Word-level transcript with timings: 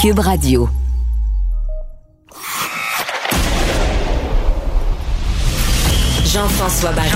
Cube 0.00 0.20
Radio. 0.20 0.66
Jean-François 6.24 6.92
Barry. 6.92 7.10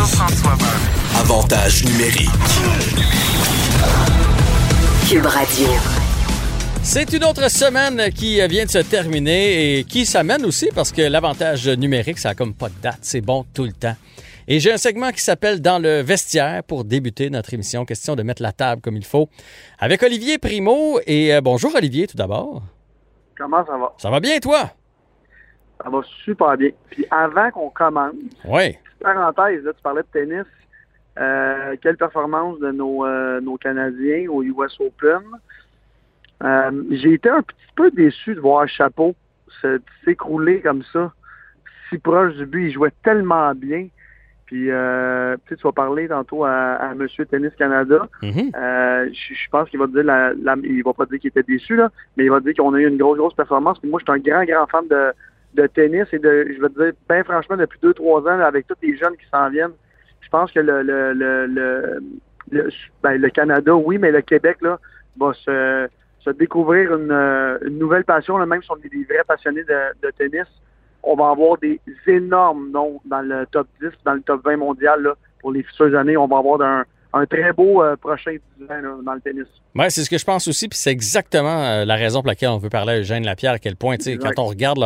Avantage 1.19 1.87
numérique. 1.87 2.29
Cube 5.09 5.25
Radio. 5.25 5.67
C'est 6.83 7.11
une 7.15 7.25
autre 7.25 7.51
semaine 7.51 8.13
qui 8.13 8.47
vient 8.49 8.67
de 8.67 8.71
se 8.71 8.81
terminer 8.81 9.79
et 9.79 9.85
qui 9.85 10.05
s'amène 10.05 10.45
aussi 10.45 10.69
parce 10.75 10.93
que 10.93 11.01
l'avantage 11.01 11.67
numérique, 11.67 12.19
ça 12.19 12.31
a 12.31 12.35
comme 12.35 12.53
pas 12.53 12.69
de 12.69 12.75
date. 12.83 12.99
C'est 13.01 13.23
bon 13.23 13.47
tout 13.55 13.65
le 13.65 13.73
temps. 13.73 13.97
Et 14.47 14.61
j'ai 14.61 14.71
un 14.71 14.77
segment 14.77 15.11
qui 15.11 15.23
s'appelle 15.23 15.63
Dans 15.63 15.79
le 15.79 16.03
vestiaire 16.03 16.63
pour 16.65 16.85
débuter 16.85 17.31
notre 17.31 17.55
émission. 17.55 17.87
Question 17.87 18.15
de 18.15 18.23
mettre 18.23 18.43
la 18.43 18.53
table 18.53 18.83
comme 18.83 18.99
il 18.99 19.05
faut. 19.07 19.31
Avec 19.79 20.03
Olivier 20.03 20.37
Primo. 20.37 21.01
Et 21.07 21.33
euh, 21.33 21.41
bonjour 21.41 21.75
Olivier 21.75 22.07
tout 22.07 22.19
d'abord. 22.19 22.63
Comment 23.37 23.65
ça 23.67 23.77
va? 23.77 23.93
Ça 23.99 24.11
va 24.11 24.21
bien 24.21 24.39
toi? 24.39 24.71
Ça 25.83 25.91
va 25.91 26.01
super 26.25 26.57
bien. 26.57 26.71
Puis 26.91 27.05
avant 27.11 27.51
qu'on 27.51 27.71
commence, 27.71 28.15
Oui. 28.45 28.77
parenthèse, 29.01 29.65
là, 29.65 29.73
tu 29.73 29.83
parlais 29.83 30.03
de 30.03 30.07
tennis. 30.13 30.47
Euh, 31.19 31.77
quelle 31.83 31.97
performance 31.97 32.59
de 32.59 32.71
nos, 32.73 33.05
euh, 33.07 33.41
nos 33.41 33.57
Canadiens 33.57 34.27
au 34.29 34.43
US 34.43 34.79
Open? 34.81 35.23
Euh, 36.43 36.83
J'ai 36.91 37.15
été 37.15 37.29
un 37.29 37.43
petit 37.43 37.57
peu 37.77 37.91
déçu 37.91 38.35
de 38.35 38.41
voir 38.41 38.69
Chapeau 38.69 39.15
s'écrouler 40.05 40.61
comme 40.61 40.83
ça, 40.93 41.13
si 41.89 41.99
proche 41.99 42.35
du 42.35 42.47
but. 42.47 42.67
Il 42.69 42.73
jouait 42.73 42.93
tellement 43.03 43.55
bien. 43.55 43.89
Puis, 44.47 44.71
euh, 44.71 45.37
tu 45.49 45.55
vas 45.63 45.73
parler 45.73 46.07
tantôt 46.09 46.45
à, 46.45 46.53
à 46.75 46.95
Monsieur 46.95 47.25
Tennis 47.25 47.53
Canada. 47.57 48.07
Mhm. 48.23 48.51
Euh, 48.55 49.09
je, 49.11 49.51
pense 49.51 49.71
qu'il 49.71 49.79
va 49.79 49.87
te 49.87 49.93
dire, 49.93 50.05
la, 50.05 50.33
la- 50.35 50.57
il 50.63 50.83
va 50.85 50.93
pas 50.93 51.07
dire 51.07 51.19
qu'il 51.19 51.29
était 51.29 51.43
déçu, 51.43 51.77
là, 51.77 51.91
mais 52.17 52.25
il 52.25 52.31
va 52.31 52.41
dire 52.41 52.53
qu'on 52.55 52.75
a 52.75 52.79
eu 52.79 52.87
une 52.87 52.99
grosse, 52.99 53.17
grosse 53.17 53.35
performance. 53.35 53.79
Puis 53.79 53.89
moi, 53.89 54.01
je 54.07 54.13
suis 54.13 54.21
un 54.21 54.23
grand, 54.23 54.45
grand 54.45 54.67
fan 54.67 54.87
de, 54.89 55.13
de 55.55 55.67
tennis 55.69 56.07
et 56.13 56.19
de, 56.19 56.49
je 56.55 56.61
vais 56.61 56.69
te 56.69 56.83
dire, 56.83 56.93
ben 57.09 57.25
franchement, 57.25 57.57
depuis 57.57 57.79
deux, 57.83 57.95
trois 57.95 58.21
ans, 58.23 58.37
là, 58.37 58.47
avec 58.47 58.67
tous 58.67 58.77
les 58.83 58.97
jeunes 58.97 59.17
qui 59.17 59.27
s'en 59.33 59.49
viennent, 59.49 59.73
je 60.21 60.29
pense 60.29 60.53
que 60.53 60.61
le, 60.61 60.83
le, 60.83 61.13
le, 61.15 61.47
le, 61.47 62.01
le, 62.51 62.69
ben, 63.03 63.21
le 63.21 63.31
Canada, 63.31 63.75
oui, 63.75 63.97
mais 63.99 64.11
le 64.11 64.21
Québec, 64.21 64.59
là, 64.61 64.79
va 65.19 65.33
se, 65.33 65.89
se 66.21 66.31
découvrir 66.31 66.95
une, 66.95 67.13
une 67.67 67.79
nouvelle 67.79 68.05
passion, 68.05 68.37
là, 68.37 68.45
même 68.47 68.63
si 68.63 68.71
on 68.71 68.77
est 68.77 68.89
des 68.89 69.05
vrais 69.05 69.25
passionnés 69.27 69.65
de, 69.65 70.07
de 70.07 70.11
tennis. 70.11 70.47
On 71.07 71.17
va 71.17 71.31
avoir 71.31 71.59
des 71.59 71.81
énormes 72.07 72.71
noms 72.71 73.01
dans 73.05 73.21
le 73.21 73.47
top 73.47 73.67
10, 73.81 73.91
dans 74.05 74.15
le 74.15 74.23
top 74.23 74.45
20 74.45 74.57
mondial 74.57 75.03
là, 75.03 75.15
pour 75.41 75.53
les 75.53 75.63
futures 75.63 75.97
années. 75.97 76.17
On 76.17 76.27
va 76.27 76.39
avoir 76.39 76.61
un, 76.63 76.85
un 77.15 77.27
très 77.27 77.53
beau 77.53 77.83
euh, 77.83 77.97
prochain 77.97 78.33
10 78.59 78.65
ans 78.65 78.75
là, 78.83 78.97
dans 79.05 79.15
le 79.15 79.21
tennis. 79.21 79.47
Ouais, 79.77 79.89
c'est 79.91 80.05
ce 80.05 80.11
que 80.11 80.19
je 80.19 80.25
pense 80.25 80.47
aussi, 80.49 80.69
puis 80.69 80.79
c'est 80.79 80.91
exactement 80.91 81.63
euh, 81.65 81.85
la 81.85 81.95
raison 81.97 82.21
pour 82.21 82.29
laquelle 82.29 82.49
on 82.51 82.59
veut 82.59 82.69
parler 82.69 82.93
à 82.93 82.99
Eugène 82.99 83.25
Lapierre, 83.25 83.53
à 83.53 83.59
quel 83.59 83.77
point, 83.77 83.97
tu 83.97 84.05
sais, 84.05 84.17
quand 84.17 84.31
on 84.39 84.45
regarde, 84.47 84.79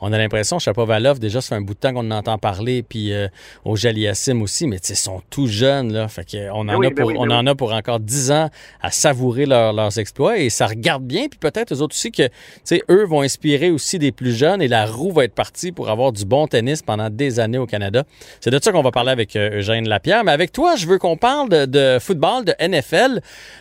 on 0.00 0.12
a 0.12 0.18
l'impression, 0.18 0.58
Chapovalov, 0.58 1.18
déjà, 1.18 1.40
ça 1.40 1.50
fait 1.50 1.54
un 1.54 1.64
bout 1.64 1.74
de 1.74 1.78
temps 1.78 1.92
qu'on 1.92 2.10
en 2.10 2.16
entend 2.16 2.36
parler, 2.38 2.82
puis 2.82 3.12
euh, 3.12 3.28
au 3.64 3.76
Jaliassim 3.76 4.42
aussi, 4.42 4.66
mais 4.66 4.78
tu 4.80 4.88
sais, 4.88 4.92
ils 4.94 4.96
sont 4.96 5.22
tout 5.30 5.46
jeunes, 5.46 5.92
là, 5.92 6.08
fait 6.08 6.26
qu'on 6.30 6.68
en, 6.68 6.76
oui, 6.76 6.86
a 6.86 6.90
pour, 6.90 7.06
oui, 7.06 7.14
on 7.18 7.28
oui. 7.28 7.34
en 7.34 7.46
a 7.46 7.54
pour 7.54 7.72
encore 7.72 8.00
10 8.00 8.32
ans 8.32 8.50
à 8.82 8.90
savourer 8.90 9.46
leur- 9.46 9.72
leurs 9.72 9.98
exploits, 9.98 10.38
et 10.38 10.50
ça 10.50 10.66
regarde 10.66 11.04
bien, 11.04 11.28
puis 11.28 11.38
peut-être 11.38 11.72
eux 11.74 11.80
autres 11.82 11.94
aussi 11.94 12.12
que, 12.12 12.24
tu 12.26 12.32
sais, 12.64 12.82
eux 12.90 13.04
vont 13.04 13.22
inspirer 13.22 13.70
aussi 13.70 13.98
des 13.98 14.12
plus 14.12 14.32
jeunes, 14.36 14.60
et 14.62 14.68
la 14.68 14.86
roue 14.86 15.12
va 15.12 15.24
être 15.24 15.34
partie 15.34 15.72
pour 15.72 15.88
avoir 15.90 16.12
du 16.12 16.24
bon 16.24 16.46
tennis 16.46 16.82
pendant 16.82 17.08
des 17.10 17.40
années 17.40 17.58
au 17.58 17.66
Canada. 17.66 18.04
C'est 18.40 18.50
de 18.50 18.58
ça 18.62 18.72
qu'on 18.72 18.82
va 18.82 18.90
parler 18.90 19.10
avec 19.12 19.36
euh, 19.36 19.58
Eugène 19.58 19.88
Lapierre, 19.88 20.24
mais 20.24 20.32
avec 20.32 20.52
toi, 20.52 20.76
je 20.76 20.86
veux 20.86 20.98
qu'on 20.98 21.16
parle 21.16 21.48
de, 21.48 21.64
de 21.74 21.98
football, 22.00 22.44
de 22.44 22.54
NFL. 22.60 23.20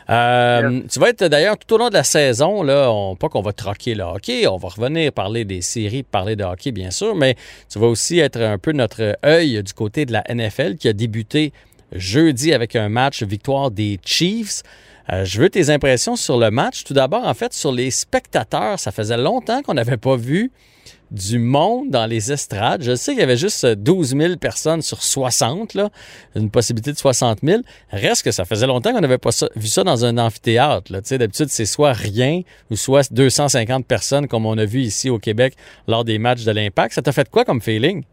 Euh, 0.10 0.82
Tu 0.90 1.00
vas 1.00 1.10
être 1.10 1.26
d'ailleurs 1.26 1.58
tout 1.58 1.76
au 1.76 1.78
long 1.78 1.90
de 1.90 1.94
la 1.94 2.04
saison, 2.04 2.64
là, 2.64 2.92
on, 2.92 3.16
pas 3.16 3.30
qu'on 3.30 3.42
va 3.42 3.52
troquer 3.54 3.96
le 3.96 4.04
hockey, 4.04 4.48
on 4.48 4.58
va 4.58 4.70
revenir 4.70 5.12
parler 5.12 5.44
des 5.46 5.62
séries, 5.62 6.04
parler 6.04 6.36
de 6.36 6.44
hockey 6.44 6.72
bien 6.72 6.92
sûr, 6.92 7.16
mais 7.16 7.36
tu 7.70 7.80
vas 7.80 7.88
aussi 7.88 8.20
être 8.20 8.42
un 8.42 8.58
peu 8.58 8.72
notre 8.72 9.18
œil 9.26 9.62
du 9.62 9.74
côté 9.74 10.06
de 10.06 10.14
la 10.14 10.24
NFL 10.30 10.76
qui 10.76 10.88
a 10.88 10.94
débuté 10.94 11.52
jeudi 11.92 12.54
avec 12.54 12.76
un 12.76 12.90
match 12.90 13.24
victoire 13.24 13.72
des 13.72 14.00
Chiefs. 14.06 14.64
Euh, 15.12 15.26
je 15.26 15.42
veux 15.42 15.50
tes 15.50 15.70
impressions 15.70 16.16
sur 16.16 16.38
le 16.38 16.50
match. 16.50 16.84
Tout 16.84 16.94
d'abord, 16.94 17.28
en 17.28 17.34
fait, 17.34 17.54
sur 17.54 17.72
les 17.72 17.92
spectateurs, 17.92 18.80
ça 18.80 18.92
faisait 18.92 19.18
longtemps 19.18 19.62
qu'on 19.62 19.74
n'avait 19.74 19.98
pas 19.98 20.16
vu 20.16 20.52
du 21.12 21.38
monde 21.38 21.92
dans 21.92 22.06
les 22.06 22.32
estrades. 22.32 22.82
Je 22.82 22.96
sais 22.96 23.12
qu'il 23.12 23.22
y 23.22 23.24
avait 23.24 23.38
juste 23.38 23.66
12 23.66 24.16
000 24.18 24.38
personnes 24.38 24.82
sur 24.82 25.02
60, 25.02 25.76
là, 25.76 25.90
une 26.36 26.50
possibilité 26.50 26.92
de 26.92 26.98
60 26.98 27.40
000. 27.44 27.62
Reste 27.92 28.26
que 28.26 28.32
ça 28.32 28.46
faisait 28.46 28.68
longtemps 28.68 28.94
qu'on 28.94 29.02
n'avait 29.02 29.20
pas 29.20 29.30
vu 29.56 29.68
ça 29.68 29.84
dans 29.84 30.06
un 30.06 30.18
amphithéâtre. 30.18 30.92
D'habitude, 30.92 31.50
c'est 31.50 31.66
soit 31.66 31.94
rien 31.94 32.42
ou 32.72 32.76
soit 32.76 33.12
250 33.14 33.86
personnes 33.88 34.28
comme 34.28 34.46
on 34.46 34.58
a 34.58 34.66
vu 34.66 34.80
ici 34.80 35.10
au 35.10 35.20
Québec 35.20 35.56
lors 35.88 36.04
des 36.04 36.18
matchs 36.18 36.46
de 36.46 36.52
l'Impact. 36.52 36.94
Ça 36.94 37.02
t'a 37.02 37.12
fait 37.12 37.30
quoi 37.30 37.46
comme 37.46 37.62
feeling? 37.62 38.04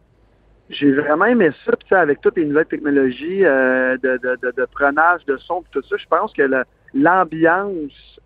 J'ai 0.71 0.93
vraiment 0.93 1.25
aimé 1.25 1.51
ça, 1.65 1.73
puis 1.73 1.97
avec 1.97 2.21
toutes 2.21 2.37
les 2.37 2.45
nouvelles 2.45 2.67
technologies 2.67 3.45
euh, 3.45 3.97
de, 3.97 4.19
de, 4.19 4.39
de, 4.41 4.53
de 4.57 4.67
prenage 4.73 5.25
de 5.27 5.37
son, 5.39 5.65
tout 5.73 5.83
ça, 5.83 5.97
je 5.99 6.07
pense 6.09 6.33
que 6.33 6.43
l'ambiance, 6.95 8.21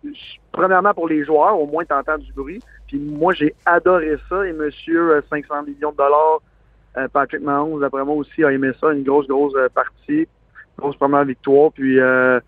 premièrement 0.51 0.93
pour 0.93 1.07
les 1.07 1.25
joueurs, 1.25 1.59
au 1.59 1.65
moins 1.65 1.85
t'entends 1.85 2.19
du 2.19 2.31
bruit, 2.33 2.59
puis 2.87 2.99
moi 2.99 3.33
j'ai 3.33 3.53
adoré 3.65 4.15
ça, 4.29 4.45
et 4.45 4.53
monsieur 4.53 5.15
euh, 5.15 5.21
500 5.29 5.63
millions 5.63 5.91
de 5.91 5.97
dollars, 5.97 6.41
euh, 6.97 7.07
Patrick 7.09 7.41
Mahomes, 7.41 7.83
après 7.83 8.03
moi 8.05 8.15
aussi, 8.15 8.43
a 8.43 8.51
aimé 8.51 8.71
ça, 8.79 8.91
une 8.93 9.03
grosse, 9.03 9.27
grosse 9.27 9.53
euh, 9.55 9.67
partie, 9.69 10.27
grosse 10.77 10.95
première 10.97 11.25
victoire, 11.25 11.71
puis 11.71 11.99
euh, 11.99 12.39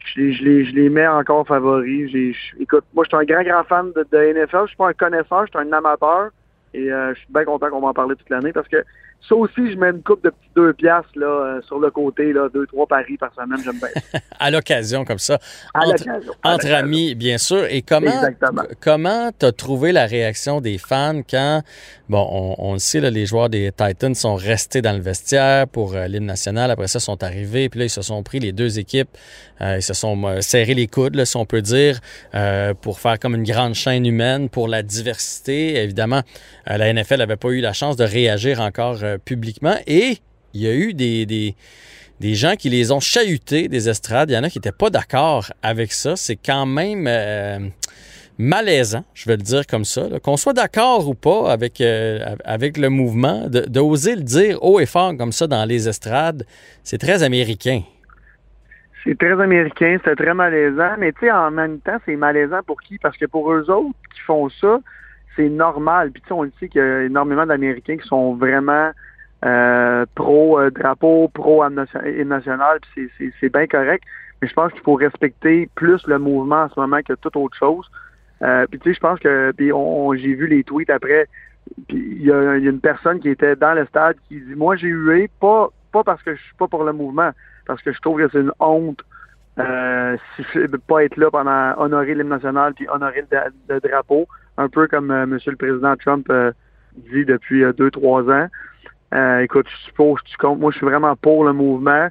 je, 0.00 0.20
les, 0.20 0.32
je, 0.32 0.44
les, 0.44 0.64
je 0.64 0.74
les 0.74 0.88
mets 0.88 1.06
encore 1.06 1.46
favoris. 1.46 2.10
J'ai- 2.10 2.32
je- 2.32 2.56
écoute, 2.62 2.84
moi 2.94 3.04
je 3.04 3.08
suis 3.08 3.22
un 3.22 3.24
grand, 3.24 3.42
grand 3.42 3.64
fan 3.64 3.92
de, 3.92 4.06
de 4.10 4.18
NFL, 4.32 4.62
je 4.62 4.68
suis 4.68 4.76
pas 4.76 4.88
un 4.88 4.92
connaisseur, 4.92 5.46
je 5.46 5.58
suis 5.58 5.68
un 5.68 5.72
amateur, 5.72 6.30
et 6.72 6.92
euh, 6.92 7.12
je 7.14 7.18
suis 7.20 7.32
bien 7.32 7.44
content 7.44 7.68
qu'on 7.70 7.80
va 7.80 7.88
en 7.88 7.94
parler 7.94 8.16
toute 8.16 8.30
l'année, 8.30 8.52
parce 8.52 8.68
que 8.68 8.84
ça 9.28 9.34
aussi, 9.36 9.70
je 9.70 9.76
mets 9.76 9.90
une 9.90 10.02
coupe 10.02 10.24
de 10.24 10.30
petits 10.30 10.50
deux 10.56 10.72
piastres 10.72 11.10
là, 11.14 11.26
euh, 11.26 11.60
sur 11.62 11.78
le 11.78 11.90
côté, 11.90 12.32
là, 12.32 12.48
deux, 12.52 12.66
trois 12.66 12.86
paris 12.86 13.16
par 13.16 13.32
semaine, 13.34 13.58
j'aime 13.64 13.78
bien. 13.78 14.20
À 14.40 14.50
l'occasion 14.50 15.04
comme 15.04 15.18
ça. 15.18 15.38
À 15.74 15.80
Entre-. 15.86 16.08
À 16.42 16.54
Entre 16.54 16.72
amis, 16.72 17.14
bien 17.14 17.38
sûr. 17.38 17.64
Et 17.68 17.82
comment 17.82 18.10
Exactement. 18.10 18.62
comment 18.80 19.30
t'as 19.38 19.52
trouvé 19.52 19.92
la 19.92 20.06
réaction 20.06 20.60
des 20.62 20.78
fans 20.78 21.20
quand, 21.28 21.62
bon, 22.08 22.26
on, 22.30 22.70
on 22.70 22.72
le 22.72 22.78
sait, 22.78 23.00
là, 23.00 23.10
les 23.10 23.26
joueurs 23.26 23.50
des 23.50 23.70
Titans 23.70 24.14
sont 24.14 24.34
restés 24.36 24.80
dans 24.82 24.92
le 24.94 25.02
vestiaire 25.02 25.68
pour 25.68 25.94
euh, 25.94 26.06
l'hymne 26.06 26.24
national. 26.26 26.70
Après 26.70 26.88
ça, 26.88 26.98
ils 26.98 27.02
sont 27.02 27.22
arrivés. 27.22 27.68
Puis 27.68 27.80
là, 27.80 27.86
ils 27.86 27.90
se 27.90 28.02
sont 28.02 28.22
pris 28.22 28.40
les 28.40 28.52
deux 28.52 28.78
équipes. 28.78 29.10
euh, 29.60 29.76
ils 29.76 29.82
se 29.82 29.92
sont 29.94 30.24
euh, 30.24 30.40
serrés 30.40 30.74
les 30.74 30.86
coudes, 30.86 31.14
là, 31.16 31.26
si 31.26 31.36
on 31.36 31.44
peut 31.44 31.62
dire, 31.62 32.00
pour 32.80 32.98
faire 32.98 33.18
comme 33.18 33.34
une 33.34 33.44
grande 33.44 33.74
chaîne 33.74 34.06
humaine 34.06 34.48
pour 34.48 34.68
la 34.68 34.82
diversité. 34.82 35.76
Évidemment, 35.76 36.22
la 36.66 36.92
NFL 36.92 37.18
n'avait 37.18 37.36
pas 37.36 37.48
eu 37.50 37.60
la 37.60 37.72
chance 37.74 37.96
de 37.96 38.04
réagir 38.04 38.60
encore 38.60 38.96
euh, 39.10 39.18
publiquement. 39.18 39.76
Et 39.86 40.18
il 40.54 40.62
y 40.62 40.68
a 40.68 40.74
eu 40.74 40.94
des- 40.94 41.26
des, 41.26 41.54
des 42.20 42.34
gens 42.34 42.54
qui 42.56 42.68
les 42.70 42.92
ont 42.92 43.00
chahutés 43.00 43.68
des 43.68 43.88
estrades. 43.88 44.30
Il 44.30 44.34
y 44.34 44.38
en 44.38 44.44
a 44.44 44.50
qui 44.50 44.58
n'étaient 44.58 44.72
pas 44.72 44.90
d'accord 44.90 45.52
avec 45.62 45.92
ça. 45.92 46.16
C'est 46.16 46.36
quand 46.36 46.66
même 46.66 47.06
euh, 47.06 47.58
malaisant, 48.38 49.04
je 49.14 49.28
vais 49.28 49.36
le 49.36 49.42
dire 49.42 49.66
comme 49.66 49.84
ça. 49.84 50.02
Qu'on 50.22 50.36
soit 50.36 50.52
d'accord 50.54 51.08
ou 51.08 51.14
pas 51.14 51.52
avec, 51.52 51.80
euh, 51.80 52.36
avec 52.44 52.78
le 52.78 52.88
mouvement, 52.88 53.48
d'oser 53.48 54.16
le 54.16 54.22
dire 54.22 54.62
haut 54.62 54.80
et 54.80 54.86
fort 54.86 55.16
comme 55.16 55.32
ça 55.32 55.46
dans 55.46 55.64
les 55.64 55.88
estrades, 55.88 56.44
c'est 56.82 56.98
très 56.98 57.22
américain. 57.22 57.82
C'est 59.04 59.18
très 59.18 59.40
américain, 59.40 59.96
c'est 60.04 60.16
très 60.16 60.34
malaisant, 60.34 60.94
mais 60.98 61.12
tu 61.12 61.20
sais, 61.20 61.30
en 61.30 61.50
même 61.50 61.80
temps, 61.80 61.96
c'est 62.04 62.16
malaisant 62.16 62.60
pour 62.66 62.82
qui? 62.82 62.98
Parce 62.98 63.16
que 63.16 63.24
pour 63.24 63.50
eux 63.50 63.70
autres 63.70 63.96
qui 64.14 64.20
font 64.20 64.50
ça, 64.50 64.78
c'est 65.36 65.48
normal. 65.48 66.10
Puis 66.10 66.22
tu 66.22 66.28
sais, 66.28 66.34
on 66.34 66.42
le 66.42 66.52
sait 66.58 66.68
qu'il 66.68 66.80
y 66.80 66.84
a 66.84 67.02
énormément 67.02 67.46
d'Américains 67.46 67.96
qui 67.96 68.06
sont 68.06 68.34
vraiment 68.34 68.90
euh, 69.44 70.04
pro-drapeau, 70.14 71.28
pro-hymne 71.28 71.74
nation- 71.74 72.04
hymne 72.04 72.28
national, 72.28 72.78
puis 72.94 73.10
c'est- 73.18 73.48
bien 73.48 73.66
correct. 73.66 74.04
Mais 74.42 74.48
je 74.48 74.54
pense 74.54 74.72
qu'il 74.72 74.82
faut 74.82 74.94
respecter 74.94 75.68
plus 75.74 76.06
le 76.06 76.18
mouvement 76.18 76.62
en 76.64 76.68
ce 76.68 76.78
moment 76.78 77.00
que 77.02 77.14
toute 77.14 77.36
autre 77.36 77.56
chose. 77.56 77.90
Euh, 78.42 78.66
puis 78.66 78.78
tu 78.80 78.90
sais, 78.90 78.94
je 78.94 79.00
pense 79.00 79.18
que 79.18 79.52
puis 79.52 79.72
on, 79.72 80.14
j'ai 80.14 80.34
vu 80.34 80.46
les 80.46 80.64
tweets 80.64 80.90
après. 80.90 81.26
Puis 81.88 81.98
il 81.98 82.22
y, 82.22 82.32
a 82.32 82.56
une 82.56 82.80
personne 82.80 83.20
qui 83.20 83.28
était 83.28 83.54
dans 83.54 83.74
le 83.74 83.86
stade 83.86 84.16
qui 84.28 84.40
dit 84.40 84.54
Moi 84.54 84.76
j'ai 84.76 84.88
hué, 84.88 85.30
pas, 85.40 85.68
pas 85.92 86.02
parce 86.04 86.22
que 86.22 86.34
je 86.34 86.40
suis 86.40 86.54
pas 86.54 86.68
pour 86.68 86.84
le 86.84 86.92
mouvement, 86.92 87.30
parce 87.66 87.82
que 87.82 87.92
je 87.92 88.00
trouve 88.00 88.18
que 88.18 88.28
c'est 88.32 88.40
une 88.40 88.52
honte 88.60 89.02
euh, 89.58 90.16
de 90.54 90.76
pas 90.76 91.04
être 91.04 91.16
là 91.16 91.30
pendant 91.30 91.74
honorer 91.78 92.14
l'hymne 92.14 92.28
national 92.28 92.72
puis 92.74 92.88
honorer 92.88 93.24
le 93.68 93.80
drapeau, 93.80 94.26
un 94.56 94.68
peu 94.68 94.86
comme 94.88 95.10
euh, 95.10 95.26
Monsieur 95.26 95.50
le 95.52 95.56
Président 95.56 95.94
Trump 95.96 96.26
euh, 96.30 96.52
dit 97.12 97.24
depuis 97.24 97.64
euh, 97.64 97.72
deux, 97.72 97.90
trois 97.90 98.22
ans. 98.30 98.46
Euh, 99.14 99.40
écoute, 99.40 99.66
je 99.68 99.76
suppose 99.86 100.20
tu 100.24 100.36
comptes. 100.36 100.60
Moi, 100.60 100.70
je 100.70 100.76
suis 100.78 100.86
vraiment 100.86 101.16
pour 101.16 101.44
le 101.44 101.52
mouvement. 101.52 102.08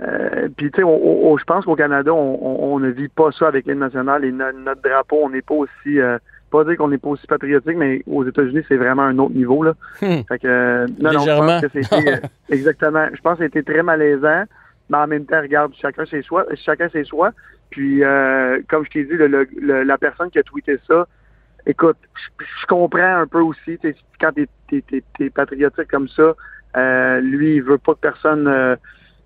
Euh, 0.00 0.48
puis 0.56 0.70
tu 0.70 0.80
sais, 0.80 0.86
je 0.86 1.44
pense 1.44 1.64
qu'au 1.66 1.76
Canada, 1.76 2.12
on, 2.14 2.38
on- 2.40 2.72
on 2.74 2.78
ne 2.80 2.88
vit 2.88 3.08
pas 3.08 3.30
ça 3.32 3.48
avec 3.48 3.66
l'hymne 3.66 3.80
national 3.80 4.24
et 4.24 4.32
no- 4.32 4.50
notre 4.52 4.80
drapeau, 4.82 5.18
on 5.24 5.30
n'est 5.30 5.42
pas 5.42 5.54
aussi 5.54 6.00
euh, 6.00 6.16
pas 6.50 6.64
dire 6.64 6.76
qu'on 6.78 6.88
n'est 6.88 6.98
pas 6.98 7.10
aussi 7.10 7.26
patriotique, 7.26 7.76
mais 7.76 8.02
aux 8.06 8.24
États-Unis, 8.26 8.64
c'est 8.66 8.76
vraiment 8.78 9.02
un 9.02 9.18
autre 9.18 9.34
niveau. 9.34 9.62
Là. 9.62 9.74
Hmm. 10.02 10.22
Fait 10.26 10.38
que, 10.38 10.46
euh, 10.48 10.86
non, 11.00 11.12
non, 11.12 11.20
je 11.20 11.30
pense 11.38 11.72
que 11.72 11.80
c'était, 11.82 12.20
exactement. 12.50 13.06
Je 13.14 13.20
pense 13.20 13.38
que 13.38 13.44
c'était 13.44 13.62
très 13.62 13.82
malaisant, 13.82 14.44
mais 14.88 14.96
en 14.98 15.06
même 15.06 15.26
temps, 15.26 15.40
regarde, 15.42 15.72
chacun 15.80 16.06
ses 16.06 16.22
choix. 16.22 16.46
Chacun 16.56 16.88
ses 16.88 17.04
choix. 17.04 17.30
Puis, 17.68 18.02
euh, 18.02 18.58
comme 18.68 18.84
je 18.86 18.90
t'ai 18.90 19.04
dit, 19.04 19.12
le- 19.12 19.28
le- 19.28 19.46
le- 19.60 19.82
la 19.84 19.98
personne 19.98 20.30
qui 20.30 20.38
a 20.40 20.42
tweeté 20.42 20.78
ça, 20.88 21.06
écoute, 21.66 21.96
je, 22.38 22.66
comprends 22.66 23.16
un 23.16 23.26
peu 23.26 23.40
aussi, 23.40 23.78
quand 24.20 24.32
t'es 24.32 24.48
es, 25.20 25.30
patriotique 25.30 25.88
comme 25.90 26.08
ça, 26.08 26.34
euh, 26.76 27.20
lui, 27.20 27.56
il 27.56 27.62
veut 27.62 27.78
pas 27.78 27.94
que 27.94 28.00
personne 28.00 28.46
euh, 28.46 28.76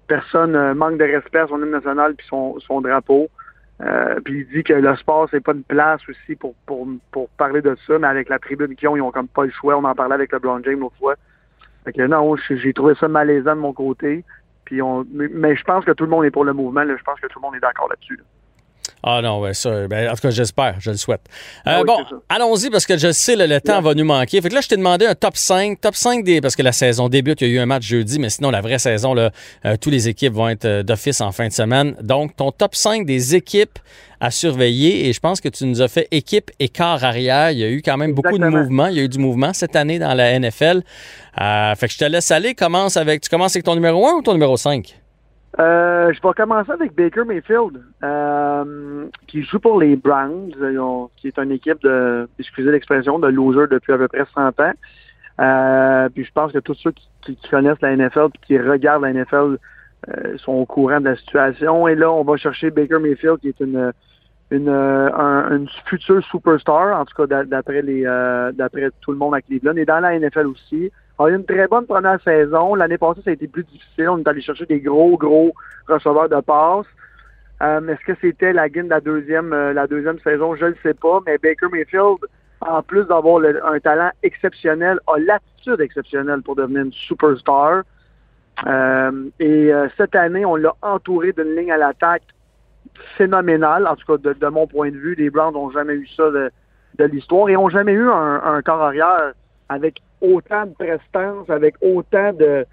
personne 0.06 0.54
euh, 0.56 0.74
manque 0.74 0.98
de 0.98 1.04
respect 1.04 1.40
à 1.40 1.46
son 1.46 1.58
hymne 1.58 1.70
national 1.70 2.14
puis 2.14 2.26
son, 2.28 2.58
son 2.60 2.80
drapeau. 2.80 3.28
puis 4.24 4.40
il 4.40 4.48
dit 4.48 4.62
que 4.62 4.74
le 4.74 4.96
sport, 4.96 5.28
c'est 5.30 5.40
pas 5.42 5.52
une 5.52 5.64
place 5.64 6.00
aussi 6.08 6.36
pour, 6.36 6.54
pour, 6.66 6.86
pour 7.10 7.28
parler 7.30 7.62
de 7.62 7.76
ça, 7.86 7.98
mais 7.98 8.06
avec 8.06 8.28
la 8.28 8.38
tribune 8.38 8.74
qu'ils 8.76 8.88
ont, 8.88 8.96
ils 8.96 9.02
ont 9.02 9.12
comme 9.12 9.28
pas 9.28 9.44
le 9.44 9.50
choix. 9.50 9.76
On 9.76 9.84
en 9.84 9.94
parlait 9.94 10.14
avec 10.14 10.32
le 10.32 10.38
LeBron 10.38 10.62
James 10.64 10.80
l'autre 10.80 10.96
fois. 10.98 11.14
Fait 11.84 11.92
que 11.92 12.02
non, 12.02 12.36
j'ai 12.36 12.72
trouvé 12.72 12.94
ça 12.94 13.08
malaisant 13.08 13.56
de 13.56 13.60
mon 13.60 13.72
côté. 13.72 14.24
Puis 14.64 14.80
on, 14.80 15.04
mais, 15.12 15.56
je 15.56 15.64
pense 15.64 15.84
que 15.84 15.92
tout 15.92 16.04
le 16.04 16.10
monde 16.10 16.24
est 16.24 16.30
pour 16.30 16.44
le 16.44 16.52
mouvement. 16.52 16.82
Je 16.86 17.02
pense 17.02 17.20
que 17.20 17.26
tout 17.26 17.38
le 17.38 17.42
monde 17.42 17.56
est 17.56 17.60
d'accord 17.60 17.88
là-dessus. 17.88 18.18
Ah 19.06 19.20
non, 19.20 19.40
ouais, 19.40 19.52
ça, 19.52 19.86
ben, 19.86 20.10
en 20.10 20.14
tout 20.14 20.22
cas, 20.22 20.30
j'espère, 20.30 20.76
je 20.80 20.90
le 20.90 20.96
souhaite. 20.96 21.20
Euh, 21.66 21.80
ah 21.80 21.82
bon, 21.84 21.98
allons-y 22.30 22.70
parce 22.70 22.86
que 22.86 22.96
je 22.96 23.12
sais, 23.12 23.36
le, 23.36 23.44
le 23.44 23.60
temps 23.60 23.82
va 23.82 23.92
nous 23.92 24.04
manquer. 24.04 24.40
Fait 24.40 24.48
que 24.48 24.54
là, 24.54 24.62
je 24.62 24.68
t'ai 24.68 24.78
demandé 24.78 25.04
un 25.04 25.14
top 25.14 25.36
5, 25.36 25.78
top 25.78 25.94
5 25.94 26.24
des, 26.24 26.40
parce 26.40 26.56
que 26.56 26.62
la 26.62 26.72
saison 26.72 27.10
débute, 27.10 27.42
il 27.42 27.48
y 27.48 27.50
a 27.50 27.54
eu 27.54 27.58
un 27.58 27.66
match 27.66 27.84
jeudi, 27.84 28.18
mais 28.18 28.30
sinon, 28.30 28.50
la 28.50 28.62
vraie 28.62 28.78
saison, 28.78 29.12
là, 29.12 29.30
euh, 29.66 29.76
tous 29.78 29.90
les 29.90 30.08
équipes 30.08 30.32
vont 30.32 30.48
être 30.48 30.64
euh, 30.64 30.82
d'office 30.82 31.20
en 31.20 31.32
fin 31.32 31.48
de 31.48 31.52
semaine. 31.52 31.94
Donc, 32.00 32.34
ton 32.34 32.50
top 32.50 32.74
5 32.74 33.04
des 33.04 33.34
équipes 33.34 33.78
à 34.20 34.30
surveiller, 34.30 35.06
et 35.06 35.12
je 35.12 35.20
pense 35.20 35.42
que 35.42 35.50
tu 35.50 35.66
nous 35.66 35.82
as 35.82 35.88
fait 35.88 36.08
équipe 36.10 36.50
et 36.58 36.70
quart 36.70 37.04
arrière. 37.04 37.50
Il 37.50 37.58
y 37.58 37.64
a 37.64 37.68
eu 37.68 37.82
quand 37.82 37.98
même 37.98 38.14
beaucoup 38.14 38.38
de 38.38 38.46
mouvements. 38.46 38.86
Il 38.86 38.96
y 38.96 39.00
a 39.00 39.02
eu 39.02 39.08
du 39.10 39.18
mouvement 39.18 39.52
cette 39.52 39.76
année 39.76 39.98
dans 39.98 40.14
la 40.14 40.38
NFL. 40.38 40.80
fait 41.36 41.88
que 41.88 41.92
je 41.92 41.98
te 41.98 42.04
laisse 42.06 42.30
aller. 42.30 42.54
Commence 42.54 42.96
avec, 42.96 43.20
tu 43.20 43.28
commences 43.28 43.54
avec 43.54 43.66
ton 43.66 43.74
numéro 43.74 44.08
1 44.08 44.12
ou 44.14 44.22
ton 44.22 44.32
numéro 44.32 44.56
5? 44.56 44.94
Euh, 45.60 46.12
je 46.12 46.20
vais 46.20 46.34
commencer 46.34 46.72
avec 46.72 46.94
Baker 46.96 47.24
Mayfield, 47.24 47.80
euh, 48.02 49.06
qui 49.28 49.42
joue 49.44 49.60
pour 49.60 49.78
les 49.78 49.94
Browns, 49.94 50.52
qui 51.16 51.28
est 51.28 51.38
une 51.38 51.52
équipe 51.52 51.80
de, 51.82 52.28
excusez 52.38 52.72
l'expression, 52.72 53.20
de 53.20 53.28
loser 53.28 53.68
depuis 53.70 53.92
à 53.92 53.98
peu 53.98 54.08
près 54.08 54.24
100 54.34 54.60
ans. 54.60 54.72
Euh, 55.40 56.08
puis 56.08 56.24
je 56.24 56.32
pense 56.32 56.52
que 56.52 56.58
tous 56.58 56.74
ceux 56.74 56.92
qui, 57.22 57.38
connaissent 57.50 57.80
la 57.82 57.96
NFL 57.96 58.28
et 58.34 58.46
qui 58.46 58.58
regardent 58.58 59.02
la 59.02 59.12
NFL 59.12 59.58
sont 60.36 60.52
au 60.52 60.66
courant 60.66 61.00
de 61.00 61.06
la 61.06 61.16
situation. 61.16 61.88
Et 61.88 61.94
là, 61.94 62.10
on 62.12 62.24
va 62.24 62.36
chercher 62.36 62.70
Baker 62.70 62.98
Mayfield, 62.98 63.38
qui 63.38 63.48
est 63.48 63.60
une 63.60 63.92
une, 64.50 64.68
un, 64.68 65.64
future 65.86 66.22
superstar, 66.26 67.00
en 67.00 67.04
tout 67.06 67.26
cas 67.26 67.44
d'après 67.44 67.80
les 67.80 68.02
d'après 68.54 68.90
tout 69.00 69.12
le 69.12 69.18
monde 69.18 69.34
à 69.34 69.40
Cleveland, 69.40 69.76
et 69.76 69.84
dans 69.84 70.00
la 70.00 70.18
NFL 70.18 70.46
aussi. 70.48 70.90
On 71.18 71.26
a 71.26 71.30
eu 71.30 71.36
une 71.36 71.44
très 71.44 71.68
bonne 71.68 71.86
première 71.86 72.20
saison. 72.22 72.74
L'année 72.74 72.98
passée, 72.98 73.20
ça 73.24 73.30
a 73.30 73.34
été 73.34 73.46
plus 73.46 73.64
difficile. 73.64 74.08
On 74.08 74.18
est 74.18 74.28
allé 74.28 74.40
chercher 74.40 74.66
des 74.66 74.80
gros, 74.80 75.16
gros 75.16 75.54
receveurs 75.88 76.28
de 76.28 76.40
passes. 76.40 76.86
Euh, 77.62 77.86
Est-ce 77.86 78.04
que 78.04 78.18
c'était 78.20 78.52
la 78.52 78.68
guine 78.68 78.84
de 78.84 78.90
la 78.90 79.00
deuxième, 79.00 79.52
euh, 79.52 79.72
la 79.72 79.86
deuxième 79.86 80.18
saison? 80.20 80.56
Je 80.56 80.66
ne 80.66 80.74
sais 80.82 80.94
pas. 80.94 81.20
Mais 81.24 81.38
Baker 81.38 81.68
Mayfield, 81.70 82.18
en 82.60 82.82
plus 82.82 83.04
d'avoir 83.04 83.42
un 83.44 83.78
talent 83.78 84.10
exceptionnel, 84.22 84.98
a 85.06 85.18
l'attitude 85.18 85.80
exceptionnelle 85.80 86.42
pour 86.42 86.56
devenir 86.56 86.82
une 86.82 86.92
superstar. 86.92 87.84
Euh, 88.66 89.30
et 89.38 89.72
euh, 89.72 89.88
cette 89.96 90.14
année, 90.16 90.44
on 90.44 90.56
l'a 90.56 90.74
entouré 90.82 91.32
d'une 91.32 91.54
ligne 91.56 91.72
à 91.72 91.76
l'attaque 91.76 92.22
phénoménale. 93.16 93.86
En 93.86 93.94
tout 93.94 94.18
cas, 94.18 94.32
de, 94.34 94.46
mon 94.48 94.66
point 94.66 94.90
de 94.90 94.96
vue, 94.96 95.14
les 95.14 95.30
Browns 95.30 95.54
n'ont 95.54 95.70
jamais 95.70 95.94
eu 95.94 96.08
ça 96.08 96.30
de, 96.30 96.50
l'histoire 97.04 97.48
et 97.48 97.54
n'ont 97.54 97.68
jamais 97.68 97.92
eu 97.92 98.08
un, 98.08 98.42
un 98.44 98.62
corps 98.62 98.82
arrière 98.82 99.32
avec 99.68 100.00
autant 100.24 100.66
de 100.66 100.72
prestance, 100.72 101.48
avec 101.50 101.74
autant 101.80 102.32
de, 102.32 102.66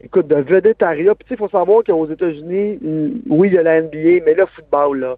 écoute, 0.00 0.28
de. 0.28 0.42
Puis, 0.42 1.26
il 1.30 1.36
faut 1.36 1.48
savoir 1.48 1.82
qu'aux 1.84 2.06
États-Unis, 2.06 2.78
oui, 3.28 3.48
il 3.48 3.54
y 3.54 3.58
a 3.58 3.62
la 3.62 3.82
NBA, 3.82 4.24
mais 4.24 4.34
le 4.34 4.46
football, 4.46 5.00
là, 5.00 5.16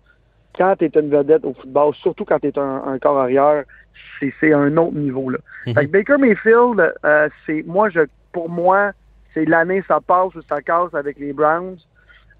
quand 0.56 0.76
tu 0.76 0.86
es 0.86 0.90
une 0.94 1.10
vedette 1.10 1.44
au 1.44 1.54
football, 1.54 1.94
surtout 1.94 2.24
quand 2.24 2.38
tu 2.38 2.48
es 2.48 2.58
un, 2.58 2.98
corps 2.98 3.18
arrière, 3.18 3.64
c'est 4.20 4.52
un 4.52 4.76
autre 4.76 4.96
niveau, 4.96 5.30
là. 5.30 5.38
Mhm. 5.66 5.74
Fait 5.74 5.86
que 5.86 5.90
Baker 5.90 6.16
Mayfield, 6.18 6.94
euh, 7.04 7.28
c'est, 7.44 7.64
moi, 7.66 7.90
je, 7.90 8.00
pour 8.32 8.48
moi, 8.48 8.92
c'est 9.34 9.44
l'année, 9.44 9.82
ça 9.86 10.00
passe 10.00 10.34
ou 10.34 10.42
ça 10.48 10.62
casse 10.62 10.94
avec 10.94 11.18
les 11.18 11.32
Browns. 11.32 11.76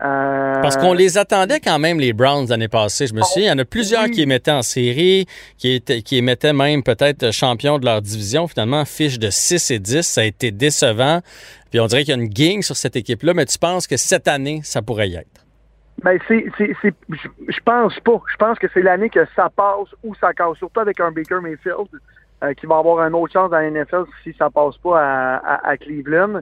Euh, 0.03 0.61
Parce 0.61 0.77
qu'on 0.77 0.93
les 0.93 1.17
attendait 1.17 1.61
quand 1.61 1.79
même, 1.79 1.99
les 1.99 2.13
Browns, 2.13 2.49
l'année 2.49 2.69
passée. 2.69 3.07
Je 3.07 3.15
me 3.15 3.23
souviens, 3.23 3.49
il 3.49 3.51
y 3.51 3.53
en 3.53 3.59
a 3.59 3.65
plusieurs 3.65 4.07
qui 4.11 4.23
émettaient 4.23 4.51
en 4.51 4.63
série, 4.63 5.27
qui, 5.57 5.73
étaient, 5.73 6.03
qui 6.03 6.19
émettaient 6.19 6.53
même 6.53 6.83
peut-être 6.83 7.33
champion 7.33 7.79
de 7.79 7.87
leur 7.87 8.03
division. 8.03 8.47
Finalement, 8.47 8.85
fiche 8.85 9.19
de 9.19 9.31
6 9.31 9.71
et 9.71 9.79
10, 9.79 10.03
ça 10.03 10.21
a 10.21 10.25
été 10.25 10.51
décevant. 10.51 11.21
Puis 11.71 11.81
on 11.81 11.87
dirait 11.87 12.05
qu'il 12.05 12.15
y 12.15 12.19
a 12.19 12.23
une 12.23 12.29
gang 12.29 12.63
sur 12.63 12.77
cette 12.77 12.97
équipe-là, 12.97 13.33
mais 13.33 13.47
tu 13.47 13.59
penses 13.59 13.87
que 13.87 13.97
cette 13.97 14.29
année, 14.29 14.61
ça 14.65 14.83
pourrait 14.83 15.09
y 15.09 15.17
être? 15.17 15.47
Ben, 16.03 16.19
c'est, 16.29 16.45
c'est, 16.59 16.95
je 17.49 17.61
pense 17.65 17.99
pas. 18.01 18.21
Je 18.31 18.37
pense 18.37 18.59
que 18.59 18.67
c'est 18.75 18.83
l'année 18.83 19.09
que 19.09 19.27
ça 19.35 19.49
passe 19.49 19.89
ou 20.05 20.15
ça 20.17 20.35
casse, 20.35 20.59
surtout 20.59 20.81
avec 20.81 21.01
un 21.01 21.11
Baker 21.11 21.41
Mayfield 21.43 21.89
euh, 22.45 22.53
qui 22.53 22.67
va 22.67 22.77
avoir 22.77 23.07
une 23.07 23.15
autre 23.15 23.33
chance 23.33 23.51
dans 23.51 23.57
la 23.57 23.71
NFL 23.71 24.05
si 24.23 24.35
ça 24.39 24.51
passe 24.51 24.77
pas 24.77 25.01
à, 25.01 25.67
à 25.67 25.77
Cleveland. 25.79 26.41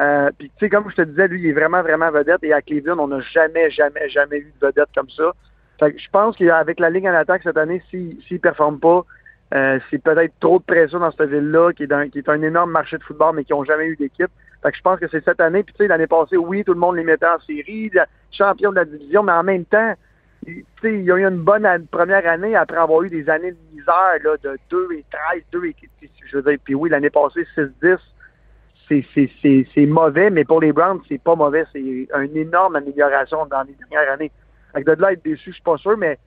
Euh, 0.00 0.30
puis, 0.38 0.50
tu 0.50 0.66
sais, 0.66 0.70
comme 0.70 0.90
je 0.90 0.96
te 0.96 1.02
disais, 1.02 1.28
lui, 1.28 1.42
il 1.42 1.46
est 1.48 1.52
vraiment, 1.52 1.82
vraiment 1.82 2.10
vedette. 2.10 2.42
Et 2.42 2.52
à 2.52 2.62
Cleveland, 2.62 2.98
on 2.98 3.08
n'a 3.08 3.20
jamais, 3.20 3.70
jamais, 3.70 4.08
jamais 4.08 4.38
eu 4.38 4.52
de 4.60 4.66
vedette 4.66 4.88
comme 4.94 5.10
ça. 5.10 5.32
Fait 5.78 5.92
que 5.92 5.98
je 5.98 6.08
pense 6.10 6.36
qu'avec 6.36 6.80
la 6.80 6.90
ligne 6.90 7.08
en 7.08 7.14
attaque 7.14 7.42
cette 7.42 7.56
année, 7.56 7.82
s'il 7.90 8.18
ne 8.30 8.38
performe 8.38 8.78
pas, 8.78 9.04
euh, 9.54 9.78
c'est 9.90 10.02
peut-être 10.02 10.32
trop 10.40 10.58
de 10.58 10.64
pression 10.64 10.98
dans 10.98 11.10
cette 11.12 11.28
ville-là, 11.28 11.72
qui, 11.72 11.84
est 11.84 12.10
qui 12.10 12.18
est 12.18 12.28
un 12.28 12.42
énorme 12.42 12.70
marché 12.70 12.98
de 12.98 13.02
football, 13.04 13.36
mais 13.36 13.44
qui 13.44 13.52
n'ont 13.52 13.64
jamais 13.64 13.86
eu 13.86 13.96
d'équipe. 13.96 14.30
Fait 14.62 14.70
que 14.70 14.76
je 14.76 14.82
pense 14.82 14.98
que 14.98 15.08
c'est 15.08 15.24
cette 15.24 15.40
année. 15.40 15.62
Puis, 15.62 15.74
tu 15.74 15.84
sais, 15.84 15.88
l'année 15.88 16.06
passée, 16.06 16.36
oui, 16.36 16.64
tout 16.64 16.74
le 16.74 16.80
monde 16.80 16.96
les 16.96 17.04
mettait 17.04 17.26
en 17.26 17.38
série, 17.40 17.90
champion 18.32 18.70
de 18.70 18.76
la 18.76 18.84
division, 18.84 19.22
mais 19.22 19.32
en 19.32 19.44
même 19.44 19.64
temps, 19.64 19.94
tu 20.44 20.64
sais, 20.82 20.94
il 20.94 21.04
y 21.04 21.12
a 21.12 21.16
eu 21.16 21.24
une 21.24 21.42
bonne 21.42 21.66
première 21.90 22.26
année 22.26 22.56
après 22.56 22.78
avoir 22.78 23.02
eu 23.02 23.10
des 23.10 23.28
années 23.30 23.52
de 23.52 23.58
misère, 23.72 24.18
là, 24.22 24.36
de 24.42 24.58
2 24.70 24.88
et 24.92 25.04
13, 25.32 25.42
2 25.52 25.64
et, 25.66 25.76
je 26.26 26.36
veux 26.36 26.42
dire, 26.42 26.58
puis 26.64 26.74
oui, 26.74 26.90
l'année 26.90 27.10
passée, 27.10 27.46
6-10, 27.56 27.98
c'est 28.88 29.86
mauvais, 29.86 30.30
mais 30.30 30.44
pour 30.44 30.60
les 30.60 30.72
Browns, 30.72 31.00
c'est 31.08 31.22
pas 31.22 31.34
mauvais. 31.34 31.64
C'est 31.72 31.80
une 31.80 32.36
énorme 32.36 32.76
amélioration 32.76 33.46
dans 33.46 33.62
les 33.62 33.74
dernières 33.74 34.12
années. 34.12 34.30
Avec 34.74 34.86
de 34.86 34.92
là 35.00 35.12
être 35.12 35.24
déçu, 35.24 35.50
je 35.50 35.54
suis 35.54 35.62
pas 35.62 35.76
sûr, 35.76 35.96
mais 35.96 36.18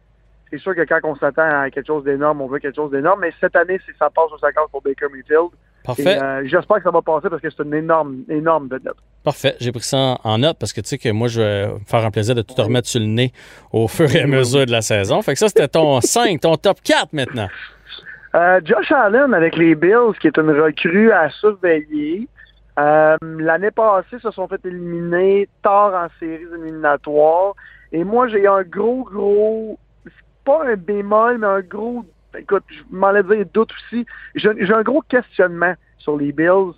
c'est 0.49 0.57
sûr 0.57 0.73
que 0.75 0.81
quand 0.85 0.99
on 1.03 1.15
s'attend 1.15 1.61
à 1.61 1.69
quelque 1.69 1.87
chose 1.87 2.03
d'énorme, 2.03 2.41
on 2.41 2.47
veut 2.47 2.59
quelque 2.59 2.75
chose 2.75 2.91
d'énorme. 2.91 3.21
Mais 3.21 3.33
cette 3.39 3.55
année, 3.55 3.79
ça 3.99 4.09
passe 4.09 4.31
au 4.31 4.37
50 4.37 4.71
pour 4.71 4.81
Baker 4.81 5.07
Mayfield. 5.11 5.49
Parfait. 5.83 6.21
Euh, 6.21 6.41
j'espère 6.45 6.77
que 6.77 6.83
ça 6.83 6.91
va 6.91 7.01
passer 7.01 7.29
parce 7.29 7.41
que 7.41 7.49
c'est 7.49 7.63
une 7.63 7.73
énorme, 7.73 8.23
énorme 8.29 8.67
vedette. 8.67 8.95
Parfait. 9.23 9.55
J'ai 9.59 9.71
pris 9.71 9.83
ça 9.83 10.17
en 10.23 10.37
note 10.37 10.57
parce 10.59 10.73
que 10.73 10.81
tu 10.81 10.87
sais 10.87 10.97
que 10.97 11.09
moi, 11.09 11.27
je 11.27 11.41
vais 11.41 11.69
faire 11.85 12.03
un 12.03 12.11
plaisir 12.11 12.35
de 12.35 12.41
tout 12.41 12.53
te 12.53 12.61
remettre 12.61 12.87
sur 12.87 12.99
le 12.99 13.05
nez 13.05 13.31
au 13.71 13.87
fur 13.87 14.13
et 14.13 14.21
à 14.21 14.27
mesure 14.27 14.65
de 14.65 14.71
la 14.71 14.81
saison. 14.81 15.21
Fait 15.21 15.33
que 15.33 15.39
ça, 15.39 15.47
c'était 15.47 15.67
ton 15.67 16.01
5, 16.01 16.39
ton 16.41 16.55
top 16.55 16.81
4 16.83 17.13
maintenant. 17.13 17.47
Euh, 18.35 18.59
Josh 18.63 18.91
Allen 18.91 19.33
avec 19.33 19.55
les 19.55 19.75
Bills, 19.75 20.13
qui 20.19 20.27
est 20.27 20.37
une 20.37 20.51
recrue 20.51 21.11
à 21.11 21.29
surveiller. 21.29 22.27
Euh, 22.77 23.17
l'année 23.21 23.71
passée, 23.71 24.19
se 24.19 24.29
sont 24.31 24.47
fait 24.47 24.63
éliminer 24.65 25.49
tard 25.63 25.93
en 25.93 26.07
séries 26.19 26.45
éliminatoires. 26.53 27.53
Et 27.91 28.03
moi, 28.03 28.27
j'ai 28.27 28.45
un 28.47 28.63
gros, 28.63 29.03
gros, 29.03 29.79
pas 30.45 30.63
un 30.65 30.75
bémol, 30.75 31.39
mais 31.39 31.47
un 31.47 31.61
gros, 31.61 32.05
écoute, 32.37 32.63
je 32.69 32.83
m'en 32.91 33.15
ai 33.15 33.45
doute 33.45 33.71
aussi. 33.71 34.05
J'ai 34.35 34.73
un 34.73 34.83
gros 34.83 35.01
questionnement 35.01 35.73
sur 35.97 36.17
les 36.17 36.31
Bills. 36.31 36.73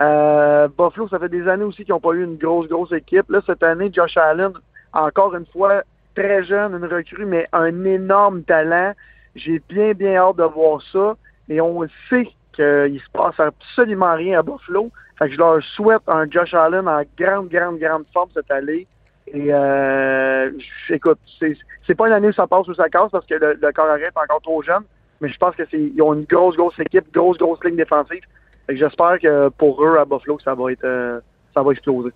Euh, 0.00 0.68
Buffalo, 0.68 1.08
ça 1.08 1.18
fait 1.18 1.28
des 1.28 1.46
années 1.46 1.64
aussi 1.64 1.84
qu'ils 1.84 1.92
n'ont 1.92 2.00
pas 2.00 2.12
eu 2.12 2.24
une 2.24 2.36
grosse, 2.36 2.68
grosse 2.68 2.92
équipe. 2.92 3.28
Là, 3.30 3.40
cette 3.46 3.62
année, 3.62 3.90
Josh 3.92 4.16
Allen, 4.16 4.52
encore 4.92 5.34
une 5.34 5.46
fois, 5.46 5.82
très 6.14 6.44
jeune, 6.44 6.74
une 6.74 6.86
recrue, 6.86 7.26
mais 7.26 7.46
un 7.52 7.84
énorme 7.84 8.42
talent. 8.42 8.92
J'ai 9.34 9.62
bien, 9.68 9.92
bien 9.92 10.16
hâte 10.16 10.36
de 10.36 10.44
voir 10.44 10.80
ça. 10.92 11.16
Et 11.48 11.60
on 11.60 11.86
sait 12.08 12.28
qu'il 12.52 13.00
se 13.00 13.10
passe 13.12 13.38
absolument 13.38 14.14
rien 14.14 14.40
à 14.40 14.42
Buffalo. 14.42 14.90
Fait 15.18 15.26
que 15.26 15.34
je 15.34 15.38
leur 15.38 15.62
souhaite 15.62 16.02
un 16.06 16.28
Josh 16.30 16.54
Allen 16.54 16.88
en 16.88 17.02
grande, 17.18 17.48
grande, 17.48 17.78
grande 17.78 18.04
forme 18.12 18.30
cette 18.34 18.50
année. 18.50 18.86
Et 19.26 19.48
euh, 19.52 20.50
écoute, 20.88 21.18
c'est 21.38 21.94
pas 21.94 22.06
une 22.08 22.12
année 22.12 22.28
où 22.28 22.32
ça 22.32 22.46
passe 22.46 22.66
ou 22.68 22.74
ça 22.74 22.88
casse 22.88 23.10
parce 23.10 23.26
que 23.26 23.34
le, 23.34 23.58
le 23.60 23.72
corps 23.72 23.96
est 23.96 24.16
encore 24.16 24.42
trop 24.42 24.62
jeune. 24.62 24.82
Mais 25.20 25.28
je 25.28 25.38
pense 25.38 25.54
que 25.54 25.62
c'est 25.70 25.78
ils 25.78 26.02
ont 26.02 26.14
une 26.14 26.24
grosse, 26.24 26.56
grosse 26.56 26.78
équipe, 26.80 27.12
grosse, 27.12 27.38
grosse 27.38 27.62
ligne 27.64 27.76
défensive. 27.76 28.24
J'espère 28.68 29.18
que 29.20 29.48
pour 29.50 29.82
eux 29.84 29.96
à 29.98 30.04
Buffalo, 30.04 30.38
ça 30.40 30.54
va 30.54 30.72
être 30.72 30.84
euh, 30.84 31.20
ça 31.54 31.62
va 31.62 31.72
exploser. 31.72 32.10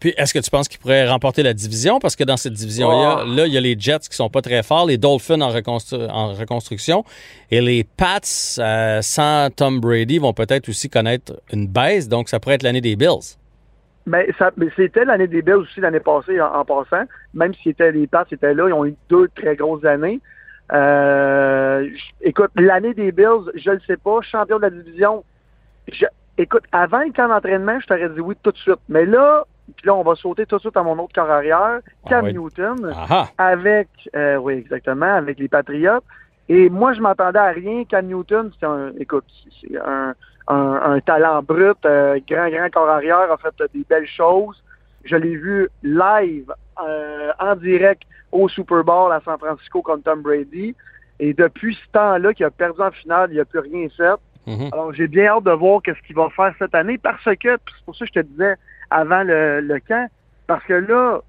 Puis, 0.00 0.14
est-ce 0.16 0.34
que 0.34 0.38
tu 0.38 0.50
penses 0.50 0.68
qu'ils 0.68 0.80
pourraient 0.80 1.08
remporter 1.08 1.42
la 1.42 1.54
division? 1.54 1.98
Parce 1.98 2.16
que 2.16 2.24
dans 2.24 2.36
cette 2.36 2.52
division-là, 2.52 3.20
ah. 3.20 3.24
là, 3.26 3.46
il 3.46 3.52
y 3.52 3.56
a 3.56 3.60
les 3.60 3.76
Jets 3.78 4.08
qui 4.10 4.16
sont 4.16 4.28
pas 4.28 4.42
très 4.42 4.62
forts, 4.62 4.86
les 4.86 4.98
Dolphins 4.98 5.40
en, 5.40 5.48
reconstruction, 5.50 7.04
et 7.50 7.60
les 7.60 7.84
Pats, 7.84 8.20
euh, 8.58 9.00
sans 9.02 9.50
Tom 9.50 9.80
Brady, 9.80 10.18
vont 10.18 10.34
peut-être 10.34 10.68
aussi 10.68 10.90
connaître 10.90 11.40
une 11.52 11.66
baisse. 11.66 12.08
Donc, 12.08 12.28
ça 12.28 12.40
pourrait 12.40 12.56
être 12.56 12.62
l'année 12.62 12.80
des 12.80 12.96
Bills. 12.96 13.36
Mais, 14.06 14.28
c'était 14.76 15.04
l'année 15.04 15.26
des 15.26 15.42
Bills 15.42 15.54
aussi 15.54 15.80
l'année 15.80 16.00
passée 16.00 16.40
en, 16.40 16.64
passant. 16.64 17.04
Même 17.34 17.54
si 17.54 17.74
les 17.78 18.06
Pats 18.06 18.24
étaient 18.30 18.54
là, 18.54 18.68
ils 18.68 18.72
ont 18.72 18.84
eu 18.84 18.94
deux 19.08 19.28
très 19.34 19.56
grosses 19.56 19.84
années. 19.84 20.20
Euh, 20.72 21.88
écoute, 22.20 22.50
l'année 22.56 22.94
des 22.94 23.12
Bills, 23.12 23.50
je 23.54 23.70
ne 23.70 23.78
sais 23.86 23.96
pas, 23.96 24.20
champion 24.22 24.58
de 24.58 24.62
la 24.62 24.70
division. 24.70 25.24
écoute, 26.38 26.64
avant 26.72 27.00
le 27.00 27.12
camp 27.12 27.28
d'entraînement, 27.28 27.80
je 27.80 27.86
t'aurais 27.86 28.08
dit 28.10 28.20
oui 28.20 28.36
tout 28.42 28.52
de 28.52 28.58
suite. 28.58 28.78
Mais 28.88 29.06
là, 29.06 29.44
puis 29.74 29.86
là, 29.86 29.94
on 29.94 30.02
va 30.02 30.14
sauter 30.14 30.46
tout 30.46 30.56
de 30.56 30.60
suite 30.60 30.76
à 30.76 30.82
mon 30.82 30.98
autre 30.98 31.12
carrière, 31.12 31.80
ah 31.80 32.08
Cam 32.08 32.28
Newton, 32.28 32.94
avec, 33.38 33.88
euh, 34.14 34.36
oui, 34.36 34.54
exactement, 34.54 35.14
avec 35.14 35.38
les 35.38 35.48
Patriots. 35.48 36.02
Et 36.48 36.70
moi, 36.70 36.92
je 36.92 37.00
m'attendais 37.00 37.38
à 37.38 37.48
rien. 37.48 37.84
Cam 37.84 38.06
Newton, 38.06 38.52
c'est 38.58 38.66
un, 38.66 38.92
écoute, 39.00 39.24
c'est 39.60 39.76
un, 39.78 40.14
un, 40.46 41.00
talent 41.00 41.42
brut, 41.42 41.78
euh, 41.84 42.20
grand, 42.28 42.48
grand 42.48 42.70
corps 42.70 42.88
arrière, 42.88 43.32
a 43.32 43.36
fait 43.36 43.72
des 43.74 43.84
belles 43.88 44.06
choses. 44.06 44.62
Je 45.04 45.16
l'ai 45.16 45.36
vu 45.36 45.68
live, 45.82 46.52
euh, 46.80 47.32
en 47.38 47.56
direct 47.56 48.02
au 48.30 48.48
Super 48.48 48.84
Bowl 48.84 49.12
à 49.12 49.20
San 49.24 49.38
Francisco 49.38 49.82
contre 49.82 50.04
Tom 50.04 50.22
Brady. 50.22 50.74
Et 51.18 51.32
depuis 51.32 51.74
ce 51.74 51.92
temps-là, 51.92 52.34
qu'il 52.34 52.44
a 52.44 52.50
perdu 52.50 52.80
en 52.82 52.90
finale, 52.90 53.30
il 53.32 53.38
n'a 53.38 53.44
plus 53.44 53.60
rien 53.60 53.88
fait. 53.96 54.14
Mm-hmm. 54.46 54.72
Alors, 54.72 54.92
j'ai 54.92 55.08
bien 55.08 55.26
hâte 55.26 55.44
de 55.44 55.52
voir 55.52 55.80
qu'est-ce 55.82 56.00
qu'il 56.06 56.14
va 56.14 56.28
faire 56.30 56.54
cette 56.58 56.74
année 56.74 56.98
parce 56.98 57.24
que, 57.24 57.34
c'est 57.42 57.84
pour 57.84 57.96
ça 57.96 58.04
que 58.04 58.12
je 58.14 58.20
te 58.20 58.26
disais 58.26 58.54
avant 58.96 59.22
le, 59.24 59.60
le 59.60 59.78
camp, 59.80 60.08
parce 60.46 60.64
que 60.64 60.72
là, 60.72 61.20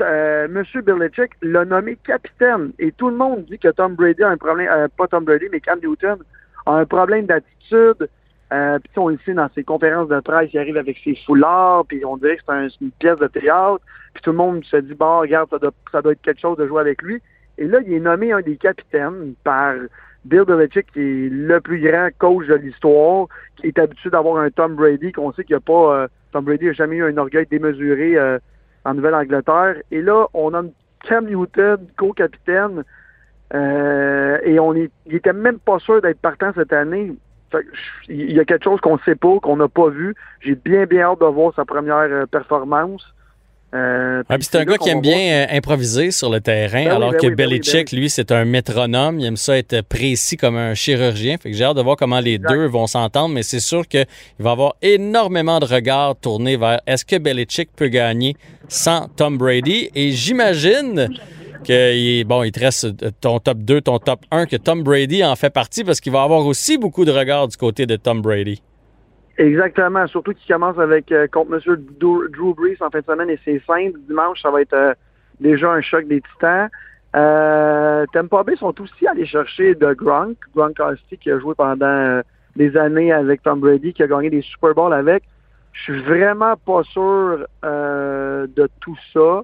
euh, 0.00 0.46
M. 0.46 0.82
Belichick 0.82 1.32
l'a 1.42 1.64
nommé 1.64 1.96
capitaine 1.96 2.72
et 2.78 2.92
tout 2.92 3.10
le 3.10 3.16
monde 3.16 3.44
dit 3.46 3.58
que 3.58 3.68
Tom 3.68 3.94
Brady 3.94 4.22
a 4.22 4.28
un 4.28 4.36
problème, 4.36 4.68
euh, 4.70 4.88
pas 4.96 5.08
Tom 5.08 5.24
Brady, 5.24 5.46
mais 5.50 5.60
Cam 5.60 5.80
Newton 5.80 6.18
a 6.66 6.72
un 6.72 6.86
problème 6.86 7.26
d'attitude. 7.26 8.08
Euh, 8.52 8.78
puis 8.78 8.92
on 8.96 9.08
le 9.08 9.18
sait 9.24 9.34
dans 9.34 9.48
ses 9.54 9.64
conférences 9.64 10.08
de 10.08 10.20
presse, 10.20 10.50
il 10.52 10.58
arrive 10.58 10.76
avec 10.76 10.98
ses 11.04 11.16
foulards, 11.26 11.84
puis 11.86 12.04
on 12.04 12.16
dirait 12.16 12.36
que 12.36 12.42
c'est 12.46 12.80
une 12.80 12.90
pièce 12.92 13.18
de 13.18 13.26
théâtre. 13.26 13.80
Puis 14.14 14.22
tout 14.22 14.30
le 14.30 14.36
monde 14.36 14.64
se 14.64 14.76
dit, 14.76 14.94
bon, 14.94 15.20
regarde, 15.20 15.50
ça 15.50 15.58
doit, 15.58 15.72
ça 15.92 16.02
doit 16.02 16.12
être 16.12 16.22
quelque 16.22 16.40
chose 16.40 16.58
de 16.58 16.66
jouer 16.66 16.80
avec 16.80 17.02
lui. 17.02 17.20
Et 17.58 17.66
là, 17.66 17.78
il 17.84 17.92
est 17.92 18.00
nommé 18.00 18.32
un 18.32 18.40
des 18.40 18.56
capitaines 18.56 19.34
par 19.44 19.74
Bill 20.24 20.44
Belichick, 20.44 20.92
qui 20.92 21.00
est 21.00 21.28
le 21.30 21.60
plus 21.60 21.80
grand 21.80 22.08
coach 22.18 22.46
de 22.46 22.54
l'histoire, 22.54 23.26
qui 23.56 23.68
est 23.68 23.78
habitué 23.78 24.10
d'avoir 24.10 24.42
un 24.42 24.50
Tom 24.50 24.74
Brady, 24.74 25.12
qu'on 25.12 25.32
sait 25.32 25.44
qu'il 25.44 25.54
n'y 25.54 25.58
a 25.58 25.60
pas... 25.60 25.94
Euh, 25.94 26.08
Tom 26.32 26.44
Brady 26.44 26.66
n'a 26.66 26.72
jamais 26.72 26.96
eu 26.96 27.04
un 27.04 27.16
orgueil 27.16 27.46
démesuré 27.50 28.16
euh, 28.16 28.38
en 28.84 28.94
Nouvelle-Angleterre. 28.94 29.76
Et 29.90 30.02
là, 30.02 30.26
on 30.34 30.54
a 30.54 30.62
Cam 31.04 31.26
Newton, 31.26 31.78
co-capitaine, 31.96 32.84
euh, 33.54 34.38
et 34.44 34.60
on 34.60 34.74
est, 34.74 34.90
il 35.06 35.16
était 35.16 35.32
même 35.32 35.58
pas 35.58 35.78
sûr 35.78 36.00
d'être 36.02 36.20
partant 36.20 36.52
cette 36.54 36.72
année. 36.72 37.12
il 38.08 38.32
y 38.32 38.38
a 38.38 38.44
quelque 38.44 38.64
chose 38.64 38.80
qu'on 38.80 38.96
ne 38.96 39.02
sait 39.04 39.16
pas, 39.16 39.40
qu'on 39.40 39.56
n'a 39.56 39.68
pas 39.68 39.88
vu. 39.88 40.14
J'ai 40.40 40.54
bien, 40.54 40.84
bien 40.84 41.02
hâte 41.02 41.20
de 41.20 41.26
voir 41.26 41.52
sa 41.54 41.64
première 41.64 42.28
performance. 42.28 43.04
Euh, 43.72 44.24
c'est 44.40 44.56
un 44.56 44.64
gars 44.64 44.78
qui 44.78 44.88
aime 44.88 45.00
bien 45.00 45.18
euh, 45.18 45.46
improviser 45.50 46.10
sur 46.10 46.28
le 46.28 46.40
terrain, 46.40 46.84
ben 46.84 46.96
alors 46.96 47.12
ben 47.12 47.18
que 47.18 47.26
oui, 47.28 47.34
ben 47.34 47.48
Belichick, 47.48 47.92
lui, 47.92 48.10
c'est 48.10 48.32
un 48.32 48.44
métronome. 48.44 49.20
Il 49.20 49.26
aime 49.26 49.36
ça 49.36 49.56
être 49.56 49.82
précis 49.82 50.36
comme 50.36 50.56
un 50.56 50.74
chirurgien. 50.74 51.36
Fait 51.40 51.50
que 51.50 51.56
j'ai 51.56 51.64
hâte 51.64 51.76
de 51.76 51.82
voir 51.82 51.96
comment 51.96 52.18
les 52.18 52.38
deux 52.38 52.66
vont 52.66 52.88
s'entendre, 52.88 53.32
mais 53.32 53.44
c'est 53.44 53.60
sûr 53.60 53.86
qu'il 53.86 54.06
va 54.40 54.50
y 54.50 54.52
avoir 54.52 54.74
énormément 54.82 55.60
de 55.60 55.66
regards 55.66 56.16
tournés 56.16 56.56
vers 56.56 56.80
est-ce 56.86 57.04
que 57.04 57.16
Belichick 57.16 57.70
peut 57.76 57.88
gagner 57.88 58.34
sans 58.68 59.06
Tom 59.14 59.38
Brady? 59.38 59.90
Et 59.94 60.10
j'imagine 60.10 61.08
que 61.64 62.22
bon, 62.24 62.42
il 62.42 62.50
te 62.50 62.60
reste 62.60 62.88
ton 63.20 63.38
top 63.38 63.58
2, 63.58 63.82
ton 63.82 63.98
top 63.98 64.20
1, 64.32 64.46
que 64.46 64.56
Tom 64.56 64.82
Brady 64.82 65.24
en 65.24 65.36
fait 65.36 65.50
partie 65.50 65.84
parce 65.84 66.00
qu'il 66.00 66.12
va 66.12 66.22
avoir 66.22 66.44
aussi 66.44 66.76
beaucoup 66.76 67.04
de 67.04 67.12
regards 67.12 67.46
du 67.46 67.56
côté 67.56 67.86
de 67.86 67.94
Tom 67.94 68.20
Brady. 68.20 68.62
Exactement, 69.40 70.06
surtout 70.06 70.34
qu'il 70.34 70.52
commence 70.52 70.78
avec 70.78 71.10
euh, 71.12 71.26
contre 71.26 71.54
M. 71.54 71.76
Drew 71.98 72.54
Brees 72.54 72.76
en 72.80 72.90
fin 72.90 72.98
de 73.00 73.04
semaine 73.06 73.30
et 73.30 73.38
c'est 73.42 73.62
simple. 73.66 73.98
Dimanche, 74.06 74.42
ça 74.42 74.50
va 74.50 74.60
être 74.60 74.74
euh, 74.74 74.92
déjà 75.40 75.70
un 75.70 75.80
choc 75.80 76.06
des 76.06 76.20
titans. 76.20 76.68
Euh, 77.16 78.04
Tampa 78.12 78.42
Bay 78.42 78.56
sont 78.56 78.78
aussi 78.78 79.06
allés 79.06 79.24
chercher 79.24 79.74
de 79.74 79.94
Gronk, 79.94 80.36
Gronkowski 80.54 81.16
qui 81.16 81.30
a 81.30 81.38
joué 81.38 81.54
pendant 81.54 81.86
euh, 81.86 82.22
des 82.54 82.76
années 82.76 83.12
avec 83.12 83.42
Tom 83.42 83.60
Brady, 83.60 83.94
qui 83.94 84.02
a 84.02 84.08
gagné 84.08 84.28
des 84.28 84.42
Super 84.42 84.74
Bowls 84.74 84.92
avec. 84.92 85.22
Je 85.72 85.84
suis 85.84 86.02
vraiment 86.02 86.56
pas 86.58 86.82
sûr 86.82 87.46
de 87.62 88.68
tout 88.82 88.98
ça. 89.14 89.42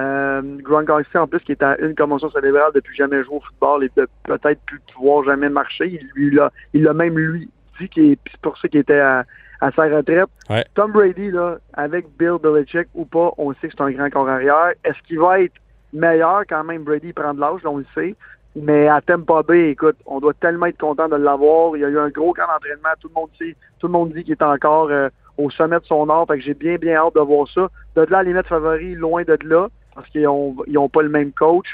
Euh, 0.00 0.42
Gronkowski, 0.60 1.18
en 1.18 1.28
plus, 1.28 1.38
qui 1.40 1.52
est 1.52 1.62
à 1.62 1.78
une 1.78 1.94
commotion 1.94 2.30
cérébrale 2.30 2.72
depuis 2.74 2.96
jamais 2.96 3.22
joué 3.22 3.36
au 3.36 3.40
football 3.40 3.84
et 3.84 3.90
peut-être 4.24 4.60
plus 4.66 4.80
pouvoir 4.92 5.24
jamais 5.24 5.48
marcher. 5.48 5.86
Il, 5.86 6.08
lui, 6.14 6.36
il 6.74 6.82
l'a 6.82 6.92
même 6.92 7.16
lui 7.16 7.48
dit 7.78 8.18
c'est 8.30 8.40
pour 8.40 8.56
ça 8.58 8.68
qu'il 8.68 8.80
était 8.80 9.00
à, 9.00 9.24
à 9.60 9.70
sa 9.72 9.84
retraite. 9.84 10.28
Tom 10.74 10.92
Brady, 10.92 11.30
là, 11.30 11.58
avec 11.74 12.06
Bill 12.18 12.36
Belichick 12.42 12.88
ou 12.94 13.04
pas, 13.04 13.32
on 13.38 13.52
sait 13.54 13.68
que 13.68 13.74
c'est 13.76 13.82
un 13.82 13.90
grand 13.90 14.10
corps 14.10 14.28
arrière. 14.28 14.72
Est-ce 14.84 15.00
qu'il 15.06 15.18
va 15.18 15.40
être 15.40 15.54
meilleur 15.92 16.42
quand 16.48 16.64
même? 16.64 16.84
Brady 16.84 17.12
prend 17.12 17.34
de 17.34 17.40
l'âge, 17.40 17.60
on 17.64 17.78
le 17.78 17.86
sait. 17.94 18.14
Mais 18.58 18.88
à 18.88 19.02
Tampa 19.02 19.42
Bay, 19.42 19.70
écoute, 19.70 19.96
on 20.06 20.18
doit 20.18 20.32
tellement 20.32 20.66
être 20.66 20.78
content 20.78 21.08
de 21.08 21.16
l'avoir. 21.16 21.76
Il 21.76 21.80
y 21.80 21.84
a 21.84 21.88
eu 21.88 21.98
un 21.98 22.08
gros 22.08 22.32
camp 22.32 22.46
d'entraînement. 22.46 22.88
Tout 23.00 23.08
le 23.08 23.20
monde 23.20 23.28
sait, 23.38 23.54
tout 23.78 23.86
le 23.86 23.92
monde 23.92 24.12
dit 24.12 24.24
qu'il 24.24 24.32
est 24.32 24.42
encore 24.42 24.88
euh, 24.90 25.10
au 25.36 25.50
sommet 25.50 25.78
de 25.78 25.84
son 25.84 26.08
art. 26.08 26.26
Fait 26.26 26.38
que 26.38 26.42
j'ai 26.42 26.54
bien, 26.54 26.76
bien 26.76 26.96
hâte 26.96 27.14
de 27.14 27.20
voir 27.20 27.46
ça. 27.48 27.68
De 27.96 28.06
là, 28.08 28.22
les 28.22 28.32
mettre 28.32 28.48
favoris, 28.48 28.96
loin 28.96 29.24
de 29.24 29.36
là, 29.44 29.68
parce 29.94 30.08
qu'ils 30.08 30.26
ont, 30.26 30.56
ils 30.66 30.78
ont 30.78 30.88
pas 30.88 31.02
le 31.02 31.10
même 31.10 31.32
coach. 31.32 31.66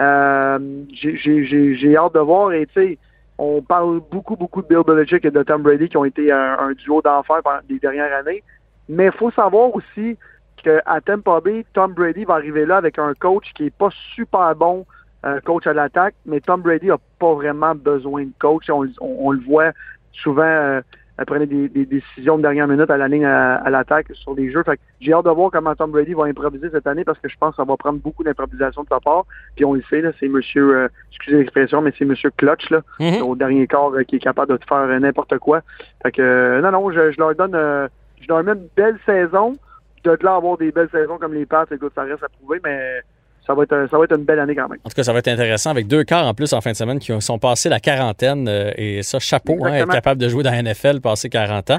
Euh, 0.00 0.58
j'ai 0.92 1.96
hâte 1.96 2.14
de 2.14 2.20
voir. 2.20 2.52
Et 2.52 2.66
tu 2.68 2.72
sais, 2.72 2.98
on 3.38 3.62
parle 3.62 4.00
beaucoup, 4.10 4.36
beaucoup 4.36 4.62
de 4.62 4.68
Bill 4.68 4.82
Belichick 4.86 5.24
et 5.24 5.30
de 5.30 5.42
Tom 5.42 5.62
Brady 5.62 5.88
qui 5.88 5.96
ont 5.96 6.04
été 6.04 6.30
un, 6.30 6.72
duo 6.72 7.02
d'enfer 7.02 7.40
pendant 7.42 7.60
les 7.68 7.78
dernières 7.78 8.16
années. 8.16 8.42
Mais 8.88 9.06
il 9.06 9.12
faut 9.12 9.30
savoir 9.32 9.74
aussi 9.74 10.16
qu'à 10.62 11.00
Tampa 11.04 11.40
Bay, 11.40 11.64
Tom 11.72 11.92
Brady 11.92 12.24
va 12.24 12.34
arriver 12.34 12.64
là 12.64 12.76
avec 12.76 12.98
un 12.98 13.12
coach 13.14 13.52
qui 13.54 13.66
est 13.66 13.76
pas 13.76 13.90
super 14.14 14.54
bon 14.54 14.86
euh, 15.24 15.40
coach 15.40 15.66
à 15.66 15.72
l'attaque, 15.72 16.14
mais 16.26 16.40
Tom 16.40 16.60
Brady 16.60 16.90
a 16.90 16.98
pas 17.18 17.34
vraiment 17.34 17.74
besoin 17.74 18.24
de 18.24 18.32
coach. 18.38 18.68
On, 18.70 18.82
le 19.30 19.40
voit 19.40 19.72
souvent 20.12 20.42
euh, 20.42 20.80
elle 21.16 21.26
prenait 21.26 21.46
des, 21.46 21.68
décisions 21.68 22.36
de 22.36 22.42
dernière 22.42 22.66
minute 22.66 22.90
à 22.90 22.96
la 22.96 23.06
ligne 23.06 23.24
à, 23.24 23.70
l'attaque 23.70 24.08
sur 24.14 24.34
les 24.34 24.50
jeux. 24.50 24.62
Fait 24.64 24.80
j'ai 25.00 25.12
hâte 25.12 25.24
de 25.24 25.30
voir 25.30 25.50
comment 25.52 25.74
Tom 25.74 25.92
Brady 25.92 26.14
va 26.14 26.24
improviser 26.24 26.70
cette 26.70 26.86
année 26.86 27.04
parce 27.04 27.18
que 27.18 27.28
je 27.28 27.36
pense 27.38 27.50
que 27.50 27.56
ça 27.56 27.64
va 27.64 27.76
prendre 27.76 28.00
beaucoup 28.00 28.24
d'improvisation 28.24 28.82
de 28.82 28.88
sa 28.88 28.98
part. 28.98 29.24
Puis 29.54 29.64
on 29.64 29.74
le 29.74 29.82
sait, 29.88 30.00
là, 30.00 30.10
c'est 30.18 30.28
monsieur, 30.28 30.76
euh, 30.76 30.88
excusez 31.10 31.38
l'expression, 31.38 31.82
mais 31.82 31.92
c'est 31.96 32.04
monsieur 32.04 32.30
Clutch, 32.30 32.68
là, 32.70 32.80
mm-hmm. 32.98 33.22
au 33.22 33.36
dernier 33.36 33.66
quart, 33.66 33.92
euh, 33.94 34.02
qui 34.02 34.16
est 34.16 34.20
capable 34.20 34.52
de 34.52 34.56
te 34.56 34.66
faire 34.66 34.78
euh, 34.78 34.98
n'importe 34.98 35.38
quoi. 35.38 35.60
Fait 36.02 36.10
que, 36.10 36.60
non, 36.60 36.72
non, 36.72 36.90
je, 36.90 37.18
leur 37.18 37.34
donne, 37.34 37.88
je 38.20 38.28
leur 38.28 38.42
mets 38.42 38.52
une 38.52 38.68
belle 38.76 38.98
saison. 39.06 39.56
De 40.02 40.18
là 40.20 40.34
avoir 40.34 40.58
des 40.58 40.70
belles 40.70 40.90
saisons 40.90 41.16
comme 41.16 41.32
les 41.32 41.46
Pats, 41.46 41.64
écoute, 41.70 41.92
ça 41.94 42.02
reste 42.02 42.22
à 42.22 42.28
prouver, 42.28 42.60
mais 42.62 43.00
ça 43.46 43.54
va, 43.54 43.64
être, 43.64 43.86
ça 43.90 43.98
va 43.98 44.04
être 44.04 44.16
une 44.16 44.24
belle 44.24 44.38
année 44.38 44.54
quand 44.54 44.68
même. 44.68 44.78
En 44.84 44.88
tout 44.88 44.94
cas, 44.94 45.02
ça 45.02 45.12
va 45.12 45.18
être 45.18 45.28
intéressant 45.28 45.70
avec 45.70 45.86
deux 45.86 46.04
quarts 46.04 46.26
en 46.26 46.34
plus 46.34 46.52
en 46.52 46.60
fin 46.60 46.72
de 46.72 46.76
semaine 46.76 46.98
qui 46.98 47.12
sont 47.20 47.38
passés 47.38 47.68
la 47.68 47.80
quarantaine. 47.80 48.48
Euh, 48.48 48.70
et 48.76 49.02
ça, 49.02 49.18
chapeau, 49.18 49.58
hein, 49.64 49.74
être 49.74 49.90
capable 49.90 50.20
de 50.20 50.28
jouer 50.28 50.42
dans 50.42 50.50
la 50.50 50.62
NFL, 50.62 51.00
passer 51.00 51.28
40 51.28 51.70
ans. 51.72 51.78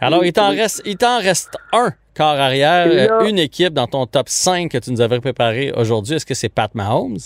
Alors, 0.00 0.24
il 0.24 0.32
t'en 0.32 0.50
reste, 0.50 0.82
il 0.84 0.96
reste 1.22 1.56
un 1.72 1.90
quart 2.14 2.38
arrière, 2.38 3.22
une 3.24 3.38
équipe 3.38 3.74
dans 3.74 3.86
ton 3.86 4.06
top 4.06 4.28
5 4.28 4.70
que 4.70 4.78
tu 4.78 4.92
nous 4.92 5.00
avais 5.00 5.20
préparé 5.20 5.72
aujourd'hui. 5.76 6.14
Est-ce 6.14 6.26
que 6.26 6.34
c'est 6.34 6.48
Pat 6.48 6.74
Mahomes? 6.74 7.18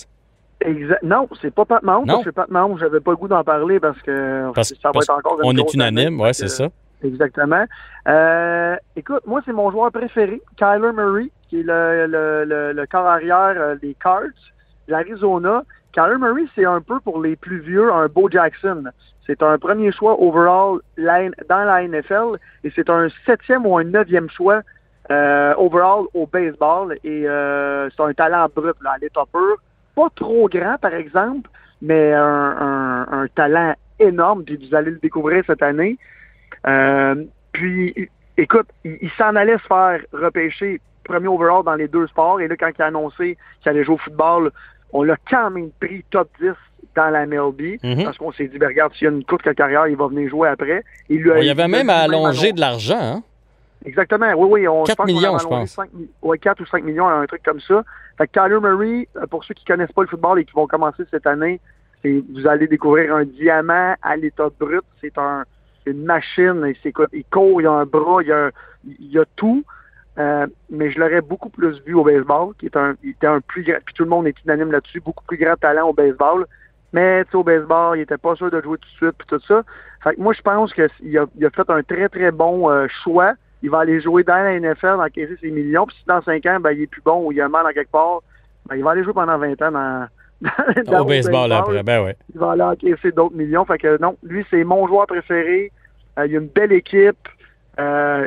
Exact. 0.60 1.02
Non, 1.02 1.28
c'est 1.42 1.54
pas 1.54 1.64
Pat 1.64 1.82
Mahomes. 1.82 2.06
Non? 2.06 2.22
Pat 2.34 2.48
Mahomes, 2.48 2.78
j'avais 2.78 3.00
pas 3.00 3.10
le 3.10 3.16
goût 3.18 3.28
d'en 3.28 3.44
parler 3.44 3.80
parce 3.80 4.00
que 4.00 4.50
ça 4.54 4.90
va 4.94 5.00
être 5.00 5.10
encore 5.10 5.40
une 5.42 5.60
On 5.60 5.62
est 5.62 5.74
unanime, 5.74 6.20
oui, 6.20 6.30
c'est 6.32 6.48
ça. 6.48 6.68
Exactement. 7.04 7.64
Euh, 8.08 8.76
écoute, 8.96 9.26
moi, 9.26 9.42
c'est 9.44 9.52
mon 9.52 9.70
joueur 9.70 9.92
préféré, 9.92 10.40
Kyler 10.56 10.92
Murray, 10.92 11.30
qui 11.48 11.60
est 11.60 11.62
le, 11.62 12.06
le, 12.06 12.72
le, 12.72 12.86
corps 12.86 13.06
arrière 13.06 13.54
euh, 13.56 13.76
des 13.76 13.94
Cards, 14.02 14.22
l'Arizona. 14.88 15.62
Kyler 15.92 16.18
Murray, 16.18 16.44
c'est 16.54 16.64
un 16.64 16.80
peu 16.80 16.98
pour 17.00 17.22
les 17.22 17.36
plus 17.36 17.60
vieux, 17.60 17.92
un 17.92 18.06
Bo 18.08 18.28
Jackson. 18.30 18.84
C'est 19.26 19.42
un 19.42 19.58
premier 19.58 19.92
choix 19.92 20.20
overall 20.20 20.80
dans 20.98 21.64
la 21.64 21.86
NFL 21.86 22.38
et 22.62 22.72
c'est 22.74 22.90
un 22.90 23.08
septième 23.24 23.64
ou 23.64 23.78
un 23.78 23.84
neuvième 23.84 24.28
choix 24.28 24.60
euh, 25.10 25.54
overall 25.56 26.04
au 26.14 26.26
baseball. 26.26 26.98
Et 27.04 27.28
euh, 27.28 27.88
c'est 27.90 28.02
un 28.02 28.12
talent 28.12 28.48
brut 28.54 28.76
là, 28.82 28.92
à 28.92 28.98
l'état 28.98 29.24
pur. 29.32 29.56
Pas 29.94 30.08
trop 30.14 30.48
grand, 30.48 30.76
par 30.78 30.94
exemple, 30.94 31.48
mais 31.80 32.12
un, 32.12 32.20
un, 32.20 33.06
un 33.10 33.26
talent 33.28 33.74
énorme. 33.98 34.44
Vous 34.46 34.74
allez 34.74 34.90
le 34.90 34.98
découvrir 34.98 35.42
cette 35.46 35.62
année. 35.62 35.96
Euh, 36.66 37.24
puis, 37.52 38.08
écoute, 38.36 38.66
il, 38.84 39.10
s'en 39.16 39.36
allait 39.36 39.58
se 39.58 39.66
faire 39.66 40.00
repêcher 40.12 40.80
premier 41.04 41.28
overall 41.28 41.64
dans 41.64 41.74
les 41.74 41.88
deux 41.88 42.06
sports. 42.06 42.40
Et 42.40 42.48
là, 42.48 42.56
quand 42.56 42.70
il 42.76 42.82
a 42.82 42.86
annoncé 42.86 43.36
qu'il 43.62 43.70
allait 43.70 43.84
jouer 43.84 43.94
au 43.94 43.98
football, 43.98 44.50
on 44.92 45.02
l'a 45.02 45.16
quand 45.28 45.50
même 45.50 45.70
pris 45.80 46.04
top 46.10 46.28
10 46.40 46.52
dans 46.94 47.10
la 47.10 47.26
MLB 47.26 47.78
mhm. 47.82 48.04
parce 48.04 48.16
qu'on 48.16 48.32
s'est 48.32 48.46
dit, 48.46 48.58
ben, 48.58 48.68
regarde, 48.68 48.92
s'il 48.94 49.04
y 49.04 49.08
a 49.08 49.10
une 49.10 49.24
courte 49.24 49.52
carrière, 49.54 49.86
il 49.88 49.96
va 49.96 50.06
venir 50.06 50.28
jouer 50.30 50.48
après. 50.48 50.84
Il, 51.08 51.18
lui 51.18 51.32
il 51.38 51.46
y 51.46 51.50
avait 51.50 51.68
même 51.68 51.90
à 51.90 51.98
allonger 51.98 52.52
de 52.52 52.60
l'argent. 52.60 53.00
Hein? 53.00 53.22
Exactement. 53.84 54.32
Oui, 54.36 54.48
oui. 54.50 54.68
On, 54.68 54.84
4 54.84 55.04
millions, 55.06 55.38
je 55.38 55.46
pense. 55.46 55.70
5, 55.72 55.88
ouais, 56.22 56.38
4 56.38 56.60
ou 56.60 56.66
5 56.66 56.84
millions, 56.84 57.06
un 57.06 57.26
truc 57.26 57.42
comme 57.42 57.60
ça. 57.60 57.84
Fait 58.16 58.26
que 58.26 58.32
Kyler 58.32 58.60
Murray, 58.60 59.08
euh, 59.16 59.26
pour 59.26 59.44
ceux 59.44 59.54
qui 59.54 59.64
connaissent 59.64 59.92
pas 59.92 60.02
le 60.02 60.08
football 60.08 60.40
et 60.40 60.44
qui 60.44 60.52
vont 60.52 60.66
commencer 60.66 61.02
cette 61.10 61.26
année, 61.26 61.60
vous 62.04 62.46
allez 62.46 62.66
découvrir 62.66 63.14
un 63.14 63.24
diamant 63.24 63.94
à 64.02 64.16
l'état 64.16 64.48
brut. 64.58 64.82
C'est 65.00 65.16
un, 65.18 65.44
une 65.86 66.04
machine. 66.04 66.74
Il, 66.84 66.92
il 67.12 67.24
court, 67.24 67.60
il 67.60 67.66
a 67.66 67.72
un 67.72 67.86
bras, 67.86 68.22
il 68.22 68.32
a, 68.32 68.50
il 68.86 69.18
a 69.18 69.24
tout. 69.36 69.64
Euh, 70.16 70.46
mais 70.70 70.90
je 70.90 71.00
l'aurais 71.00 71.20
beaucoup 71.20 71.48
plus 71.48 71.82
vu 71.84 71.94
au 71.94 72.04
baseball, 72.04 72.54
qui 72.58 72.66
est 72.66 72.76
un, 72.76 72.94
il 73.02 73.10
était 73.10 73.26
un 73.26 73.40
plus 73.40 73.64
grand, 73.64 73.78
puis 73.84 73.94
tout 73.94 74.04
le 74.04 74.10
monde 74.10 74.28
est 74.28 74.44
unanime 74.44 74.70
là-dessus, 74.70 75.00
beaucoup 75.00 75.24
plus 75.24 75.36
grand 75.36 75.56
talent 75.56 75.88
au 75.88 75.92
baseball. 75.92 76.46
Mais 76.92 77.24
au 77.32 77.42
baseball, 77.42 77.98
il 77.98 78.02
était 78.02 78.18
pas 78.18 78.36
sûr 78.36 78.50
de 78.50 78.60
jouer 78.60 78.78
tout 78.78 78.88
de 78.88 79.06
suite, 79.06 79.16
puis 79.18 79.26
tout 79.26 79.40
ça. 79.48 79.62
Fait 80.04 80.14
que 80.14 80.20
moi, 80.20 80.32
je 80.32 80.42
pense 80.42 80.72
qu'il 80.72 80.84
a, 81.18 81.26
il 81.36 81.46
a 81.46 81.50
fait 81.50 81.68
un 81.68 81.82
très, 81.82 82.08
très 82.08 82.30
bon 82.30 82.70
euh, 82.70 82.86
choix. 83.02 83.34
Il 83.62 83.70
va 83.70 83.80
aller 83.80 84.00
jouer 84.00 84.22
dans 84.22 84.34
la 84.34 84.60
NFL, 84.60 85.00
encaisser 85.00 85.36
ses 85.40 85.50
millions, 85.50 85.86
puis 85.86 85.96
si 85.96 86.04
dans 86.06 86.22
cinq 86.22 86.46
ans, 86.46 86.60
ben, 86.60 86.70
il 86.70 86.82
est 86.82 86.86
plus 86.86 87.02
bon 87.02 87.26
ou 87.26 87.32
il 87.32 87.40
a 87.40 87.48
mal 87.48 87.66
en 87.66 87.70
quelque 87.70 87.90
part, 87.90 88.20
ben, 88.66 88.76
il 88.76 88.84
va 88.84 88.92
aller 88.92 89.02
jouer 89.02 89.14
pendant 89.14 89.38
20 89.38 89.62
ans 89.62 89.72
dans, 89.72 90.06
au 90.42 91.04
baseball, 91.04 91.52
après, 91.52 91.82
ben 91.82 92.04
ouais. 92.04 92.16
Il 92.34 92.40
va 92.40 92.52
aller 92.52 92.62
encaisser 92.62 93.12
d'autres 93.12 93.36
millions. 93.36 93.64
Fait 93.64 93.78
que 93.78 94.00
non, 94.00 94.16
lui, 94.22 94.44
c'est 94.50 94.64
mon 94.64 94.86
joueur 94.86 95.06
préféré. 95.06 95.72
il 96.24 96.32
y 96.32 96.36
a 96.36 96.40
une 96.40 96.48
belle 96.48 96.72
équipe. 96.72 97.28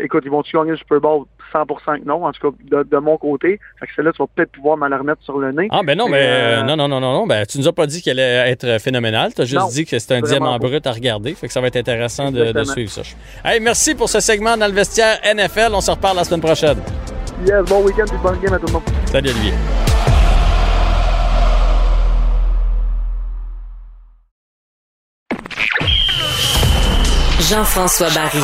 écoute, 0.02 0.24
ils 0.26 0.32
vont-tu 0.32 0.56
gagner 0.58 0.72
le 0.72 0.78
Super 0.78 1.00
Bowl? 1.00 1.26
100% 1.54 2.06
non, 2.06 2.26
en 2.26 2.32
tout 2.32 2.52
cas 2.52 2.84
de, 2.84 2.98
mon 2.98 3.18
côté. 3.18 3.60
Fait 3.80 3.88
que 3.88 3.94
celle-là, 3.96 4.12
tu 4.12 4.22
vas 4.22 4.28
peut-être 4.34 4.52
pouvoir 4.52 4.78
me 4.78 4.88
la 4.88 4.98
remettre 4.98 5.22
sur 5.24 5.38
le 5.38 5.52
nez. 5.52 5.68
Ah, 5.72 5.82
ben 5.86 5.98
non, 5.98 6.08
mais 6.10 6.20
euh, 6.22 6.64
non, 6.64 6.76
non, 6.76 6.88
non, 6.88 7.00
non, 7.00 7.14
non. 7.14 7.28
Ben, 7.28 7.46
tu 7.46 7.58
nous 7.58 7.68
as 7.68 7.74
pas 7.74 7.88
dit 7.88 8.02
qu'elle 8.02 8.20
allait 8.20 8.52
être 8.52 8.80
phénoménale. 8.82 9.34
Tu 9.34 9.42
as 9.42 9.46
juste 9.46 9.74
dit 9.74 9.86
que 9.86 9.98
c'est 9.98 10.14
un 10.14 10.22
diamant 10.22 10.58
brut 10.58 10.86
à 10.86 10.92
regarder. 10.92 11.34
Fait 11.34 11.48
que 11.48 11.54
ça 11.54 11.62
va 11.62 11.68
être 11.68 11.78
intéressant 11.78 12.32
de, 12.32 12.64
suivre 12.64 12.92
ça. 12.92 13.02
Hey, 13.46 13.60
merci 13.60 13.96
pour 13.96 14.10
ce 14.10 14.20
segment 14.20 14.58
dans 14.58 14.68
le 14.68 14.74
vestiaire 14.74 15.18
NFL. 15.24 15.72
On 15.74 15.82
se 15.82 15.92
reparle 15.92 16.18
la 16.18 16.24
semaine 16.24 16.42
prochaine. 16.42 16.78
Yes, 17.46 17.64
bon 17.68 17.84
week-end 17.84 18.06
et 18.06 18.24
bonne 18.24 18.40
game 18.40 18.54
à 18.54 18.60
tout 18.60 18.68
le 18.68 18.74
monde. 18.74 18.84
Salut 19.06 19.30
Olivier. 19.30 19.54
Jean-François 27.50 28.10
Barry. 28.10 28.42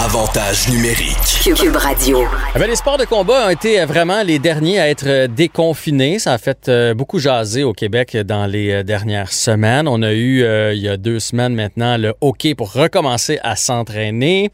Avantage 0.00 0.70
numérique. 0.70 1.54
Cube 1.54 1.76
Radio. 1.76 2.24
Eh 2.56 2.66
les 2.66 2.76
sports 2.76 2.96
de 2.96 3.04
combat 3.04 3.46
ont 3.46 3.50
été 3.50 3.84
vraiment 3.84 4.22
les 4.22 4.38
derniers 4.38 4.80
à 4.80 4.88
être 4.88 5.26
déconfinés. 5.26 6.18
Ça 6.18 6.32
a 6.32 6.38
fait 6.38 6.70
euh, 6.70 6.94
beaucoup 6.94 7.18
jaser 7.18 7.62
au 7.62 7.74
Québec 7.74 8.16
dans 8.16 8.46
les 8.46 8.70
euh, 8.70 8.82
dernières 8.82 9.34
semaines. 9.34 9.86
On 9.86 10.00
a 10.00 10.12
eu, 10.12 10.44
euh, 10.44 10.72
il 10.72 10.80
y 10.80 10.88
a 10.88 10.96
deux 10.96 11.20
semaines 11.20 11.54
maintenant, 11.54 11.98
le 11.98 12.14
hockey 12.22 12.54
pour 12.54 12.72
recommencer 12.72 13.38
à 13.42 13.54
s'entraîner. 13.54 14.50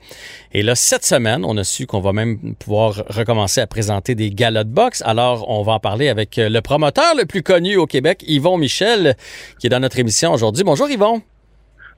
Et 0.53 0.63
là, 0.63 0.75
cette 0.75 1.05
semaine, 1.05 1.45
on 1.45 1.57
a 1.57 1.63
su 1.63 1.87
qu'on 1.87 2.01
va 2.01 2.13
même 2.13 2.57
pouvoir 2.59 3.05
recommencer 3.11 3.61
à 3.61 3.69
présenter 3.69 4.17
des 4.17 4.31
galas 4.31 4.65
de 4.65 4.71
boxe. 4.71 5.05
Alors, 5.07 5.49
on 5.49 5.63
va 5.63 5.75
en 5.75 5.81
parler 5.81 6.09
avec 6.09 6.35
le 6.37 6.61
promoteur 6.61 7.15
le 7.17 7.27
plus 7.27 7.45
connu 7.45 7.77
au 7.77 7.87
Québec, 7.87 8.25
Yvon 8.27 8.59
Michel, 8.59 9.15
qui 9.61 9.69
est 9.69 9.71
dans 9.71 9.79
notre 9.79 10.01
émission 10.01 10.33
aujourd'hui. 10.33 10.65
Bonjour 10.65 10.91
Yvon. 10.91 11.23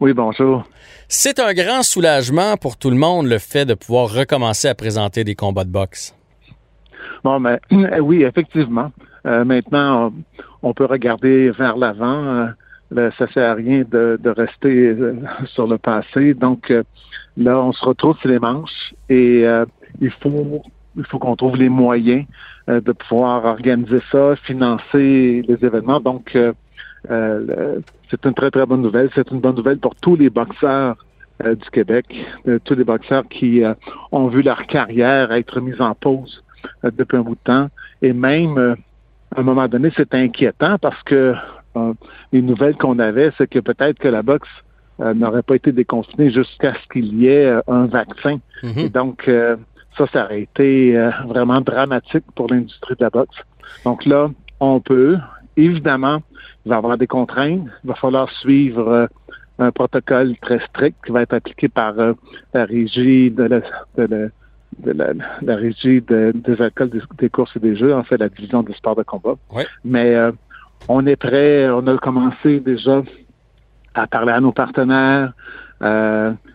Oui, 0.02 0.14
bonjour. 0.14 0.64
C'est 1.06 1.38
un 1.38 1.54
grand 1.54 1.85
soulagement 1.85 2.56
pour 2.56 2.76
tout 2.76 2.90
le 2.90 2.97
monde, 2.97 3.28
le 3.28 3.38
fait 3.38 3.64
de 3.64 3.75
pouvoir 3.75 4.12
recommencer 4.12 4.66
à 4.66 4.75
présenter 4.75 5.23
des 5.23 5.37
combats 5.37 5.62
de 5.62 5.71
boxe. 5.71 6.12
Bon, 7.23 7.38
mais 7.38 7.61
oui, 8.00 8.25
effectivement. 8.25 8.90
Euh, 9.26 9.44
maintenant, 9.44 10.12
on, 10.64 10.75
peut 10.75 10.87
regarder 10.87 11.52
vers 11.52 11.76
l'avant. 11.76 12.49
Euh, 12.97 13.11
ça 13.16 13.28
sert 13.32 13.49
à 13.49 13.54
rien 13.54 13.85
de, 13.88 14.18
rester 14.25 14.88
euh, 14.88 15.21
sur 15.44 15.68
le 15.68 15.78
passé. 15.78 16.35
Donc, 16.35 16.73
là, 17.37 17.61
on 17.61 17.73
se 17.73 17.85
retrouve 17.85 18.18
sur 18.18 18.28
les 18.28 18.40
manches 18.40 18.94
et 19.09 19.44
il 20.00 20.11
faut 20.21 20.62
il 20.97 21.04
faut 21.04 21.21
qu'on 21.21 21.37
trouve 21.37 21.56
les 21.56 21.68
moyens 21.68 22.26
de 22.66 22.92
pouvoir 22.92 23.44
organiser 23.44 24.00
ça, 24.11 24.35
financer 24.35 25.44
les 25.47 25.59
événements. 25.64 26.00
Donc, 26.00 26.37
euh, 27.11 27.80
c'est 28.12 28.26
une 28.26 28.35
très, 28.35 28.50
très 28.50 28.66
bonne 28.66 28.83
nouvelle. 28.83 29.11
C'est 29.14 29.31
une 29.31 29.40
bonne 29.40 29.57
nouvelle 29.57 29.78
pour 29.78 29.95
tous 29.97 30.16
les 30.16 30.28
boxeurs 30.28 30.97
euh, 31.42 31.54
du 31.54 31.71
Québec, 31.71 32.07
euh, 32.47 32.59
tous 32.62 32.75
les 32.75 32.85
boxeurs 32.85 33.26
qui 33.28 33.62
ont 34.12 34.28
vu 34.28 34.42
leur 34.42 34.66
carrière 34.66 35.33
être 35.33 35.61
mise 35.61 35.81
en 35.81 35.95
pause 35.95 36.45
depuis 36.85 37.16
un 37.16 37.23
bout 37.23 37.35
de 37.35 37.40
temps. 37.45 37.69
Et 38.02 38.12
même, 38.12 38.76
à 39.35 39.40
un 39.40 39.42
moment 39.42 39.66
donné, 39.66 39.90
c'est 39.97 40.14
inquiétant 40.14 40.76
parce 40.78 41.02
que 41.04 41.35
les 42.33 42.42
nouvelles 42.42 42.76
qu'on 42.76 42.99
avait, 42.99 43.33
c'est 43.38 43.49
que 43.49 43.59
peut-être 43.59 43.99
que 43.99 44.09
la 44.09 44.23
boxe 44.23 44.50
n'aurait 44.99 45.42
pas 45.42 45.57
été 45.57 45.73
déconfinée 45.73 46.31
jusqu'à 46.31 46.75
ce 46.75 46.88
qu'il 46.92 47.14
y 47.14 47.28
ait 47.28 47.52
un 47.66 47.87
vaccin. 47.87 48.38
Mm-hmm. 48.62 48.78
Et 48.78 48.88
donc, 48.90 49.31
ça, 49.97 50.07
ça 50.12 50.25
aurait 50.26 50.42
été 50.42 50.95
vraiment 51.26 51.61
dramatique 51.61 52.25
pour 52.35 52.49
l'industrie 52.49 52.95
de 52.95 53.04
la 53.04 53.11
boxe. 53.11 53.37
Donc 53.85 54.04
là, 54.04 54.28
on 54.61 54.81
peut, 54.81 55.19
évidemment, 55.56 56.23
il 56.64 56.71
va 56.71 56.76
y 56.76 56.78
avoir 56.78 56.99
des 56.99 57.06
contraintes. 57.06 57.66
Il 57.85 57.88
va 57.88 57.94
falloir 57.94 58.30
suivre 58.30 58.88
euh, 58.88 59.06
un 59.59 59.71
protocole 59.71 60.37
très 60.40 60.61
strict 60.66 60.97
qui 61.04 61.12
va 61.12 61.22
être 61.22 61.35
appliqué 61.35 61.68
par 61.68 61.98
euh, 61.98 62.14
la 62.55 62.64
régie 62.64 63.31
de 63.31 63.44
la, 63.44 63.61
de 63.98 64.31
la, 64.85 65.57
régie 65.57 66.00
des 66.00 66.62
alcools 66.62 66.90
des, 67.18 67.29
courses 67.29 67.55
et 67.57 67.61
des 67.61 67.77
jeux, 67.77 67.94
en 67.94 68.03
fait, 68.03 68.16
la 68.16 68.29
division 68.29 68.62
des 68.62 68.72
sports 68.74 68.96
de 68.96 69.03
combat. 69.03 69.35
Mais 69.85 70.14
euh, 70.14 70.33
on 70.88 71.07
est 71.07 71.16
prêt, 71.16 71.68
on 71.70 71.87
a 71.87 71.96
commencé 71.98 72.61
déjà 72.61 73.03
à 73.94 74.07
parler 74.07 74.33
à 74.33 74.40
nos 74.40 74.53
partenaires. 74.53 75.33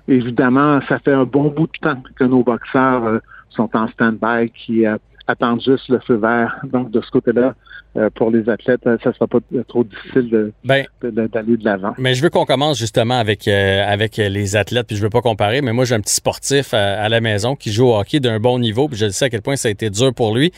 évidemment, 0.07 0.79
ça 0.87 0.99
fait 0.99 1.13
un 1.13 1.25
bon 1.25 1.49
bout 1.49 1.67
de 1.67 1.79
temps 1.79 2.01
que 2.15 2.23
nos 2.23 2.43
boxeurs 2.43 3.21
sont 3.49 3.69
en 3.75 3.87
stand-by, 3.87 4.49
qui 4.49 4.85
attendent 5.27 5.61
juste 5.61 5.89
le 5.89 5.99
feu 5.99 6.15
vert. 6.15 6.59
Donc, 6.63 6.91
de 6.91 7.01
ce 7.01 7.11
côté-là, 7.11 7.53
euh, 7.97 8.09
pour 8.13 8.29
les 8.29 8.47
athlètes, 8.47 8.85
euh, 8.85 8.97
ça 9.03 9.09
ne 9.09 9.15
sera 9.15 9.25
pas 9.25 9.39
trop 9.67 9.83
difficile 9.83 10.51
ben, 10.63 10.85
d'aller 11.01 11.57
de, 11.57 11.65
l'avant. 11.65 11.93
Mais 11.97 12.13
je 12.13 12.21
veux 12.21 12.29
qu'on 12.29 12.45
commence 12.45 12.77
justement 12.77 13.17
avec, 13.17 13.47
euh, 13.47 13.83
avec 13.87 14.17
les 14.17 14.55
athlètes, 14.55 14.85
puis 14.85 14.95
je 14.95 15.01
veux 15.01 15.09
pas 15.09 15.21
comparer, 15.21 15.61
mais 15.61 15.73
moi 15.73 15.83
j'ai 15.83 15.95
un 15.95 16.01
petit 16.01 16.13
sportif 16.13 16.75
à, 16.75 17.09
la 17.09 17.21
maison 17.21 17.55
qui 17.55 17.71
joue 17.71 17.87
au 17.87 17.97
hockey 17.97 18.19
d'un 18.19 18.39
bon 18.39 18.59
niveau, 18.59 18.87
puis 18.87 18.97
je 18.97 19.09
sais 19.09 19.25
à 19.25 19.29
quel 19.29 19.41
point 19.41 19.55
ça 19.55 19.69
a 19.69 19.71
été 19.71 19.89
dur 19.89 20.13
pour 20.13 20.35
lui. 20.35 20.51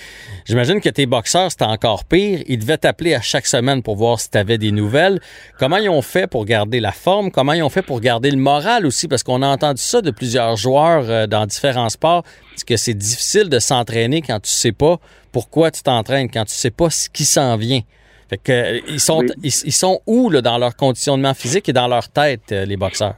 J'imagine 0.45 0.81
que 0.81 0.89
tes 0.89 1.05
boxeurs, 1.05 1.49
c'était 1.49 1.63
encore 1.63 2.03
pire. 2.03 2.39
Ils 2.47 2.59
devaient 2.59 2.77
t'appeler 2.77 3.13
à 3.13 3.21
chaque 3.21 3.45
semaine 3.45 3.83
pour 3.83 3.95
voir 3.95 4.19
si 4.19 4.29
tu 4.29 4.37
avais 4.37 4.57
des 4.57 4.71
nouvelles. 4.71 5.21
Comment 5.57 5.77
ils 5.77 5.89
ont 5.89 6.01
fait 6.01 6.27
pour 6.27 6.43
garder 6.43 6.81
la 6.81 6.91
forme? 6.91 7.31
Comment 7.31 7.53
ils 7.53 7.63
ont 7.63 7.69
fait 7.69 7.83
pour 7.83 8.01
garder 8.01 8.31
le 8.31 8.37
moral 8.37 8.85
aussi? 8.85 9.07
Parce 9.07 9.23
qu'on 9.23 9.41
a 9.43 9.47
entendu 9.47 9.81
ça 9.81 10.01
de 10.01 10.11
plusieurs 10.11 10.57
joueurs 10.57 11.27
dans 11.29 11.45
différents 11.45 11.89
sports, 11.89 12.23
que 12.63 12.77
c'est 12.77 12.93
difficile 12.93 13.49
de 13.49 13.59
s'entraîner 13.59 14.21
quand 14.21 14.39
tu 14.39 14.51
sais 14.51 14.71
pas 14.71 14.97
pourquoi 15.31 15.71
tu 15.71 15.83
t'entraînes 15.83 16.29
quand 16.29 16.45
tu 16.45 16.53
sais 16.53 16.71
pas 16.71 16.89
ce 16.89 17.09
qui 17.09 17.25
s'en 17.25 17.55
vient. 17.57 17.81
Fait 18.29 18.37
que, 18.37 18.51
euh, 18.51 18.79
ils, 18.87 18.99
sont, 18.99 19.23
ils, 19.43 19.51
sont 19.51 20.01
où 20.05 20.29
là, 20.29 20.41
dans 20.41 20.57
leur 20.57 20.75
conditionnement 20.75 21.33
physique 21.33 21.67
et 21.67 21.73
dans 21.73 21.87
leur 21.87 22.09
tête, 22.09 22.51
euh, 22.51 22.65
les 22.65 22.77
boxeurs? 22.77 23.15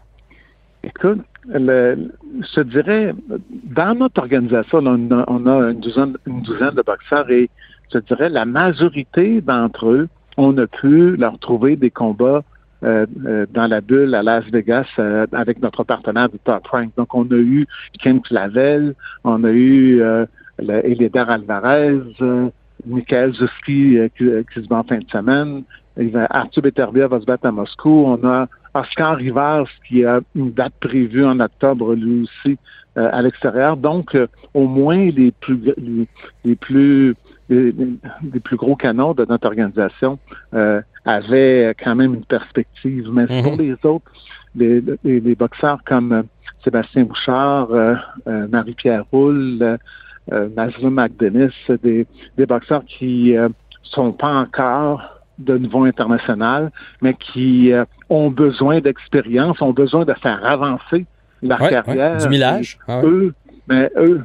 Écoute, 0.84 1.20
je 1.54 2.54
te 2.54 2.62
dirais, 2.62 3.14
dans 3.66 3.96
notre 3.96 4.22
organisation, 4.22 4.80
on 4.80 5.12
a, 5.12 5.70
une, 5.70 5.80
douzaine, 5.80 6.16
une, 6.26 6.42
douzaine, 6.42 6.72
de 6.72 6.82
boxeurs 6.82 7.30
et 7.30 7.50
je 7.92 8.00
te 8.00 8.08
dirais, 8.08 8.30
la 8.30 8.46
majorité 8.46 9.42
d'entre 9.42 9.88
eux, 9.88 10.08
on 10.38 10.58
a 10.58 10.66
pu 10.66 11.18
leur 11.18 11.38
trouver 11.40 11.76
des 11.76 11.92
combats 11.92 12.42
euh, 12.84 13.06
dans 13.54 13.68
la 13.68 13.82
bulle 13.82 14.16
à 14.16 14.24
Las 14.24 14.46
Vegas 14.46 14.88
avec 15.32 15.62
notre 15.62 15.84
partenaire 15.84 16.30
du 16.30 16.40
Top 16.40 16.68
Rank. 16.68 16.92
Donc, 16.98 17.14
on 17.14 17.26
a 17.26 17.36
eu 17.36 17.68
Ken 18.00 18.22
Clavel, 18.22 18.96
on 19.24 19.44
a 19.44 19.52
eu 19.52 20.02
Eliéder 20.62 21.26
Alvarez, 21.28 22.02
euh, 22.22 22.50
Michael 22.86 23.34
Zuski 23.34 23.98
euh, 23.98 24.10
euh, 24.22 24.44
qui, 24.54 24.62
se 24.62 24.68
bat 24.68 24.78
en 24.78 24.84
fin 24.84 25.00
de 25.00 25.10
semaine. 25.10 25.64
Arthur 26.30 26.64
Beterbia 26.64 27.08
va 27.08 27.20
se 27.20 27.26
battre 27.26 27.46
à 27.46 27.52
Moscou. 27.52 28.06
On 28.08 28.26
a 28.28 28.48
Oscar 28.74 29.18
Rivas 29.18 29.66
qui 29.88 30.06
a 30.06 30.22
une 30.36 30.52
date 30.52 30.74
prévue 30.80 31.26
en 31.26 31.40
octobre 31.40 31.94
lui 31.94 32.24
aussi 32.24 32.58
à 32.96 33.22
l'extérieur. 33.22 33.76
Donc, 33.76 34.18
au 34.54 34.68
moins 34.68 35.12
les 35.12 35.32
plus 35.32 35.60
les, 36.46 36.56
plus 36.56 37.14
les, 37.52 38.40
plus 38.40 38.58
gros 38.58 38.76
canons 38.76 39.14
de 39.14 39.26
notre 39.26 39.48
organisation 39.48 40.18
avaient 41.06 41.76
quand 41.84 41.96
même 41.96 42.14
une 42.16 42.26
perspective. 42.26 43.10
Mais 43.12 43.26
mm-hmm. 43.26 43.44
pour 43.44 43.56
les 43.58 43.76
autres, 43.84 44.12
les, 44.56 44.84
les, 45.04 45.36
boxeurs 45.36 45.84
comme 45.86 46.24
Sébastien 46.64 47.04
Bouchard, 47.04 47.70
Marie-Pierre 48.26 49.06
Roule, 49.12 49.78
euh, 50.32 50.50
McDennis, 50.84 51.54
des, 51.84 52.06
des 52.38 52.46
boxeurs 52.46 52.84
qui 52.86 53.36
euh, 53.36 53.50
sont 53.84 54.12
pas 54.12 54.34
encore 54.34 55.02
de 55.40 55.58
niveau 55.58 55.84
international, 55.84 56.72
mais 57.02 57.16
qui 57.16 57.74
euh, 57.74 57.86
ont 58.10 58.30
besoin 58.30 58.80
d'expérience, 58.80 59.62
ont 59.62 59.74
besoin 59.74 60.06
de 60.06 60.14
faire 60.14 60.46
avancer 60.46 61.06
leur 61.42 61.58
carrière. 61.58 62.18
du 62.18 62.30
millage. 62.30 62.78
Ah 62.88 63.02
eux, 63.04 63.34
mais 63.68 63.90
eux, 63.98 64.24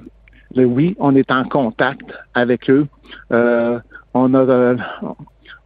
oui, 0.54 0.96
on 0.98 1.14
est 1.16 1.30
en 1.30 1.44
contact 1.44 2.04
avec 2.34 2.70
eux. 2.70 2.86
Euh, 3.32 3.78
on 4.14 4.34
a 4.34 4.76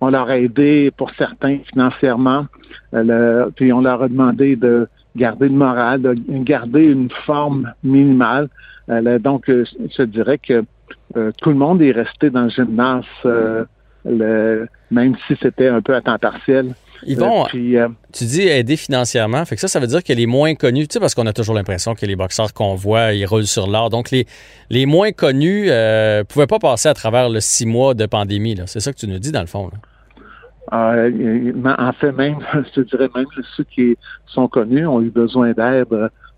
on 0.03 0.11
leur 0.11 0.31
a 0.31 0.39
aidé 0.39 0.91
pour 0.97 1.11
certains 1.19 1.59
financièrement, 1.71 2.47
puis 3.57 3.73
on 3.73 3.83
leur 3.83 4.03
a 4.03 4.09
demandé 4.09 4.57
de 4.57 4.89
garder 5.17 5.49
le 5.49 5.55
moral, 5.55 6.03
de 6.03 6.15
garder 6.43 6.85
une 6.85 7.11
forme 7.27 7.73
minimale. 7.83 8.49
Euh, 8.89 9.19
donc, 9.19 9.49
euh, 9.49 9.65
je 9.97 10.03
dirais 10.03 10.39
que 10.39 10.65
euh, 11.17 11.33
tout 11.41 11.51
le 11.51 11.57
monde 11.57 11.83
est 11.83 11.93
resté 11.93 12.31
dans 12.31 12.45
le 12.45 12.49
gymnase, 12.49 13.05
même 14.05 15.17
si 15.27 15.37
c'était 15.41 15.69
un 15.69 15.81
peu 15.81 15.95
à 15.95 16.01
temps 16.01 16.19
partiel. 16.19 16.75
Yvon, 17.07 17.45
tu 17.47 18.25
dis 18.25 18.43
aider 18.43 18.77
financièrement. 18.77 19.45
Fait 19.45 19.55
que 19.55 19.61
ça, 19.61 19.69
ça 19.69 19.81
veut 19.81 19.87
dire 19.87 20.03
que 20.05 20.13
les 20.13 20.27
moins 20.27 20.55
connus, 20.55 20.89
tu 20.89 20.95
sais, 20.95 21.01
parce 21.01 21.15
qu'on 21.15 21.27
a 21.27 21.33
toujours 21.33 21.55
l'impression 21.55 21.95
que 21.95 22.07
les 22.07 22.17
boxeurs 22.17 22.53
qu'on 22.53 22.75
voit, 22.75 23.13
ils 23.13 23.25
roulent 23.25 23.47
sur 23.47 23.67
l'or. 23.67 23.91
Donc, 23.91 24.11
les, 24.11 24.27
les 24.69 24.87
moins 24.87 25.13
connus 25.13 25.67
ne 25.67 26.23
pouvaient 26.25 26.47
pas 26.47 26.59
passer 26.59 26.89
à 26.89 26.95
travers 26.95 27.29
le 27.29 27.41
six 27.41 27.67
mois 27.67 27.95
de 27.95 28.07
pandémie. 28.07 28.57
C'est 28.67 28.81
ça 28.81 28.93
que 28.93 28.99
tu 28.99 29.07
nous 29.07 29.19
dis, 29.19 29.33
dans 29.33 29.41
le 29.41 29.47
fond. 29.47 29.71
en 30.73 31.93
fait, 31.93 32.13
même, 32.13 32.39
je 32.77 32.81
dirais 32.83 33.09
même 33.15 33.27
ceux 33.57 33.65
qui 33.65 33.97
sont 34.27 34.49
connus 34.49 34.87
ont 34.87 35.01
eu 35.01 35.11
besoin 35.11 35.53
d'aide, 35.53 35.89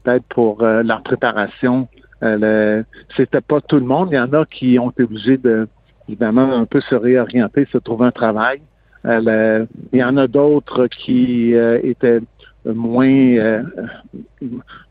d'aide 0.05 0.23
pour 0.29 0.63
leur 0.63 1.03
préparation 1.03 1.89
euh, 2.23 2.83
c'était 3.17 3.41
pas 3.41 3.61
tout 3.61 3.77
le 3.77 3.87
monde. 3.87 4.09
Il 4.13 4.17
y 4.17 4.19
en 4.19 4.33
a 4.33 4.45
qui 4.47 4.79
ont 4.79 4.91
été 4.91 5.03
obligés 5.03 5.37
de, 5.37 5.69
évidemment, 6.09 6.53
un 6.53 6.67
peu 6.67 6.81
se 6.81 6.95
réorienter, 6.95 7.67
se 7.73 7.79
trouver 7.79 8.07
un 8.07 8.13
travail. 8.13 8.63
Il 9.05 9.67
y 9.93 10.05
en 10.05 10.17
a 10.17 10.27
d'autres 10.27 10.87
qui 10.87 11.55
étaient 11.55 12.21
moins 12.65 13.63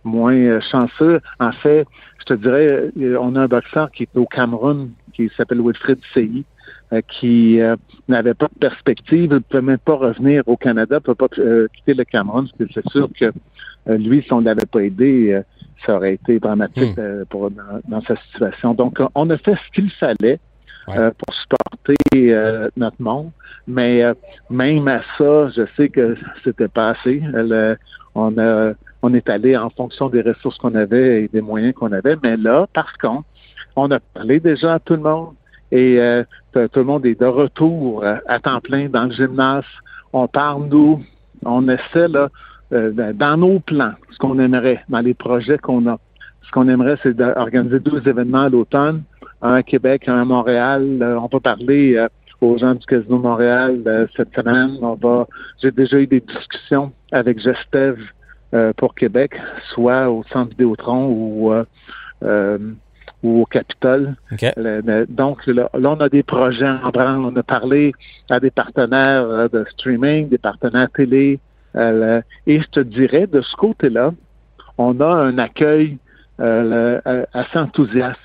moins 0.03 0.59
chanceux. 0.59 1.21
En 1.39 1.51
fait, 1.51 1.85
je 2.19 2.25
te 2.25 2.33
dirais, 2.33 2.91
on 3.19 3.35
a 3.35 3.41
un 3.41 3.47
boxeur 3.47 3.91
qui 3.91 4.03
est 4.03 4.17
au 4.17 4.25
Cameroun, 4.25 4.91
qui 5.13 5.31
s'appelle 5.35 5.61
Wilfred 5.61 5.99
Seyi, 6.13 6.45
euh, 6.93 7.01
qui 7.07 7.61
euh, 7.61 7.77
n'avait 8.09 8.33
pas 8.33 8.47
de 8.47 8.59
perspective, 8.59 9.31
ne 9.31 9.39
pouvait 9.39 9.61
même 9.61 9.77
pas 9.77 9.95
revenir 9.95 10.43
au 10.45 10.57
Canada, 10.57 10.95
ne 10.95 10.99
pouvait 10.99 11.15
pas 11.15 11.27
euh, 11.39 11.67
quitter 11.73 11.93
le 11.93 12.03
Cameroun. 12.03 12.47
C'est 12.73 12.87
sûr 12.89 13.09
que 13.17 13.31
lui, 13.87 14.23
si 14.23 14.33
on 14.33 14.41
ne 14.41 14.45
l'avait 14.45 14.65
pas 14.65 14.81
aidé, 14.81 15.41
ça 15.85 15.95
aurait 15.95 16.15
été 16.15 16.39
dramatique 16.39 16.97
hmm. 16.97 17.25
pour, 17.29 17.49
dans, 17.49 18.01
sa 18.01 18.15
situation. 18.17 18.73
Donc, 18.73 18.99
on 19.15 19.29
a 19.29 19.37
fait 19.37 19.55
ce 19.55 19.71
qu'il 19.73 19.89
fallait. 19.89 20.39
Pour 20.85 21.33
supporter 21.33 22.35
notre 22.75 23.01
monde. 23.01 23.31
Mais 23.67 24.03
même 24.49 24.87
à 24.87 25.01
ça, 25.17 25.49
je 25.49 25.63
sais 25.77 25.89
que 25.89 26.17
c'était 26.43 26.67
pas 26.67 26.89
assez. 26.89 27.21
on, 28.15 28.37
a, 28.37 28.73
on 29.01 29.13
est 29.13 29.29
allé 29.29 29.55
en 29.55 29.69
fonction 29.69 30.09
des 30.09 30.21
ressources 30.21 30.57
qu'on 30.57 30.75
avait 30.75 31.23
et 31.23 31.27
des 31.27 31.41
moyens 31.41 31.73
qu'on 31.73 31.91
avait. 31.91 32.17
Mais 32.23 32.37
là, 32.37 32.67
par 32.73 32.97
contre, 32.97 33.25
on 33.75 33.89
a 33.91 33.99
parlé 33.99 34.39
déjà 34.39 34.75
à 34.75 34.79
tout 34.79 34.93
le 34.93 35.01
monde. 35.01 35.33
Et 35.71 35.99
euh, 35.99 36.23
tout 36.53 36.79
le 36.79 36.83
monde 36.83 37.05
est 37.05 37.19
de 37.19 37.25
retour 37.25 38.03
euh, 38.03 38.17
à 38.27 38.39
temps 38.39 38.59
plein 38.59 38.89
dans 38.89 39.05
le 39.05 39.11
gymnase. 39.11 39.63
On 40.11 40.27
parle, 40.27 40.65
nous, 40.67 41.01
on 41.45 41.67
essaie 41.69 42.09
là, 42.09 42.29
euh, 42.73 43.13
dans 43.13 43.37
nos 43.37 43.59
plans, 43.59 43.93
ce 44.11 44.17
qu'on 44.17 44.37
aimerait, 44.39 44.83
dans 44.89 44.99
les 44.99 45.13
projets 45.13 45.57
qu'on 45.57 45.87
a. 45.87 45.97
Ce 46.43 46.51
qu'on 46.51 46.67
aimerait, 46.67 46.97
c'est 47.03 47.13
d'organiser 47.13 47.79
deux 47.79 48.05
événements 48.05 48.43
à 48.43 48.49
l'automne, 48.49 49.03
un 49.41 49.53
à 49.53 49.63
Québec, 49.63 50.07
un 50.07 50.21
à 50.21 50.25
Montréal. 50.25 50.97
on 51.01 51.27
va 51.27 51.39
parler 51.39 52.05
aux 52.41 52.57
gens 52.57 52.75
du 52.75 52.85
Casino 52.85 53.19
Montréal 53.19 54.07
cette 54.15 54.33
semaine. 54.35 54.77
On 54.81 54.95
va. 54.95 55.27
J'ai 55.61 55.71
déjà 55.71 55.99
eu 55.99 56.07
des 56.07 56.21
discussions 56.21 56.91
avec 57.11 57.39
Gestev 57.39 57.97
pour 58.77 58.95
Québec, 58.95 59.33
soit 59.73 60.09
au 60.09 60.23
Centre 60.31 60.49
Vidéotron 60.51 61.07
ou 61.07 61.53
ou 63.23 63.41
au 63.41 63.45
Capitole. 63.45 64.15
donc 65.09 65.45
là, 65.45 65.69
on 65.73 65.99
a 65.99 66.09
des 66.09 66.23
projets 66.23 66.69
en 66.69 66.89
branle. 66.89 67.19
On 67.19 67.35
a 67.35 67.43
parlé 67.43 67.93
à 68.29 68.39
des 68.39 68.51
partenaires 68.51 69.25
euh, 69.25 69.47
de 69.47 69.65
streaming, 69.71 70.29
des 70.29 70.37
partenaires 70.37 70.89
télé. 70.91 71.39
Euh, 71.75 72.21
et 72.47 72.59
je 72.59 72.67
te 72.67 72.79
dirais, 72.79 73.27
de 73.27 73.41
ce 73.41 73.55
côté-là, 73.55 74.11
on 74.77 74.99
a 74.99 75.07
un 75.07 75.37
accueil 75.37 75.97
euh, 76.39 76.99
assez 77.33 77.57
enthousiaste. 77.57 78.19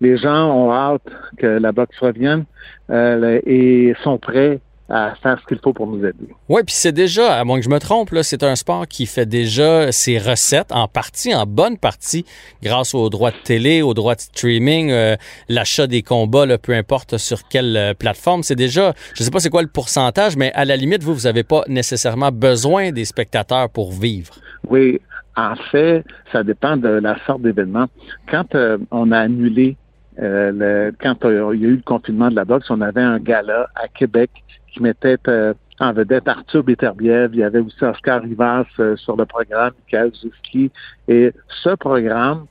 Les 0.00 0.16
gens 0.16 0.50
ont 0.50 0.72
hâte 0.72 1.08
que 1.38 1.46
la 1.46 1.72
boxe 1.72 1.98
revienne 1.98 2.44
et 2.90 3.94
sont 4.02 4.18
prêts 4.18 4.60
à 4.90 5.14
faire 5.22 5.38
ce 5.40 5.46
qu'il 5.46 5.58
faut 5.62 5.72
pour 5.72 5.86
nous 5.86 6.04
aider. 6.04 6.34
Oui, 6.48 6.62
puis 6.66 6.74
c'est 6.74 6.92
déjà, 6.92 7.38
à 7.38 7.44
moins 7.44 7.58
que 7.58 7.64
je 7.64 7.70
me 7.70 7.78
trompe, 7.78 8.10
c'est 8.22 8.42
un 8.42 8.56
sport 8.56 8.88
qui 8.88 9.06
fait 9.06 9.24
déjà 9.24 9.92
ses 9.92 10.18
recettes 10.18 10.72
en 10.72 10.88
partie, 10.88 11.32
en 11.32 11.46
bonne 11.46 11.78
partie, 11.78 12.24
grâce 12.62 12.92
aux 12.92 13.08
droits 13.08 13.30
de 13.30 13.36
télé, 13.44 13.82
aux 13.82 13.94
droits 13.94 14.16
de 14.16 14.20
streaming, 14.20 14.90
euh, 14.90 15.16
l'achat 15.48 15.86
des 15.86 16.02
combats, 16.02 16.58
peu 16.58 16.74
importe 16.74 17.18
sur 17.18 17.46
quelle 17.48 17.76
euh, 17.76 17.94
plateforme. 17.94 18.42
C'est 18.42 18.56
déjà, 18.56 18.92
je 19.14 19.22
ne 19.22 19.24
sais 19.24 19.30
pas 19.30 19.38
c'est 19.38 19.48
quoi 19.48 19.62
le 19.62 19.68
pourcentage, 19.68 20.36
mais 20.36 20.52
à 20.54 20.64
la 20.64 20.76
limite, 20.76 21.04
vous, 21.04 21.14
vous 21.14 21.22
n'avez 21.22 21.44
pas 21.44 21.62
nécessairement 21.68 22.32
besoin 22.32 22.90
des 22.90 23.04
spectateurs 23.04 23.70
pour 23.70 23.92
vivre. 23.92 24.34
Oui, 24.68 25.00
en 25.40 25.56
fait, 25.56 26.04
ça 26.32 26.42
dépend 26.42 26.76
de 26.76 26.88
la 26.88 27.18
sorte 27.26 27.42
d'événement. 27.42 27.86
Quand 28.28 28.54
euh, 28.54 28.78
on 28.90 29.12
a 29.12 29.18
annulé 29.18 29.76
le, 30.18 30.92
quand 31.00 31.16
il 31.24 31.60
y 31.60 31.66
a 31.66 31.68
eu 31.68 31.76
le 31.76 31.82
confinement 31.82 32.28
de 32.30 32.36
la 32.36 32.44
boxe, 32.44 32.68
on 32.68 32.82
avait 32.82 33.00
un 33.00 33.18
gala 33.18 33.68
à 33.74 33.88
Québec 33.88 34.30
qui 34.72 34.82
mettait 34.82 35.16
euh, 35.28 35.54
en 35.78 35.92
vedette 35.92 36.28
Arthur 36.28 36.62
Beterbiev. 36.62 37.30
Il 37.32 37.40
y 37.40 37.42
avait 37.42 37.60
aussi 37.60 37.82
Oscar 37.84 38.22
Rivas 38.22 38.66
euh, 38.78 38.96
sur 38.96 39.16
le 39.16 39.26
programme, 39.26 39.72
Michael 39.84 40.12
Zuski. 40.14 40.70
Et 41.08 41.32
ce 41.62 41.70
programme 41.70 42.46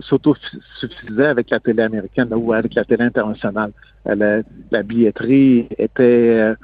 s'autosuffisait 0.00 1.26
avec 1.26 1.50
la 1.50 1.60
télé 1.60 1.82
américaine 1.82 2.28
ou 2.34 2.52
avec 2.52 2.74
la 2.74 2.84
télé 2.84 3.04
internationale. 3.04 3.72
Euh, 4.06 4.42
la, 4.70 4.82
billetterie 4.82 5.68
était 5.78 6.54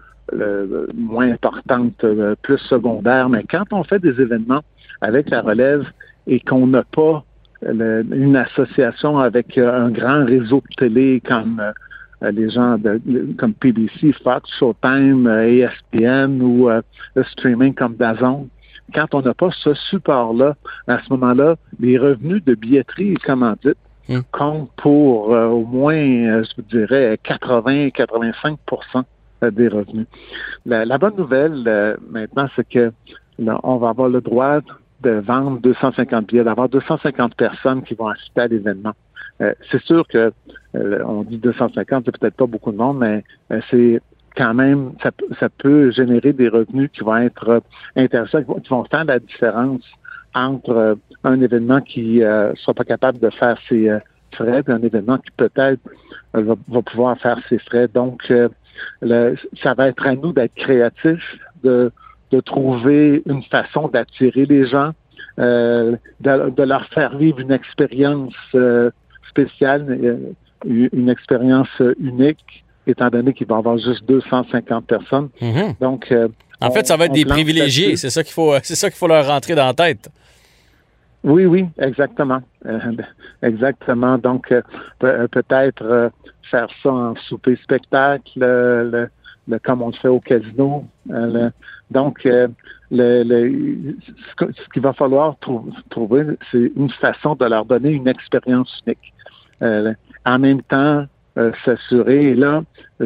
moins 0.95 1.33
importante, 1.33 2.05
plus 2.43 2.59
secondaire. 2.59 3.29
Mais 3.29 3.45
quand 3.45 3.65
on 3.73 3.85
fait 3.85 3.99
des 3.99 4.21
événements 4.21 4.61
avec 5.01 5.31
la 5.31 5.43
relève 5.43 5.87
et 6.27 6.41
qu'on 6.41 6.67
n'a 6.67 6.85
pas 6.85 7.25
une 7.63 8.37
association 8.37 9.19
avec 9.19 9.59
un 9.59 9.91
grand 9.91 10.25
réseau 10.25 10.63
de 10.71 10.75
télé 10.77 11.23
comme 11.27 11.61
euh, 12.23 12.31
les 12.33 12.51
gens 12.51 12.77
de, 12.77 13.01
comme 13.39 13.55
PBC, 13.55 14.13
Fox, 14.23 14.51
Showtime, 14.59 15.27
ESPN 15.27 16.41
euh, 16.41 16.45
ou 16.45 16.69
euh, 16.69 16.83
le 17.15 17.25
streaming 17.25 17.75
comme 17.75 17.97
Dazon. 17.97 18.49
Quand 18.95 19.15
on 19.15 19.23
n'a 19.23 19.33
pas 19.35 19.51
ce 19.53 19.73
support-là, 19.75 20.57
à 20.87 20.99
ce 21.03 21.13
moment-là, 21.15 21.57
les 21.79 21.97
revenus 21.97 22.45
de 22.45 22.55
billetterie 22.55 23.13
et 23.13 23.17
commandite 23.17 23.79
hmm. 24.09 24.21
comptent 24.33 24.71
pour 24.77 25.29
au 25.29 25.65
moins, 25.65 26.43
je 26.43 26.51
vous 26.57 26.63
dirais, 26.63 27.17
80-85% 27.25 29.05
des 29.53 29.69
revenus. 29.69 30.07
La, 30.67 30.99
bonne 30.99 31.17
nouvelle 31.17 31.97
maintenant, 32.11 32.49
c'est 32.57 32.69
que 32.69 32.93
on 33.39 33.77
va 33.77 33.91
avoir 33.91 34.09
le 34.09 34.21
droit 34.21 34.59
de 35.03 35.11
vendre 35.11 35.61
250 35.61 36.27
billets, 36.27 36.45
d'avoir 36.45 36.69
250 36.69 37.35
personnes 37.35 37.83
qui 37.83 37.95
vont 37.95 38.09
assister 38.09 38.41
à 38.43 38.47
l'événement. 38.49 38.93
Euh, 39.41 39.55
c'est 39.71 39.83
sûr 39.83 40.07
que 40.07 40.33
euh, 40.75 41.03
on 41.07 41.23
dit 41.23 41.39
250, 41.39 42.05
c'est 42.05 42.19
peut-être 42.19 42.35
pas 42.35 42.47
beaucoup 42.47 42.73
de 42.73 42.77
monde, 42.77 42.99
mais 42.99 43.25
euh, 43.53 43.61
c'est 43.71 44.01
quand 44.37 44.55
même, 44.55 44.93
ça, 45.03 45.11
ça, 45.39 45.49
peut 45.49 45.91
générer 45.91 46.33
des 46.33 46.49
revenus 46.49 46.91
qui 46.93 47.01
vont 47.01 47.17
être 47.17 47.63
intéressants, 47.97 48.43
qui 48.43 48.69
vont, 48.69 48.85
faire 48.85 49.05
la 49.05 49.19
différence 49.19 49.83
entre 50.35 50.99
un 51.25 51.41
événement 51.41 51.81
qui 51.81 52.21
ne 52.21 52.53
sera 52.55 52.75
pas 52.75 52.85
capable 52.85 53.19
de 53.19 53.31
faire 53.31 53.59
ses 53.69 53.91
frais 54.33 54.63
et 54.67 54.71
un 54.71 54.83
événement 54.83 55.19
qui 55.19 55.33
peut-être 55.37 55.81
va, 56.33 56.55
pouvoir 56.83 57.19
faire 57.19 57.41
ses 57.49 57.59
frais. 57.59 57.89
Donc, 57.89 58.33
ça 59.03 59.75
va 59.75 59.89
être 59.89 60.07
à 60.07 60.15
nous 60.15 60.33
d'être 60.33 60.55
créatifs, 60.55 61.39
de, 61.65 61.91
de 62.31 62.41
trouver 62.41 63.23
une 63.27 63.43
façon 63.45 63.89
d'attirer 63.89 64.47
les 64.47 64.67
gens, 64.67 64.93
de, 65.39 65.99
de, 66.21 66.63
leur 66.63 66.87
faire 66.89 67.17
vivre 67.17 67.41
une 67.41 67.53
expérience 67.53 68.35
spéciale, 69.31 69.87
euh, 69.89 70.89
une 70.93 71.09
expérience 71.09 71.69
unique, 71.99 72.65
étant 72.87 73.09
donné 73.09 73.33
qu'il 73.33 73.47
va 73.47 73.57
y 73.57 73.59
avoir 73.59 73.79
juste 73.79 74.05
250 74.07 74.87
personnes. 74.87 75.29
Mhm. 75.41 75.75
Donc, 75.81 76.13
euh, 76.13 76.29
en 76.61 76.71
fait, 76.71 76.87
ça 76.87 76.97
va 76.97 77.07
être 77.07 77.13
des 77.13 77.25
privilégiés. 77.25 77.97
C'est 77.97 78.11
ça 78.11 78.23
qu'il 78.23 78.35
faut, 78.35 78.55
c'est 78.63 78.75
ça 78.75 78.91
qu'il 78.91 78.99
faut 78.99 79.09
leur 79.09 79.27
rentrer 79.27 79.55
dans 79.55 79.67
la 79.67 79.75
tête. 79.75 80.11
Oui, 81.23 81.45
oui, 81.47 81.67
exactement, 81.79 82.41
euh, 82.67 82.79
exactement. 83.43 84.19
Donc, 84.19 84.53
peut-être 84.99 86.11
faire 86.51 86.69
ça 86.83 86.91
en 86.91 87.17
souper 87.17 87.57
spectacle, 87.63 89.09
comme 89.59 89.83
on 89.83 89.89
le 89.89 89.95
fait 89.95 90.09
au 90.09 90.21
casino. 90.21 90.85
donc, 91.91 92.29
le, 92.91 93.95
ce 94.41 94.69
qu'il 94.73 94.83
va 94.83 94.93
falloir 94.93 95.37
trouver, 95.91 96.25
c'est 96.51 96.73
une 96.77 96.91
façon 96.91 97.35
de 97.35 97.45
leur 97.45 97.65
donner 97.65 97.91
une 97.91 98.09
expérience 98.09 98.81
unique. 98.87 99.13
Euh, 99.63 99.93
en 100.25 100.39
même 100.39 100.63
temps, 100.63 101.07
euh, 101.39 101.53
s'assurer. 101.65 102.31
Et 102.31 102.35
là, 102.35 102.63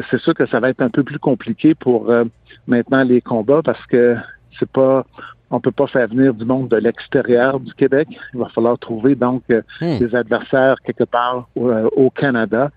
c'est 0.09 0.19
sûr 0.19 0.33
que 0.33 0.45
ça 0.45 0.59
va 0.59 0.69
être 0.69 0.81
un 0.81 0.89
peu 0.89 1.03
plus 1.03 1.19
compliqué 1.19 1.75
pour 1.75 2.09
euh, 2.09 2.25
maintenant 2.67 3.03
les 3.03 3.21
combats 3.21 3.61
parce 3.63 3.85
que 3.87 4.15
c'est 4.59 4.69
pas 4.69 5.05
on 5.51 5.59
peut 5.59 5.71
pas 5.71 5.87
faire 5.87 6.07
venir 6.07 6.33
du 6.33 6.43
monde 6.43 6.69
de 6.69 6.77
l'extérieur 6.77 7.59
du 7.59 7.73
Québec. 7.73 8.07
Il 8.33 8.39
va 8.39 8.49
falloir 8.49 8.79
trouver 8.79 9.15
donc 9.15 9.43
hmm. 9.49 9.99
des 9.99 10.15
adversaires 10.15 10.75
quelque 10.83 11.03
part 11.03 11.47
au, 11.55 12.09
Canada. 12.09 12.71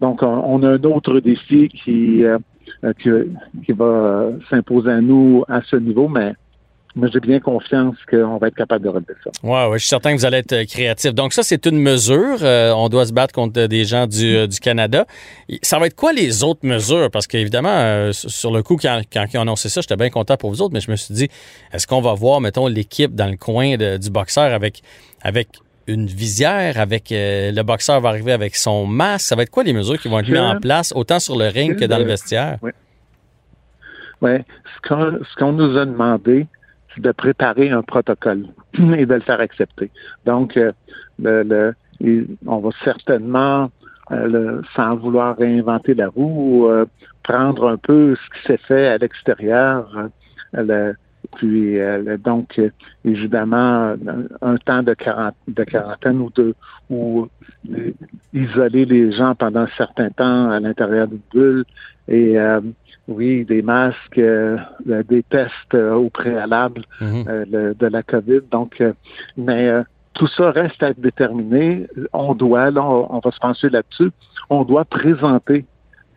Donc, 0.00 0.22
on, 0.22 0.62
a 0.62 0.68
un 0.68 0.82
autre 0.84 1.20
défi 1.20 1.68
qui 1.68 2.24
euh, 2.84 2.92
qui, 2.94 3.72
va 3.72 3.84
euh, 3.84 4.38
s'imposer 4.48 4.90
à 4.90 5.00
nous 5.02 5.44
à 5.48 5.60
ce 5.62 5.76
niveau, 5.76 6.08
mais 6.08 6.32
moi, 6.96 7.08
j'ai 7.12 7.20
bien 7.20 7.38
confiance 7.38 7.94
qu'on 8.10 8.38
va 8.38 8.48
être 8.48 8.54
capable 8.54 8.84
de 8.84 8.88
relever 8.88 9.14
ça. 9.22 9.30
Oui, 9.42 9.50
ouais, 9.50 9.72
je 9.74 9.78
suis 9.80 9.88
certain 9.88 10.12
que 10.12 10.18
vous 10.18 10.24
allez 10.24 10.38
être 10.38 10.54
euh, 10.54 10.64
créatif. 10.64 11.12
Donc, 11.12 11.34
ça, 11.34 11.42
c'est 11.42 11.66
une 11.66 11.78
mesure. 11.78 12.38
on 12.42 12.88
doit 12.88 13.04
se 13.04 13.12
battre 13.12 13.34
contre 13.34 13.66
des 13.66 13.84
gens 13.84 14.06
du, 14.06 14.48
du, 14.48 14.58
Canada. 14.60 15.04
Ça 15.62 15.78
va 15.78 15.86
être 15.86 15.94
quoi 15.94 16.12
les 16.12 16.42
autres 16.42 16.66
mesures? 16.66 17.10
Parce 17.10 17.26
qu'évidemment, 17.26 18.10
sur 18.12 18.50
le 18.50 18.62
coup, 18.62 18.76
quand, 18.76 19.02
quand 19.12 19.26
ils 19.32 19.38
ont 19.38 19.42
annoncé 19.42 19.68
ça, 19.68 19.82
j'étais 19.82 19.96
bien 19.96 20.10
content 20.10 20.36
pour 20.38 20.50
vous 20.50 20.62
autres, 20.62 20.72
mais 20.72 20.80
je 20.80 20.90
me 20.90 20.96
suis 20.96 21.14
dit, 21.14 21.28
est-ce 21.72 21.86
qu'on 21.86 22.00
va 22.00 22.14
voir, 22.14 22.40
mettons, 22.40 22.66
l'équipe 22.66 23.14
dans 23.14 23.30
le 23.30 23.36
coin 23.36 23.76
du 23.76 24.10
boxeur 24.10 24.54
avec, 24.54 24.80
avec 25.22 25.48
une 25.90 26.06
visière 26.06 26.78
avec 26.78 27.12
euh, 27.12 27.52
le 27.52 27.62
boxeur 27.62 28.00
va 28.00 28.10
arriver 28.10 28.32
avec 28.32 28.56
son 28.56 28.86
masque. 28.86 29.26
Ça 29.26 29.36
va 29.36 29.42
être 29.42 29.50
quoi 29.50 29.64
les 29.64 29.72
mesures 29.72 29.98
qui 29.98 30.08
vont 30.08 30.20
être 30.20 30.28
mises 30.28 30.38
en 30.38 30.58
place, 30.58 30.92
autant 30.94 31.18
sur 31.18 31.36
le 31.36 31.46
ring 31.48 31.78
que 31.78 31.84
dans 31.84 31.98
le 31.98 32.04
vestiaire? 32.04 32.58
Oui. 32.62 32.70
Ouais. 34.22 34.44
Ce 34.84 35.36
qu'on 35.36 35.52
nous 35.52 35.76
a 35.76 35.86
demandé, 35.86 36.46
c'est 36.94 37.02
de 37.02 37.12
préparer 37.12 37.70
un 37.70 37.82
protocole 37.82 38.46
et 38.74 39.06
de 39.06 39.14
le 39.14 39.20
faire 39.20 39.40
accepter. 39.40 39.90
Donc, 40.26 40.56
euh, 40.56 40.72
le, 41.18 41.74
on 42.46 42.58
va 42.58 42.70
certainement 42.84 43.70
sans 44.74 44.96
vouloir 44.96 45.36
réinventer 45.36 45.94
la 45.94 46.08
roue, 46.08 46.68
prendre 47.22 47.68
un 47.68 47.76
peu 47.76 48.16
ce 48.16 48.40
qui 48.40 48.46
s'est 48.48 48.66
fait 48.66 48.88
à 48.88 48.98
l'extérieur. 48.98 49.88
Puis 51.36 51.78
donc, 52.22 52.60
évidemment, 53.04 53.94
un 54.42 54.56
temps 54.56 54.82
de, 54.82 54.94
de 55.48 55.64
quarantaine 55.64 56.20
ou 56.20 56.30
de 56.30 56.54
ou 56.90 57.28
isoler 58.34 58.84
les 58.84 59.12
gens 59.12 59.34
pendant 59.34 59.60
un 59.60 59.68
certain 59.76 60.10
temps 60.10 60.50
à 60.50 60.60
l'intérieur 60.60 61.06
d'une 61.06 61.20
bulle 61.32 61.64
et 62.08 62.36
oui, 63.10 63.44
des 63.44 63.60
masques, 63.60 64.18
euh, 64.18 64.56
des 65.08 65.22
tests 65.24 65.74
euh, 65.74 65.94
au 65.94 66.10
préalable 66.10 66.82
mhm. 67.00 67.24
euh, 67.28 67.74
de 67.74 67.86
la 67.86 68.02
COVID. 68.02 68.42
Donc, 68.50 68.82
mais 69.36 69.70
tout 70.14 70.28
ça 70.28 70.52
reste 70.52 70.82
à 70.82 70.92
déterminer. 70.94 71.86
On 72.12 72.34
doit, 72.34 72.70
là, 72.70 72.82
on, 72.82 73.18
va 73.18 73.30
se 73.30 73.38
pencher 73.38 73.68
là-dessus, 73.68 74.10
on 74.48 74.64
doit 74.64 74.84
présenter 74.84 75.64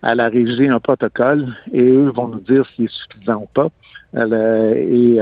à 0.04 0.16
la 0.16 0.30
régie 0.30 0.68
un 0.68 0.80
protocole 0.80 1.48
et 1.72 1.82
eux 1.82 2.12
vont 2.16 2.28
nous 2.28 2.42
dire 2.42 2.66
s'il 2.76 2.86
est 2.86 2.92
suffisant 2.92 3.44
ou 3.44 3.48
pas. 3.54 3.70
et 4.16 5.18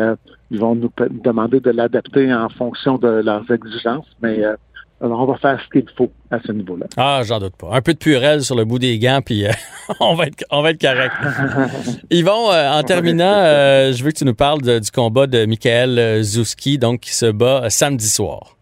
ils 0.52 0.60
vont 0.60 0.76
nous 0.76 0.92
demander 1.24 1.62
de 1.62 1.72
l'adapter 1.72 2.34
en 2.34 2.50
fonction 2.50 2.98
de 2.98 3.08
leurs 3.08 3.50
exigences. 3.50 4.08
Mais 4.22 4.44
alors, 5.04 5.22
on 5.22 5.26
va 5.26 5.36
faire 5.38 5.60
ce 5.60 5.68
qu'il 5.70 5.90
faut 5.98 6.12
à 6.30 6.40
ce 6.46 6.52
niveau-là. 6.52 6.86
Ah, 6.96 7.22
j'en 7.24 7.40
doute 7.40 7.56
pas. 7.56 7.70
Un 7.72 7.82
peu 7.82 7.94
de 7.94 7.98
purelle 7.98 8.44
sur 8.44 8.56
le 8.56 8.66
bout 8.66 8.78
des 8.78 9.00
gants, 9.00 9.22
puis 9.26 9.48
euh, 9.48 9.52
on, 10.00 10.14
va 10.14 10.28
être, 10.28 10.46
on 10.52 10.62
va 10.62 10.70
être 10.72 10.82
correct. 10.82 11.16
Yvon, 12.12 12.52
euh, 12.52 12.70
en 12.70 12.84
terminant, 12.84 13.34
euh, 13.34 13.94
je 13.94 14.04
veux 14.04 14.12
que 14.12 14.18
tu 14.18 14.26
nous 14.26 14.36
parles 14.36 14.62
du 14.62 14.92
combat 14.92 15.26
de 15.26 15.46
Michael 15.46 16.22
Zouski, 16.22 16.78
donc 16.78 17.00
qui 17.00 17.16
se 17.16 17.32
bat 17.32 17.70
samedi 17.72 18.08
soir. 18.08 18.56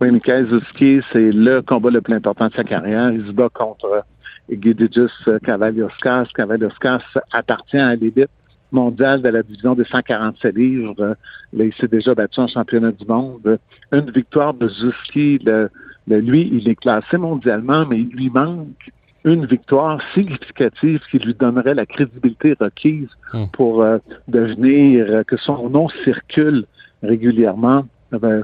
Oui, 0.00 0.12
Michael 0.12 0.48
Zouski, 0.48 1.00
c'est 1.12 1.32
le 1.32 1.62
combat 1.62 1.90
le 1.90 2.00
plus 2.00 2.14
important 2.14 2.46
de 2.46 2.54
sa 2.54 2.62
carrière. 2.62 3.10
Il 3.10 3.26
se 3.26 3.32
bat 3.32 3.48
contre 3.52 4.04
Egidijus 4.50 5.12
Cavalioskas. 5.44 6.28
Cavalioskas 6.34 7.02
appartient 7.32 7.78
à 7.78 7.94
l'élite 7.94 8.30
mondial 8.72 9.22
de 9.22 9.28
la 9.28 9.42
division 9.42 9.74
des 9.74 9.84
147 9.84 10.54
livres. 10.54 11.16
il 11.52 11.72
s'est 11.74 11.88
déjà 11.88 12.14
battu 12.14 12.40
en 12.40 12.46
championnat 12.46 12.92
du 12.92 13.06
monde. 13.06 13.58
Une 13.92 14.10
victoire 14.10 14.54
de 14.54 14.68
Zuski, 14.68 15.38
le, 15.44 15.70
lui, 16.06 16.48
il 16.52 16.68
est 16.68 16.76
classé 16.76 17.16
mondialement, 17.16 17.86
mais 17.86 18.00
il 18.00 18.08
lui 18.08 18.30
manque 18.30 18.68
une 19.24 19.44
victoire 19.44 20.00
significative 20.14 21.00
qui 21.10 21.18
lui 21.18 21.34
donnerait 21.34 21.74
la 21.74 21.84
crédibilité 21.84 22.54
requise 22.58 23.08
hum. 23.34 23.48
pour 23.52 23.82
euh, 23.82 23.98
devenir, 24.28 25.06
euh, 25.08 25.22
que 25.24 25.36
son 25.36 25.68
nom 25.68 25.88
circule 26.04 26.64
régulièrement 27.02 27.84
euh, 28.12 28.42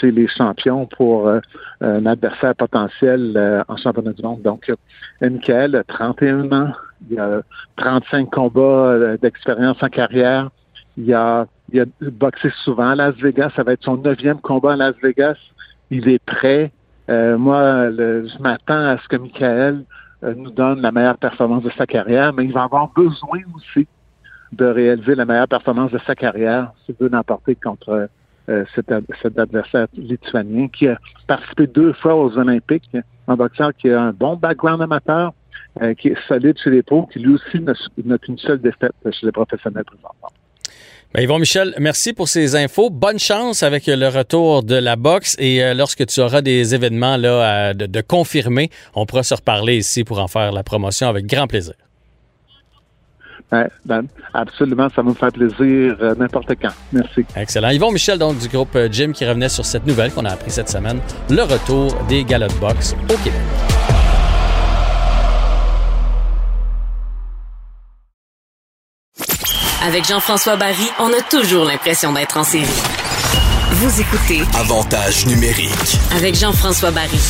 chez 0.00 0.10
les 0.10 0.28
champions 0.28 0.86
pour 0.86 1.30
un 1.80 2.06
adversaire 2.06 2.54
potentiel 2.54 3.64
en 3.68 3.76
championnat 3.76 4.12
du 4.12 4.22
monde. 4.22 4.42
Donc, 4.42 4.72
Michael, 5.20 5.84
31 5.86 6.52
ans, 6.52 6.72
il 7.10 7.18
a 7.18 7.42
35 7.76 8.30
combats 8.30 8.60
euh, 8.62 9.16
d'expérience 9.18 9.82
en 9.82 9.88
carrière. 9.88 10.50
Il 10.96 11.12
a, 11.12 11.46
il 11.72 11.80
a 11.80 11.84
boxé 12.00 12.50
souvent 12.64 12.90
à 12.90 12.94
Las 12.94 13.16
Vegas. 13.16 13.50
Ça 13.56 13.62
va 13.62 13.72
être 13.72 13.84
son 13.84 13.96
neuvième 13.96 14.40
combat 14.40 14.72
à 14.72 14.76
Las 14.76 14.94
Vegas. 15.02 15.36
Il 15.90 16.08
est 16.08 16.24
prêt. 16.24 16.72
Euh, 17.10 17.36
moi, 17.36 17.90
je 17.90 18.42
m'attends 18.42 18.86
à 18.86 18.98
ce 18.98 19.08
que 19.08 19.16
Michael 19.16 19.84
euh, 20.22 20.34
nous 20.34 20.50
donne 20.50 20.80
la 20.80 20.92
meilleure 20.92 21.18
performance 21.18 21.62
de 21.62 21.70
sa 21.76 21.86
carrière, 21.86 22.32
mais 22.32 22.44
il 22.44 22.52
va 22.52 22.62
avoir 22.62 22.88
besoin 22.92 23.40
aussi 23.54 23.86
de 24.52 24.64
réaliser 24.64 25.14
la 25.14 25.24
meilleure 25.24 25.48
performance 25.48 25.90
de 25.90 25.98
sa 26.06 26.14
carrière 26.14 26.72
s'il 26.84 26.94
veut 26.98 27.08
l'emporter 27.08 27.56
contre 27.56 28.08
cet, 28.46 28.92
cet, 29.22 29.38
adversaire 29.38 29.86
lituanien 29.96 30.68
qui 30.68 30.88
a 30.88 30.98
participé 31.26 31.66
deux 31.66 31.92
fois 31.94 32.14
aux 32.14 32.36
Olympiques, 32.36 32.90
un 33.28 33.36
boxeur 33.36 33.72
qui 33.74 33.90
a 33.90 34.00
un 34.00 34.12
bon 34.12 34.36
background 34.36 34.82
amateur, 34.82 35.32
euh, 35.82 35.92
qui 35.94 36.08
est 36.08 36.16
solide 36.28 36.56
chez 36.62 36.70
les 36.70 36.82
pros, 36.82 37.06
qui 37.12 37.18
lui 37.18 37.34
aussi 37.34 37.58
n'a 37.60 38.18
qu'une 38.18 38.38
seule 38.38 38.60
défaite 38.60 38.92
chez 39.10 39.26
les 39.26 39.32
professionnels 39.32 39.84
présentement. 39.84 40.28
Ben 41.12 41.22
Yvon 41.22 41.40
Michel, 41.40 41.74
merci 41.78 42.12
pour 42.12 42.28
ces 42.28 42.54
infos. 42.54 42.90
Bonne 42.90 43.18
chance 43.18 43.64
avec 43.64 43.86
le 43.86 44.08
retour 44.08 44.62
de 44.62 44.76
la 44.76 44.94
boxe 44.94 45.36
et 45.40 45.64
euh, 45.64 45.74
lorsque 45.74 46.06
tu 46.06 46.20
auras 46.20 46.42
des 46.42 46.76
événements 46.76 47.16
là, 47.16 47.74
de, 47.74 48.00
confirmer, 48.00 48.70
on 48.94 49.04
pourra 49.04 49.24
se 49.24 49.34
reparler 49.34 49.76
ici 49.76 50.04
pour 50.04 50.20
en 50.20 50.28
faire 50.28 50.52
la 50.52 50.62
promotion 50.62 51.08
avec 51.08 51.26
grand 51.26 51.48
plaisir. 51.48 51.74
Ben, 53.50 54.06
absolument, 54.32 54.88
ça 54.94 55.02
me 55.02 55.14
fait 55.14 55.30
plaisir 55.30 55.96
euh, 56.00 56.14
n'importe 56.18 56.52
quand. 56.60 56.72
Merci. 56.92 57.24
Excellent. 57.36 57.68
Yvon 57.68 57.92
Michel, 57.92 58.18
donc 58.18 58.38
du 58.38 58.48
groupe 58.48 58.76
Jim, 58.90 59.12
qui 59.12 59.24
revenait 59.26 59.48
sur 59.48 59.64
cette 59.64 59.86
nouvelle 59.86 60.12
qu'on 60.12 60.24
a 60.24 60.30
appris 60.30 60.50
cette 60.50 60.68
semaine, 60.68 60.98
le 61.30 61.42
retour 61.42 61.94
des 62.08 62.24
galas 62.24 62.48
de 62.48 62.54
boxe 62.54 62.94
au 63.04 63.16
Québec. 63.18 63.40
Avec 69.86 70.06
Jean-François 70.06 70.56
Barry, 70.56 70.88
on 70.98 71.08
a 71.08 71.20
toujours 71.30 71.66
l'impression 71.66 72.12
d'être 72.12 72.38
en 72.38 72.44
série. 72.44 72.64
Vous 73.72 74.00
écoutez 74.00 74.40
Avantage 74.58 75.26
numérique 75.26 75.98
avec 76.16 76.34
Jean-François 76.34 76.90
Barry. 76.90 77.20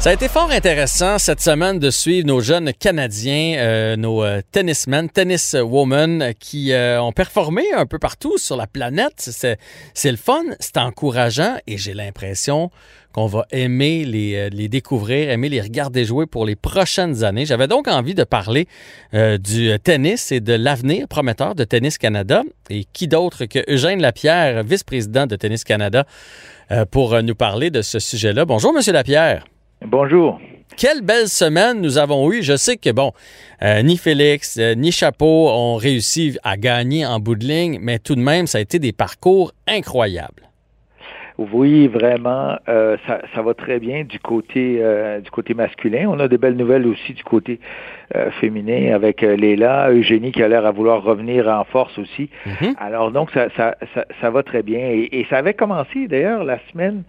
Ça 0.00 0.10
a 0.10 0.12
été 0.12 0.28
fort 0.28 0.52
intéressant 0.52 1.18
cette 1.18 1.40
semaine 1.40 1.80
de 1.80 1.90
suivre 1.90 2.24
nos 2.24 2.40
jeunes 2.40 2.72
Canadiens, 2.72 3.56
euh, 3.58 3.96
nos 3.96 4.22
euh, 4.22 4.40
tennismen, 4.52 5.10
tenniswomen 5.10 6.34
qui 6.38 6.70
euh, 6.70 7.02
ont 7.02 7.10
performé 7.10 7.64
un 7.76 7.84
peu 7.84 7.98
partout 7.98 8.38
sur 8.38 8.56
la 8.56 8.68
planète. 8.68 9.28
C'est 9.94 10.10
le 10.10 10.16
fun, 10.16 10.44
c'est 10.60 10.76
encourageant 10.76 11.56
et 11.66 11.78
j'ai 11.78 11.94
l'impression 11.94 12.70
qu'on 13.12 13.26
va 13.26 13.44
aimer 13.50 14.04
les, 14.04 14.50
les, 14.50 14.68
découvrir, 14.68 15.30
aimer 15.30 15.48
les 15.48 15.60
regarder 15.60 16.04
jouer 16.04 16.26
pour 16.26 16.46
les 16.46 16.54
prochaines 16.54 17.24
années. 17.24 17.44
J'avais 17.44 17.66
donc 17.66 17.88
envie 17.88 18.14
de 18.14 18.22
parler 18.22 18.68
du 19.12 19.76
tennis 19.82 20.30
et 20.30 20.38
de 20.38 20.52
l'avenir 20.52 21.08
prometteur 21.08 21.56
de 21.56 21.64
Tennis 21.64 21.98
Canada. 21.98 22.44
Et 22.70 22.84
qui 22.92 23.08
d'autre 23.08 23.46
que 23.46 23.58
Eugène 23.68 24.00
Lapierre, 24.00 24.62
vice-président 24.62 25.26
de 25.26 25.34
Tennis 25.34 25.64
Canada, 25.64 26.04
pour 26.92 27.20
nous 27.22 27.34
parler 27.34 27.70
de 27.70 27.82
ce 27.82 27.98
sujet-là? 27.98 28.44
Bonjour, 28.44 28.72
Monsieur 28.72 28.92
Lapierre. 28.92 29.44
Bonjour. 29.84 30.40
Quelle 30.76 31.02
belle 31.02 31.28
semaine 31.28 31.80
nous 31.80 31.98
avons 31.98 32.30
eue. 32.32 32.42
Je 32.42 32.56
sais 32.56 32.76
que, 32.76 32.90
bon, 32.90 33.12
euh, 33.62 33.82
ni 33.82 33.96
Félix, 33.96 34.58
euh, 34.58 34.74
ni 34.74 34.92
Chapeau 34.92 35.48
ont 35.48 35.76
réussi 35.76 36.38
à 36.44 36.56
gagner 36.56 37.06
en 37.06 37.20
bout 37.20 37.36
de 37.36 37.44
ligne, 37.44 37.78
mais 37.80 37.98
tout 37.98 38.14
de 38.14 38.20
même, 38.20 38.46
ça 38.46 38.58
a 38.58 38.60
été 38.60 38.78
des 38.78 38.92
parcours 38.92 39.52
incroyables. 39.66 40.42
Oui, 41.36 41.86
vraiment, 41.86 42.56
euh, 42.68 42.96
ça, 43.06 43.42
va 43.42 43.54
très 43.54 43.78
bien 43.78 44.02
du 44.02 44.18
côté 44.18 44.82
du 45.22 45.30
côté 45.30 45.54
masculin. 45.54 46.06
On 46.08 46.18
a 46.18 46.26
des 46.26 46.36
belles 46.36 46.56
nouvelles 46.56 46.84
aussi 46.84 47.12
du 47.12 47.22
côté 47.22 47.60
féminin 48.40 48.92
avec 48.92 49.20
Léla, 49.20 49.90
Eugénie 49.92 50.32
qui 50.32 50.42
a 50.42 50.48
l'air 50.48 50.66
à 50.66 50.72
vouloir 50.72 51.04
revenir 51.04 51.46
en 51.46 51.62
force 51.62 51.96
aussi. 51.96 52.28
Mm-hmm. 52.44 52.74
Alors 52.78 53.12
donc 53.12 53.30
ça, 53.30 53.46
ça, 53.56 53.76
ça, 54.20 54.30
va 54.30 54.42
très 54.42 54.64
bien 54.64 54.80
et, 54.80 55.08
et 55.12 55.26
ça 55.30 55.36
avait 55.36 55.54
commencé 55.54 56.08
d'ailleurs 56.08 56.42
la 56.42 56.58
semaine 56.72 57.04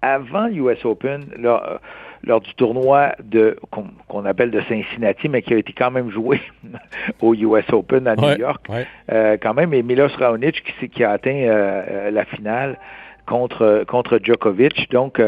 avant 0.00 0.46
l'US 0.46 0.82
Open. 0.84 1.26
Là, 1.38 1.80
lors 2.26 2.40
du 2.40 2.54
tournoi 2.54 3.12
de 3.22 3.56
qu'on 3.70 4.24
appelle 4.24 4.50
de 4.50 4.60
Cincinnati, 4.62 5.28
mais 5.28 5.42
qui 5.42 5.54
a 5.54 5.58
été 5.58 5.72
quand 5.72 5.90
même 5.90 6.10
joué 6.10 6.40
au 7.20 7.34
US 7.34 7.64
Open 7.72 8.06
à 8.06 8.16
New 8.16 8.38
York. 8.38 8.66
Euh, 9.12 9.36
quand 9.40 9.54
même, 9.54 9.74
et 9.74 9.82
Milos 9.82 10.16
Raonic 10.18 10.62
qui, 10.62 10.88
qui 10.88 11.04
a 11.04 11.10
atteint 11.10 11.30
euh, 11.30 11.82
euh, 11.88 12.10
la 12.10 12.24
finale 12.24 12.78
contre 13.26 13.84
contre 13.86 14.18
Djokovic. 14.22 14.90
Donc 14.90 15.20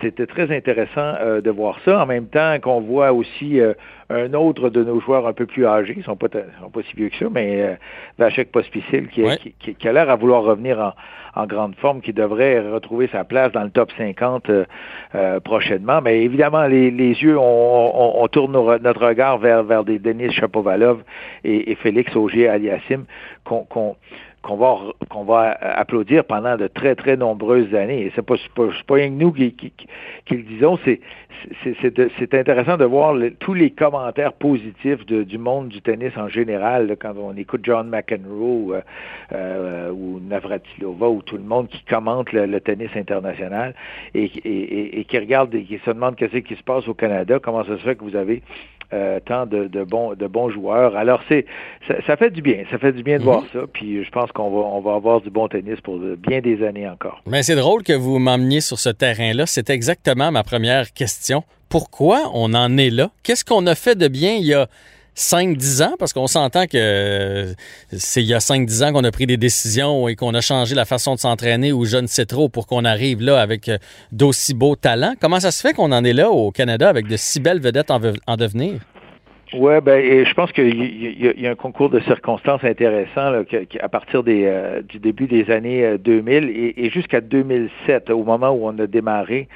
c'était 0.00 0.26
très 0.26 0.50
intéressant 0.56 1.14
de 1.44 1.50
voir 1.50 1.78
ça. 1.84 2.02
En 2.02 2.06
même 2.06 2.26
temps 2.26 2.58
qu'on 2.60 2.80
voit 2.80 3.12
aussi 3.12 3.60
un 4.10 4.32
autre 4.32 4.70
de 4.70 4.82
nos 4.82 5.00
joueurs 5.00 5.26
un 5.26 5.34
peu 5.34 5.46
plus 5.46 5.66
âgés, 5.66 5.94
ils 5.96 6.02
sont 6.02 6.16
pas 6.16 6.28
sont 6.60 6.70
pas 6.70 6.80
si 6.82 6.96
vieux 6.96 7.10
que 7.10 7.16
ça, 7.18 7.26
mais 7.30 7.78
Vachek 8.18 8.50
Pospisil 8.50 9.08
qui, 9.08 9.54
qui, 9.60 9.74
qui, 9.74 9.88
a 9.88 9.92
l'air 9.92 10.08
à 10.08 10.16
vouloir 10.16 10.42
revenir 10.42 10.78
en, 10.80 10.92
en 11.36 11.46
grande 11.46 11.74
forme, 11.76 12.00
qui 12.00 12.12
devrait 12.12 12.60
retrouver 12.60 13.08
sa 13.08 13.24
place 13.24 13.52
dans 13.52 13.62
le 13.62 13.70
top 13.70 13.90
50 13.96 14.48
euh, 14.50 14.64
euh, 15.14 15.40
prochainement. 15.40 16.00
Mais 16.00 16.22
évidemment, 16.22 16.66
les, 16.66 16.90
yeux, 16.90 17.36
on, 17.38 18.26
tourne 18.30 18.52
notre 18.52 19.06
regard 19.06 19.38
vers, 19.38 19.62
vers 19.62 19.84
des 19.84 19.98
Denis 19.98 20.32
Chapovalov 20.32 21.02
et, 21.44 21.74
Félix 21.76 22.14
Auger-Aliassime 22.16 23.04
qu'on 23.44 23.96
qu'on 24.44 24.56
va 24.56 24.76
qu'on 25.08 25.24
va 25.24 25.52
applaudir 25.60 26.24
pendant 26.24 26.56
de 26.56 26.68
très 26.68 26.94
très 26.94 27.16
nombreuses 27.16 27.74
années. 27.74 28.02
Et 28.02 28.12
c'est 28.14 28.24
pas 28.24 28.36
pas, 28.54 28.68
pas 28.86 28.94
rien 28.94 29.08
que 29.08 29.14
nous 29.14 29.32
qui, 29.32 29.52
qui, 29.52 29.72
qui 30.26 30.36
le 30.36 30.42
disons, 30.42 30.78
c'est 30.84 31.00
c'est 31.62 32.34
intéressant 32.34 32.76
de 32.76 32.84
voir 32.84 33.14
tous 33.38 33.54
les 33.54 33.70
commentaires 33.70 34.32
positifs 34.32 35.04
de, 35.06 35.22
du 35.24 35.38
monde 35.38 35.68
du 35.68 35.80
tennis 35.82 36.12
en 36.16 36.28
général 36.28 36.96
quand 36.98 37.14
on 37.18 37.36
écoute 37.36 37.60
John 37.64 37.88
McEnroe 37.88 38.74
euh, 38.74 38.80
euh, 39.32 39.90
ou 39.90 40.20
Navratilova 40.20 41.08
ou 41.08 41.22
tout 41.22 41.36
le 41.36 41.42
monde 41.42 41.68
qui 41.68 41.84
commente 41.84 42.32
le, 42.32 42.60
tennis 42.60 42.90
international 42.94 43.74
et, 44.14 44.24
et, 44.24 45.00
et, 45.00 45.04
qui 45.04 45.18
regarde 45.18 45.54
et 45.54 45.64
qui 45.64 45.78
se 45.84 45.90
demande 45.90 46.16
qu'est-ce 46.16 46.38
qui 46.38 46.56
se 46.56 46.62
passe 46.62 46.88
au 46.88 46.94
Canada, 46.94 47.38
comment 47.38 47.64
ça 47.64 47.76
se 47.76 47.82
fait 47.82 47.96
que 47.96 48.04
vous 48.04 48.16
avez 48.16 48.42
euh, 48.92 49.18
tant 49.24 49.46
de, 49.46 49.66
de, 49.66 49.82
bons 49.82 50.14
de 50.14 50.26
bons 50.26 50.50
joueurs. 50.50 50.94
Alors 50.94 51.20
c'est 51.28 51.46
ça, 52.06 52.16
fait 52.16 52.30
du 52.30 52.42
bien, 52.42 52.64
ça 52.70 52.78
fait 52.78 52.92
du 52.92 53.02
bien 53.02 53.18
de 53.18 53.24
voir 53.24 53.42
ça. 53.52 53.60
Puis 53.72 54.04
je 54.04 54.10
pense 54.10 54.30
qu'on 54.34 54.80
va, 54.80 54.94
avoir 54.94 55.20
du 55.20 55.30
bon 55.30 55.48
tennis 55.48 55.80
pour 55.80 55.98
bien 55.98 56.40
des 56.40 56.64
années 56.64 56.88
encore. 56.88 57.22
Mais 57.26 57.42
c'est 57.42 57.56
drôle 57.56 57.82
que 57.82 57.92
vous 57.92 58.18
m'emmeniez 58.18 58.60
sur 58.60 58.78
ce 58.78 58.90
terrain-là. 58.90 59.46
C'est 59.46 59.70
exactement 59.70 60.30
ma 60.30 60.42
première 60.42 60.92
question. 60.92 61.44
Pourquoi 61.68 62.30
on 62.34 62.52
en 62.54 62.76
est 62.76 62.90
là? 62.90 63.10
Qu'est-ce 63.22 63.44
qu'on 63.44 63.66
a 63.66 63.74
fait 63.74 63.96
de 63.96 64.08
bien 64.08 64.34
il 64.34 64.46
y 64.46 64.54
a 64.54 64.68
5-10 65.16 65.82
ans, 65.84 65.94
parce 65.98 66.12
qu'on 66.12 66.26
s'entend 66.26 66.66
que 66.66 67.54
c'est 67.92 68.22
il 68.22 68.26
y 68.26 68.34
a 68.34 68.38
5-10 68.38 68.84
ans 68.84 68.92
qu'on 68.92 69.04
a 69.04 69.12
pris 69.12 69.26
des 69.26 69.36
décisions 69.36 70.08
et 70.08 70.16
qu'on 70.16 70.34
a 70.34 70.40
changé 70.40 70.74
la 70.74 70.84
façon 70.84 71.14
de 71.14 71.20
s'entraîner 71.20 71.72
ou 71.72 71.84
je 71.84 71.98
ne 71.98 72.06
sais 72.06 72.26
trop 72.26 72.48
pour 72.48 72.66
qu'on 72.66 72.84
arrive 72.84 73.22
là 73.22 73.40
avec 73.40 73.68
euh, 73.68 73.78
d'aussi 74.10 74.54
beaux 74.54 74.74
talents. 74.74 75.14
Comment 75.20 75.40
ça 75.40 75.52
se 75.52 75.60
fait 75.60 75.72
qu'on 75.72 75.92
en 75.92 76.04
est 76.04 76.12
là 76.12 76.30
au 76.30 76.50
Canada 76.50 76.88
avec 76.88 77.06
de 77.06 77.16
si 77.16 77.38
belles 77.38 77.60
vedettes 77.60 77.90
en, 77.90 78.36
devenir? 78.36 78.80
Oui, 79.52 79.80
ben, 79.82 80.24
je 80.24 80.34
pense 80.34 80.50
qu'il 80.52 81.40
y, 81.40 81.46
a 81.46 81.50
un 81.50 81.54
concours 81.54 81.90
de 81.90 82.00
circonstances 82.00 82.64
intéressant 82.64 83.44
à 83.80 83.88
partir 83.88 84.22
euh, 84.26 84.82
du 84.82 84.98
début 84.98 85.26
des 85.26 85.50
années 85.50 85.98
2000 85.98 86.44
euh, 86.44 86.72
et, 86.76 86.90
jusqu'à 86.90 87.20
2007, 87.20 88.10
au 88.10 88.24
moment 88.24 88.50
où 88.50 88.66
on 88.66 88.78
a 88.78 88.86
démarré 88.86 89.48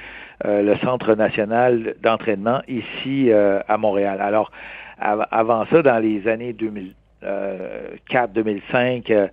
le 0.44 0.76
Centre 0.84 1.16
national 1.16 1.96
d'entraînement 2.00 2.60
ici 2.68 3.32
à 3.32 3.76
Montréal. 3.76 4.20
Alors, 4.20 4.52
avant 5.00 5.66
ça, 5.66 5.82
dans 5.82 5.98
les 5.98 6.26
années 6.28 6.52
2004, 6.52 8.32
2005, 8.32 9.10
euh, 9.10 9.28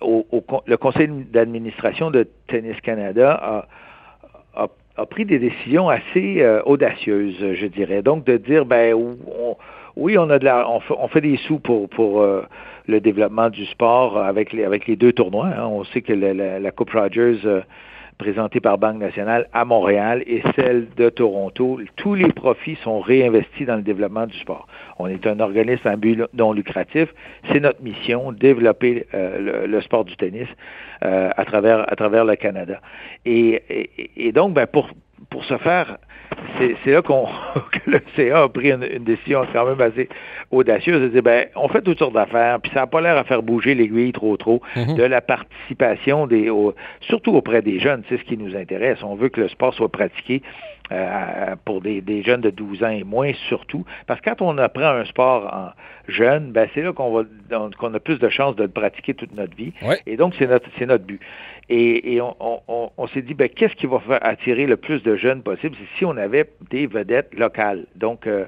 au, 0.00 0.24
le 0.66 0.76
conseil 0.76 1.08
d'administration 1.08 2.10
de 2.10 2.28
Tennis 2.46 2.80
Canada 2.80 3.66
a, 4.54 4.66
pris 5.10 5.24
des 5.24 5.38
décisions 5.38 5.88
assez 5.88 6.42
euh, 6.42 6.60
audacieuses, 6.64 7.54
je 7.54 7.66
dirais. 7.66 8.02
Donc, 8.02 8.24
de 8.24 8.36
dire, 8.36 8.64
ben, 8.64 8.96
oui, 9.98 10.16
on 10.16 10.30
a 10.30 10.38
de 10.38 10.44
la, 10.44 10.68
on 10.70 10.80
fait, 10.80 10.94
on 10.98 11.08
fait 11.08 11.20
des 11.20 11.36
sous 11.36 11.58
pour, 11.58 11.88
pour 11.88 12.22
euh, 12.22 12.42
le 12.86 13.00
développement 13.00 13.50
du 13.50 13.66
sport 13.66 14.18
avec 14.18 14.52
les, 14.52 14.64
avec 14.64 14.86
les 14.86 14.96
deux 14.96 15.12
tournois. 15.12 15.48
Hein. 15.48 15.66
On 15.66 15.84
sait 15.84 16.02
que 16.02 16.12
la, 16.12 16.58
la 16.58 16.70
Coupe 16.70 16.90
Rogers 16.90 17.62
présentée 18.18 18.60
par 18.60 18.78
Banque 18.78 18.98
nationale 18.98 19.48
à 19.52 19.64
Montréal 19.64 20.22
et 20.26 20.42
celle 20.56 20.88
de 20.96 21.08
Toronto. 21.08 21.80
Tous 21.96 22.14
les 22.14 22.30
profits 22.32 22.76
sont 22.82 23.00
réinvestis 23.00 23.64
dans 23.64 23.76
le 23.76 23.82
développement 23.82 24.26
du 24.26 24.36
sport. 24.38 24.66
On 24.98 25.06
est 25.06 25.26
un 25.26 25.38
organisme 25.40 25.86
à 25.86 25.96
but 25.96 26.20
non 26.34 26.52
lucratif. 26.52 27.08
C'est 27.50 27.60
notre 27.60 27.80
mission, 27.82 28.32
développer 28.32 29.06
euh, 29.14 29.66
le, 29.66 29.80
sport 29.80 30.04
du 30.04 30.16
tennis 30.16 30.48
euh, 31.04 31.30
à, 31.36 31.44
travers, 31.44 31.90
à 31.90 31.96
travers 31.96 32.24
le 32.24 32.34
Canada. 32.34 32.80
Et, 33.24 33.62
et, 34.16 34.32
donc, 34.32 34.52
ben, 34.52 34.66
pour, 34.66 34.90
pour 35.30 35.44
ce 35.44 35.56
faire, 35.58 35.98
c'est 36.58 36.92
là 36.92 37.02
qu'on 37.02 37.26
que 37.72 37.90
le 37.90 38.00
CA 38.16 38.42
a 38.42 38.48
pris 38.48 38.70
une, 38.70 38.86
décision 39.04 39.46
quand 39.52 39.66
même 39.66 39.80
assez 39.80 40.08
audacieuse 40.50 41.00
de 41.00 41.08
dire 41.08 41.22
ben 41.22 41.46
on 41.56 41.68
fait 41.68 41.82
toutes 41.82 41.98
sortes 41.98 42.14
d'affaires, 42.14 42.60
puis 42.60 42.70
ça 42.72 42.80
n'a 42.80 42.86
pas 42.86 43.00
l'air 43.00 43.16
à 43.16 43.24
faire 43.24 43.42
bouger 43.42 43.74
l'aiguille 43.74 44.12
trop 44.12 44.36
trop 44.36 44.60
mhm. 44.76 44.94
de 44.94 45.02
la 45.02 45.20
participation 45.20 46.26
des 46.26 46.50
surtout 47.00 47.34
auprès 47.34 47.62
des 47.62 47.78
jeunes, 47.78 48.02
c'est 48.08 48.18
ce 48.18 48.24
qui 48.24 48.36
nous 48.36 48.56
intéresse. 48.56 48.98
On 49.02 49.14
veut 49.14 49.28
que 49.28 49.40
le 49.40 49.48
sport 49.48 49.74
soit 49.74 49.90
pratiqué 49.90 50.42
euh, 50.90 51.56
pour 51.64 51.80
des, 51.80 52.22
jeunes 52.22 52.40
de 52.40 52.50
12 52.50 52.82
ans 52.82 52.88
et 52.88 53.04
moins 53.04 53.32
surtout. 53.48 53.84
Parce 54.06 54.20
que 54.20 54.30
quand 54.30 54.42
on 54.42 54.58
apprend 54.58 54.88
un 54.88 55.04
sport 55.04 55.52
en 55.52 55.70
jeune, 56.10 56.52
ben 56.52 56.68
c'est 56.74 56.82
là 56.82 56.92
qu'on 56.92 57.12
va 57.12 57.24
qu'on 57.78 57.92
a 57.94 58.00
plus 58.00 58.18
de 58.18 58.28
chances 58.28 58.56
de 58.56 58.62
le 58.62 58.68
pratiquer 58.68 59.14
toute 59.14 59.34
notre 59.34 59.54
vie. 59.56 59.72
Et 60.06 60.16
donc, 60.16 60.34
c'est 60.38 60.46
notre 60.46 60.68
c'est 60.78 60.86
notre 60.86 61.04
but. 61.04 61.20
Et, 61.70 62.18
on, 62.22 63.06
s'est 63.08 63.20
dit, 63.20 63.34
ben, 63.34 63.48
qu'est-ce 63.48 63.74
qui 63.74 63.86
va 63.86 64.00
faire 64.00 64.18
attirer 64.22 64.66
le 64.66 64.78
plus 64.78 65.02
de 65.02 65.16
jeunes 65.16 65.42
possible? 65.42 65.76
C'est 65.78 65.98
si 65.98 66.04
on 66.06 66.16
avait 66.16 66.48
des 66.70 66.86
vedettes 66.86 67.34
locales. 67.34 67.84
Donc, 67.94 68.26
euh, 68.26 68.46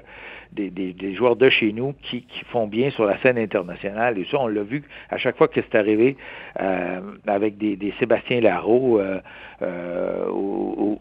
des, 0.51 1.15
joueurs 1.15 1.35
de 1.35 1.49
chez 1.49 1.71
nous 1.71 1.93
qui, 2.01 2.25
font 2.51 2.67
bien 2.67 2.89
sur 2.91 3.05
la 3.05 3.17
scène 3.19 3.37
internationale. 3.37 4.17
Et 4.17 4.25
ça, 4.29 4.37
on 4.39 4.47
l'a 4.47 4.63
vu 4.63 4.83
à 5.09 5.17
chaque 5.17 5.37
fois 5.37 5.47
que 5.47 5.61
c'est 5.61 5.75
arrivé 5.75 6.17
euh, 6.59 6.99
avec 7.27 7.57
des, 7.57 7.93
Sébastien 7.99 8.41
Larreau 8.41 8.99
euh, 8.99 9.19
euh, 9.61 10.27
ou, 10.29 10.97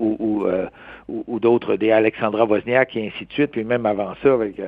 ou, 1.09 1.41
d'autres, 1.41 1.77
des 1.77 1.91
Alexandra 1.91 2.45
Wozniak 2.45 2.97
et 2.97 3.09
ainsi 3.09 3.27
de 3.27 3.33
suite, 3.33 3.51
puis 3.53 3.65
même 3.65 3.87
avant 3.87 4.15
ça 4.23 4.33
avec 4.33 4.61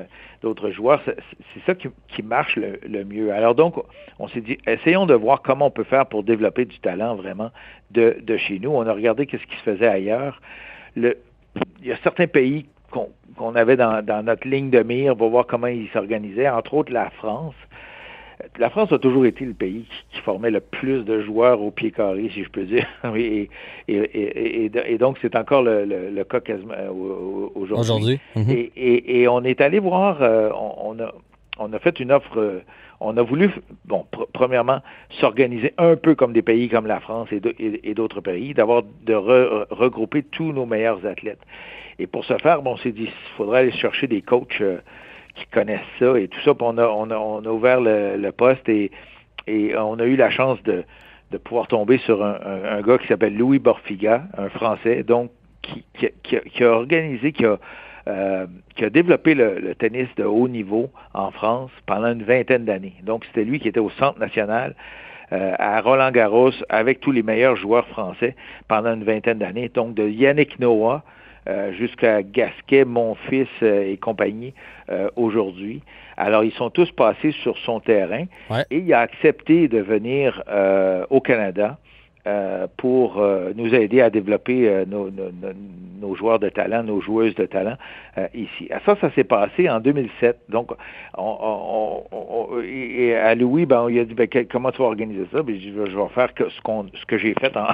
d'autres 0.43 0.71
joueurs. 0.71 1.03
C'est 1.05 1.65
ça 1.67 1.75
qui, 1.75 2.23
marche 2.23 2.57
le, 2.57 3.05
mieux. 3.05 3.33
Alors 3.33 3.55
donc, 3.55 3.75
on 4.19 4.29
s'est 4.29 4.41
dit, 4.41 4.59
essayons 4.67 5.07
de 5.07 5.15
voir 5.15 5.43
comment 5.43 5.67
on 5.67 5.71
peut 5.71 5.85
faire 5.85 6.07
pour 6.07 6.25
développer 6.25 6.65
du 6.65 6.79
talent 6.81 7.15
vraiment 7.15 7.51
de, 7.91 8.17
de 8.21 8.37
chez 8.37 8.59
nous. 8.59 8.71
On 8.71 8.87
a 8.87 8.93
regardé 8.93 9.29
ce 9.31 9.37
qui 9.37 9.57
se 9.57 9.63
faisait 9.63 9.87
ailleurs. 9.87 10.41
Le, 10.97 11.19
il 11.81 11.89
y 11.89 11.93
a 11.93 11.97
certains 12.03 12.27
pays 12.27 12.67
qu'on 12.93 13.55
avait 13.55 13.77
dans, 13.77 14.25
notre 14.25 14.47
ligne 14.47 14.71
de 14.71 14.83
mire 14.83 15.17
pour 15.17 15.31
voir 15.31 15.47
comment 15.47 15.67
ils 15.67 15.89
s'organisaient, 15.93 16.49
entre 16.49 16.75
autres 16.75 16.93
la 16.93 17.11
France. 17.11 17.55
La 18.59 18.71
France 18.71 18.91
a 18.91 18.99
toujours 18.99 19.25
été 19.25 19.45
le 19.45 19.55
pays 19.55 19.87
qui, 20.11 20.21
formait 20.21 20.51
le 20.51 20.61
plus 20.61 21.05
de 21.05 21.21
joueurs 21.21 21.61
au 21.61 21.71
pied 21.71 21.93
carré, 21.93 22.31
si 22.35 22.43
je 22.43 22.49
peux 22.49 22.65
dire. 22.65 22.87
et, 23.17 23.49
et, 23.89 24.99
donc, 24.99 25.19
c'est 25.23 25.37
encore 25.37 25.63
le, 25.63 26.23
cas 26.25 26.41
quasiment 26.41 26.75
euh, 26.77 26.91
aujourd'hui. 27.55 27.81
Aujourd'hui. 27.81 28.21
Mhm. 28.35 28.69
et, 28.77 29.29
on 29.29 29.45
est 29.45 29.61
allé 29.61 29.79
voir, 29.79 30.23
euh, 30.23 30.51
on, 30.55 30.99
a, 31.01 31.13
on 31.59 31.73
a 31.73 31.79
fait 31.79 32.01
une 32.01 32.13
offre, 32.13 32.39
euh, 32.39 32.63
on 33.05 33.17
a 33.17 33.23
voulu, 33.23 33.51
bon, 33.85 34.07
premièrement, 34.33 34.81
s'organiser 35.21 35.75
un 35.79 35.97
peu 35.97 36.15
comme 36.15 36.33
des 36.33 36.43
pays 36.43 36.69
comme 36.69 36.87
la 36.87 37.01
France 37.01 37.29
et 37.33 37.95
d'autres 37.95 38.21
pays, 38.21 38.55
d'avoir 38.55 38.83
de 38.83 39.15
regrouper 39.15 40.23
tous 40.23 40.53
nos 40.53 40.67
meilleurs 40.67 41.05
athlètes. 41.07 41.41
Et 41.99 42.07
pour 42.07 42.25
ce 42.25 42.37
faire, 42.39 42.63
bon, 42.63 42.73
on 42.73 42.77
s'est 42.79 42.93
dit, 42.93 43.05
il 43.05 43.37
faudrait 43.37 43.61
aller 43.61 43.73
chercher 43.73 44.07
des 44.07 44.23
coachs 44.23 44.61
euh, 44.61 44.79
qui 45.35 45.47
connaissent 45.47 45.81
ça 45.99 46.19
et 46.19 46.29
tout 46.29 46.41
ça. 46.41 46.55
Puis 46.55 46.67
on 46.67 46.79
a, 46.79 47.49
ouvert 47.49 47.81
le, 47.81 48.31
poste 48.31 48.69
et, 48.69 48.91
on 49.77 49.99
a 49.99 50.05
eu 50.05 50.17
la 50.17 50.31
chance 50.31 50.63
de, 50.63 50.85
pouvoir 51.45 51.67
tomber 51.67 51.99
sur 51.99 52.25
un, 52.25 52.83
gars 52.83 52.99
qui 52.99 53.07
s'appelle 53.07 53.37
Louis 53.37 53.59
Borfiga, 53.59 54.25
un 54.37 54.49
Français, 54.51 55.03
donc 55.03 55.31
qui, 55.63 56.65
a, 56.65 56.67
organisé, 56.67 57.33
qui 57.33 57.47
a, 57.47 57.59
euh, 58.09 58.47
qui 58.77 58.85
a 58.85 58.91
développé 58.91 59.35
le, 59.35 59.59
le, 59.59 59.75
tennis 59.75 60.09
de 60.17 60.25
haut 60.25 60.49
niveau 60.49 60.91
en 61.15 61.31
France 61.31 61.71
pendant 61.87 62.13
une 62.13 62.25
vingtaine 62.25 62.65
d'années. 62.65 62.95
Donc 63.03 63.25
c'était 63.27 63.45
lui 63.45 63.61
qui 63.61 63.69
était 63.69 63.81
au 63.81 63.91
Centre 63.91 64.19
national 64.19 64.75
euh, 65.33 65.55
à 65.59 65.81
Roland 65.81 66.11
Garros 66.11 66.53
avec 66.69 67.01
tous 67.01 67.13
les 67.13 67.23
meilleurs 67.23 67.57
joueurs 67.57 67.87
français 67.89 68.35
pendant 68.69 68.95
une 68.95 69.05
vingtaine 69.05 69.39
d'années. 69.39 69.71
Donc 69.73 69.95
de 69.95 70.09
Yannick 70.09 70.59
Noah 70.59 71.03
euh, 71.49 71.73
jusqu'à 71.73 72.23
Gasquet, 72.23 72.85
mon 72.85 73.17
fils 73.17 73.49
euh, 73.65 73.91
et 73.91 73.97
compagnie 73.97 74.55
euh, 74.91 75.09
aujourd'hui. 75.17 75.83
Alors, 76.17 76.45
ils 76.45 76.53
sont 76.53 76.71
tous 76.71 76.89
passés 76.93 77.33
sur 77.43 77.59
son 77.59 77.81
terrain 77.81 78.27
et 78.71 78.79
il 78.79 78.95
a 78.95 79.01
accepté 79.01 79.67
de 79.67 79.79
venir 79.79 80.41
au 81.11 81.21
Canada 81.21 81.79
euh, 82.25 82.69
pour 82.77 83.19
euh, 83.19 83.53
nous 83.57 83.75
aider 83.75 84.01
à 84.01 84.09
développer 84.09 84.69
euh, 84.69 84.85
nos, 84.87 85.11
nos, 85.11 85.33
nos, 86.01 86.15
joueurs 86.15 86.39
de 86.39 86.49
talent, 86.49 86.85
nos 86.85 87.01
joueuses 87.01 87.35
de 87.35 87.47
talent 87.47 87.77
ici. 88.33 88.69
À 88.71 88.79
ça, 88.87 88.97
ça 89.01 89.11
s'est 89.15 89.25
passé 89.25 89.69
en 89.69 89.81
2007. 89.81 90.39
Donc, 90.49 90.71
on, 91.19 92.05
on, 92.13 92.61
et 92.63 93.17
à 93.17 93.35
Louis, 93.35 93.67
ben, 93.67 93.89
il 93.91 93.99
a 93.99 94.05
dit 94.05 94.15
ben, 94.15 94.29
comment 94.49 94.71
tu 94.71 94.79
vas 94.79 94.85
organiser 94.85 95.27
ça? 95.33 95.43
Ben, 95.43 95.59
je, 95.59 95.71
je 95.71 95.97
vais 95.97 96.09
faire 96.15 96.33
que, 96.33 96.49
ce, 96.49 96.61
qu'on, 96.61 96.87
ce 96.95 97.05
que 97.07 97.19
j'ai 97.19 97.35
fait 97.35 97.57
en, 97.57 97.67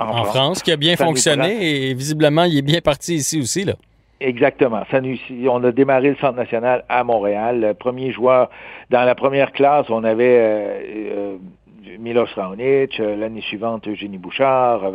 en, 0.00 0.08
en 0.08 0.24
France. 0.24 0.64
qui 0.64 0.72
a 0.72 0.76
bien 0.76 0.96
fonctionné 0.96 1.90
et 1.90 1.94
visiblement, 1.94 2.42
il 2.42 2.58
est 2.58 2.62
bien 2.62 2.80
parti 2.80 3.14
ici 3.14 3.38
aussi. 3.38 3.64
Là. 3.64 3.74
Exactement. 4.22 4.82
Ça 4.90 5.00
nous, 5.00 5.16
on 5.48 5.62
a 5.64 5.72
démarré 5.72 6.10
le 6.10 6.16
Centre 6.16 6.36
national 6.36 6.84
à 6.88 7.02
Montréal. 7.02 7.60
Le 7.60 7.74
premier 7.74 8.12
joueur, 8.12 8.50
dans 8.90 9.02
la 9.02 9.14
première 9.14 9.52
classe, 9.52 9.86
on 9.90 10.04
avait 10.04 10.38
euh, 10.40 11.36
Milos 11.98 12.28
Raonic, 12.34 12.98
euh, 13.00 13.16
l'année 13.16 13.40
suivante 13.40 13.88
Eugénie 13.88 14.18
Bouchard, 14.18 14.92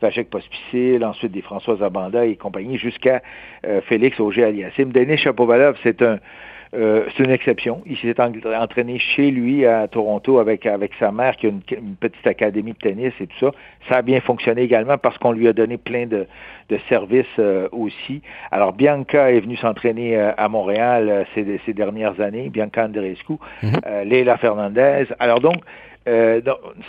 Vajek 0.00 0.30
Pospisil, 0.30 1.04
ensuite 1.04 1.32
des 1.32 1.42
François 1.42 1.82
Abanda 1.82 2.26
et 2.26 2.36
compagnie, 2.36 2.78
jusqu'à 2.78 3.22
euh, 3.66 3.80
Félix 3.82 4.18
Auger-Aliassime. 4.18 4.92
Denis 4.92 5.18
Chapovalov, 5.18 5.76
c'est 5.82 6.02
un 6.02 6.18
euh, 6.76 7.04
c'est 7.16 7.22
une 7.22 7.30
exception. 7.30 7.82
Il 7.86 7.96
s'est 7.98 8.16
entraîné 8.20 8.98
chez 8.98 9.30
lui 9.30 9.64
à 9.64 9.86
Toronto 9.86 10.40
avec, 10.40 10.66
avec 10.66 10.90
sa 10.98 11.12
mère 11.12 11.36
qui 11.36 11.46
a 11.46 11.50
une, 11.50 11.60
petite 11.60 12.26
académie 12.26 12.72
de 12.72 12.78
tennis 12.78 13.12
et 13.20 13.28
tout 13.28 13.38
ça. 13.38 13.52
Ça 13.88 13.98
a 13.98 14.02
bien 14.02 14.20
fonctionné 14.20 14.62
également 14.62 14.98
parce 14.98 15.16
qu'on 15.18 15.30
lui 15.30 15.46
a 15.46 15.52
donné 15.52 15.76
plein 15.76 16.06
de, 16.06 16.26
de 16.70 16.78
services 16.88 17.38
aussi. 17.70 18.22
Alors 18.50 18.72
Bianca 18.72 19.30
est 19.30 19.38
venue 19.38 19.56
s'entraîner 19.56 20.18
à 20.18 20.48
Montréal 20.48 21.24
ces, 21.36 21.60
ces, 21.64 21.74
dernières 21.74 22.20
années, 22.20 22.48
Bianca 22.48 22.86
Andreescu, 22.86 23.34
mm 23.62 23.68
Leila 24.06 24.36
Fernandez. 24.38 25.04
Alors 25.20 25.38
donc, 25.38 25.58
euh, 26.06 26.40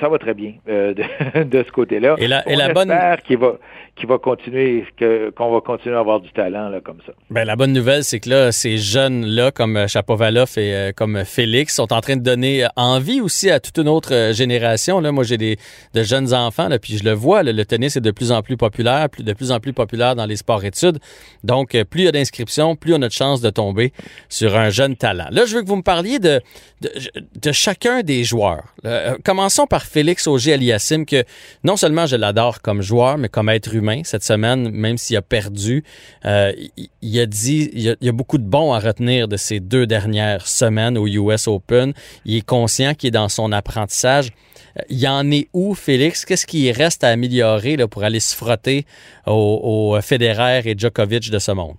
ça 0.02 0.10
va 0.10 0.18
très 0.18 0.34
bien 0.34 0.54
euh, 0.68 0.94
de, 0.94 1.64
ce 1.64 1.72
côté-là. 1.72 2.16
Et 2.18 2.28
la, 2.28 2.48
et 2.50 2.56
la 2.56 2.74
bonne 2.74 2.94
qu'il 3.26 3.38
va 3.38 3.54
qui 3.96 4.06
va 4.06 4.18
continuer 4.18 4.86
qu'on 5.00 5.54
va 5.54 5.62
continuer 5.62 5.96
à 5.96 6.00
avoir 6.00 6.20
du 6.20 6.30
talent 6.32 6.68
là 6.68 6.82
comme 6.82 6.98
ça. 7.06 7.14
Ben 7.30 7.46
la 7.46 7.56
bonne 7.56 7.72
nouvelle 7.72 8.04
c'est 8.04 8.20
que 8.20 8.30
là 8.30 8.52
ces 8.52 8.78
jeunes 8.78 9.26
là 9.26 9.52
comme 9.52 9.88
Chapovalov 9.88 10.52
et 10.58 10.76
euh, 10.76 10.92
comme 10.92 11.24
Félix 11.24 11.76
sont 11.76 11.94
en 11.94 12.02
train 12.02 12.18
de 12.18 12.22
donner 12.22 12.68
envie 12.76 13.22
aussi 13.22 13.50
à 13.50 13.62
toute 13.62 13.78
une 13.78 13.88
autre 13.88 14.32
génération 14.34 15.00
là. 15.00 15.14
Moi 15.14 15.24
j'ai 15.24 15.38
des 15.38 15.58
de 15.94 16.04
jeunes 16.04 16.34
enfants 16.34 16.68
là 16.68 16.78
puis 16.78 16.98
je 16.98 17.06
le 17.06 17.14
vois 17.14 17.42
le 17.44 17.64
tennis 17.64 17.96
est 17.96 18.02
de 18.02 18.12
plus 18.12 18.34
en 18.34 18.42
plus 18.42 18.58
populaire, 18.58 19.10
plus 19.10 19.24
de 19.24 19.32
plus 19.32 19.54
en 19.54 19.62
plus 19.62 19.72
populaire 19.72 20.16
dans 20.18 20.26
les 20.26 20.36
sports 20.36 20.66
études. 20.66 21.00
Donc 21.46 21.70
plus 21.90 22.02
il 22.02 22.06
y 22.06 22.10
a 22.10 22.12
d'inscriptions, 22.12 22.76
plus 22.76 22.94
on 22.94 23.02
a 23.02 23.08
de 23.08 23.14
chances 23.14 23.40
de 23.40 23.50
tomber 23.50 23.94
sur 24.28 24.58
un 24.58 24.72
jeune 24.72 24.98
talent. 24.98 25.28
Là 25.32 25.46
je 25.46 25.56
veux 25.56 25.62
que 25.62 25.68
vous 25.68 25.78
me 25.78 25.84
parliez 25.84 26.20
de 26.20 26.42
de, 26.82 26.92
de 27.42 27.52
chacun 27.54 28.02
des 28.02 28.26
joueurs. 28.26 28.66
Là 28.84 29.05
Euh, 29.06 29.18
commençons 29.24 29.68
par 29.68 29.84
Félix 29.84 30.28
Auger-Aliassime, 30.28 31.06
que 31.06 31.24
non 31.64 31.78
seulement 31.78 32.06
je 32.06 32.16
l'adore 32.16 32.62
comme 32.62 32.82
joueur, 32.82 33.18
mais 33.18 33.30
comme 33.30 33.50
être 33.50 33.74
humain. 33.74 34.02
Cette 34.04 34.24
semaine, 34.24 34.70
même 34.72 34.98
s'il 34.98 35.16
a 35.18 35.22
perdu, 35.22 35.84
euh, 36.26 36.52
il, 37.02 37.20
a 37.20 37.26
dit, 37.26 37.70
il 37.74 37.82
y 37.82 37.90
a, 37.90 37.96
il 38.02 38.10
a, 38.10 38.12
beaucoup 38.12 38.38
de 38.38 38.44
bons 38.44 38.74
à 38.74 38.80
retenir 38.80 39.28
de 39.28 39.38
ces 39.38 39.60
deux 39.60 39.86
dernières 39.86 40.48
semaines 40.48 40.98
au 40.98 41.08
US 41.08 41.48
Open. 41.48 41.94
Il 42.26 42.38
est 42.38 42.46
conscient 42.46 42.94
qu'il 42.96 43.10
est 43.10 43.12
dans 43.12 43.30
son 43.30 43.52
apprentissage. 43.52 44.32
Il 44.90 45.00
y 45.00 45.08
en 45.08 45.30
est 45.32 45.48
où, 45.54 45.74
Félix? 45.74 46.26
Qu'est-ce 46.26 46.46
qui 46.46 46.72
reste 46.72 47.04
à 47.04 47.10
améliorer 47.10 47.78
pour 47.88 48.04
aller 48.04 48.20
se 48.20 48.36
frotter 48.36 48.86
au, 49.26 49.94
au 49.94 50.02
Federer 50.02 50.62
et 50.66 50.76
Djokovic 50.78 51.30
de 51.30 51.40
ce 51.40 51.52
monde? 51.52 51.76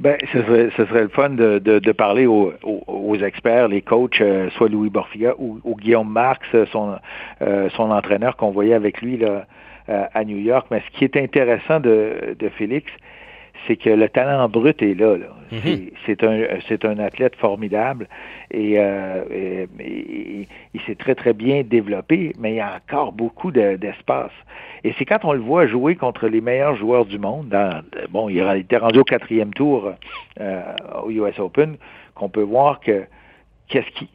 Ben, 0.00 0.16
ce 0.32 0.42
serait, 0.42 0.70
ce 0.76 0.84
serait 0.86 1.02
le 1.02 1.08
fun 1.08 1.30
de, 1.30 1.58
de, 1.58 1.78
de 1.78 1.92
parler 1.92 2.26
aux, 2.26 2.52
aux, 2.62 3.16
experts, 3.16 3.68
les 3.68 3.82
coachs, 3.82 4.20
euh, 4.20 4.48
soit 4.50 4.68
Louis 4.68 4.90
Borfiga 4.90 5.34
ou, 5.38 5.76
Guillaume 5.76 6.10
Marx, 6.10 6.46
son, 6.70 6.96
euh, 7.42 7.68
son 7.70 7.90
entraîneur 7.90 8.36
qu'on 8.36 8.50
voyait 8.50 8.74
avec 8.74 9.02
lui 9.02 9.18
là, 9.18 9.46
euh, 9.88 10.04
à 10.14 10.24
New 10.24 10.38
York. 10.38 10.66
Mais 10.70 10.82
ce 10.86 10.98
qui 10.98 11.04
est 11.04 11.16
intéressant 11.16 11.80
de, 11.80 12.36
de 12.38 12.48
Félix, 12.50 12.90
c'est 13.66 13.76
que 13.76 13.90
le 13.90 14.08
talent 14.08 14.48
brut 14.48 14.80
est 14.82 14.94
là. 14.94 15.16
là. 15.16 15.26
Mm-hmm. 15.52 15.92
C'est 16.06 16.24
un, 16.24 16.44
c'est 16.68 16.84
un 16.84 16.98
athlète 16.98 17.36
formidable 17.36 18.08
et, 18.50 18.74
euh, 18.78 19.24
et, 19.30 19.68
et, 19.80 20.48
il 20.74 20.80
s'est 20.82 20.94
très 20.94 21.14
très 21.14 21.32
bien 21.32 21.62
développé, 21.62 22.32
mais 22.38 22.52
il 22.52 22.56
y 22.56 22.60
a 22.60 22.76
encore 22.76 23.12
beaucoup 23.12 23.50
de, 23.50 23.76
d'espace. 23.76 24.32
Et 24.84 24.94
c'est 24.98 25.04
quand 25.04 25.24
on 25.24 25.32
le 25.32 25.40
voit 25.40 25.66
jouer 25.66 25.94
contre 25.94 26.26
les 26.26 26.40
meilleurs 26.40 26.76
joueurs 26.76 27.04
du 27.04 27.18
monde, 27.18 27.48
dans, 27.48 27.82
bon, 28.10 28.28
il 28.28 28.40
était 28.56 28.78
rendu 28.78 29.00
au 29.00 29.04
quatrième 29.04 29.52
tour 29.52 29.92
euh, 30.40 30.62
au 31.04 31.10
US 31.10 31.38
Open, 31.38 31.76
qu'on 32.14 32.28
peut 32.28 32.42
voir 32.42 32.80
que 32.80 33.04
qu'est-ce 33.68 33.90
qui 33.90 34.08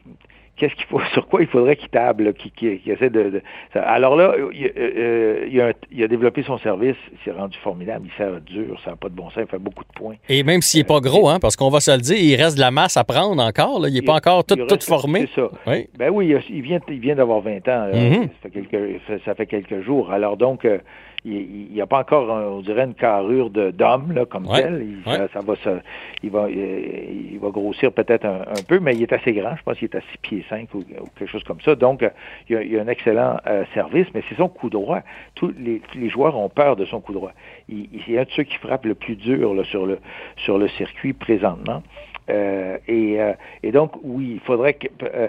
qu'est-ce 0.58 0.74
qu'il 0.74 0.86
faut, 0.86 1.00
sur 1.12 1.26
quoi 1.26 1.40
il 1.40 1.48
faudrait 1.48 1.76
qu'il 1.76 1.88
table, 1.88 2.34
qu'il 2.34 2.52
qu 2.52 2.80
essaie 2.90 3.10
de, 3.10 3.30
de, 3.30 3.42
Alors 3.74 4.16
là, 4.16 4.34
il, 4.52 4.72
euh, 4.76 5.48
il, 5.50 5.60
a, 5.60 5.72
il, 5.90 6.02
a, 6.02 6.08
développé 6.08 6.42
son 6.42 6.58
service, 6.58 6.96
il 7.12 7.18
s'est 7.24 7.36
rendu 7.36 7.56
formidable, 7.58 8.06
il 8.12 8.16
sert 8.16 8.40
dur, 8.40 8.78
ça 8.84 8.90
n'a 8.90 8.96
pas 8.96 9.08
de 9.08 9.14
bon 9.14 9.30
sens, 9.30 9.44
il 9.44 9.46
fait 9.46 9.58
beaucoup 9.58 9.84
de 9.84 9.92
points. 9.94 10.16
Et 10.28 10.42
même 10.42 10.60
s'il 10.60 10.80
n'est 10.80 10.86
pas 10.86 11.00
gros, 11.00 11.28
hein, 11.28 11.38
parce 11.40 11.56
qu'on 11.56 11.70
va 11.70 11.80
se 11.80 11.90
le 11.90 11.98
dire, 11.98 12.18
il 12.18 12.36
reste 12.36 12.56
de 12.56 12.60
la 12.60 12.70
masse 12.70 12.96
à 12.96 13.04
prendre 13.04 13.42
encore, 13.42 13.80
là. 13.80 13.88
il 13.88 13.94
n'est 13.94 14.02
pas 14.02 14.16
encore 14.16 14.44
tout, 14.44 14.56
tout 14.56 14.78
formé. 14.80 15.28
C'est 15.34 15.40
ça. 15.40 15.48
Oui. 15.66 15.88
Ben 15.98 16.10
oui, 16.10 16.34
il 16.50 16.62
vient, 16.62 16.80
il 16.88 17.00
vient 17.00 17.14
d'avoir 17.14 17.40
20 17.40 17.68
ans, 17.68 17.86
mm 17.92 17.96
-hmm. 17.96 18.28
ça, 18.42 18.48
fait 18.48 18.50
quelques, 18.50 19.00
ça 19.24 19.34
fait 19.34 19.46
quelques 19.46 19.80
jours. 19.82 20.10
Alors 20.10 20.36
donc, 20.36 20.64
euh, 20.64 20.78
il 21.24 21.72
n'y 21.72 21.80
a 21.80 21.86
pas 21.86 21.98
encore, 22.00 22.28
on 22.28 22.60
dirait, 22.60 22.84
une 22.84 22.94
carrure 22.94 23.50
d'homme 23.50 24.12
là 24.12 24.24
comme 24.24 24.46
ouais, 24.46 24.62
tel. 24.62 24.86
Il, 24.86 25.10
ouais. 25.10 25.28
ça, 25.32 25.40
va 25.40 25.56
se, 25.56 25.80
il 26.22 26.30
va, 26.30 26.48
il, 26.48 27.32
il 27.32 27.38
va 27.38 27.50
grossir 27.50 27.92
peut-être 27.92 28.24
un, 28.24 28.42
un, 28.42 28.62
peu, 28.66 28.78
mais 28.78 28.94
il 28.94 29.02
est 29.02 29.12
assez 29.12 29.32
grand. 29.32 29.56
Je 29.56 29.62
pense 29.62 29.78
qu'il 29.78 29.88
est 29.88 29.96
à 29.96 30.00
6 30.00 30.18
pieds 30.22 30.44
5 30.48 30.72
ou, 30.74 30.78
ou, 30.78 30.84
quelque 31.18 31.30
chose 31.30 31.44
comme 31.44 31.60
ça. 31.60 31.74
Donc, 31.74 32.04
il 32.48 32.56
a, 32.56 32.62
il 32.62 32.78
a 32.78 32.82
un 32.82 32.88
excellent 32.88 33.36
euh, 33.46 33.64
service, 33.74 34.06
mais 34.14 34.22
c'est 34.28 34.36
son 34.36 34.48
coup 34.48 34.70
droit. 34.70 35.00
Tous 35.34 35.52
les, 35.58 35.82
les, 35.94 36.08
joueurs 36.08 36.36
ont 36.36 36.48
peur 36.48 36.76
de 36.76 36.84
son 36.84 37.00
coup 37.00 37.12
droit. 37.12 37.32
Il, 37.68 37.88
il 37.92 38.14
est 38.14 38.18
un 38.18 38.24
de 38.24 38.30
ceux 38.30 38.44
qui 38.44 38.56
frappe 38.56 38.84
le 38.84 38.94
plus 38.94 39.16
dur 39.16 39.54
là, 39.54 39.64
sur 39.64 39.86
le 39.86 39.98
sur 40.36 40.56
le 40.58 40.68
circuit 40.68 41.12
présentement. 41.12 41.82
Euh, 42.30 42.78
et, 42.86 43.20
euh, 43.20 43.32
et 43.62 43.72
donc, 43.72 43.92
oui, 44.02 44.32
il 44.34 44.40
faudrait 44.40 44.74
que 44.74 44.88
euh, 45.02 45.28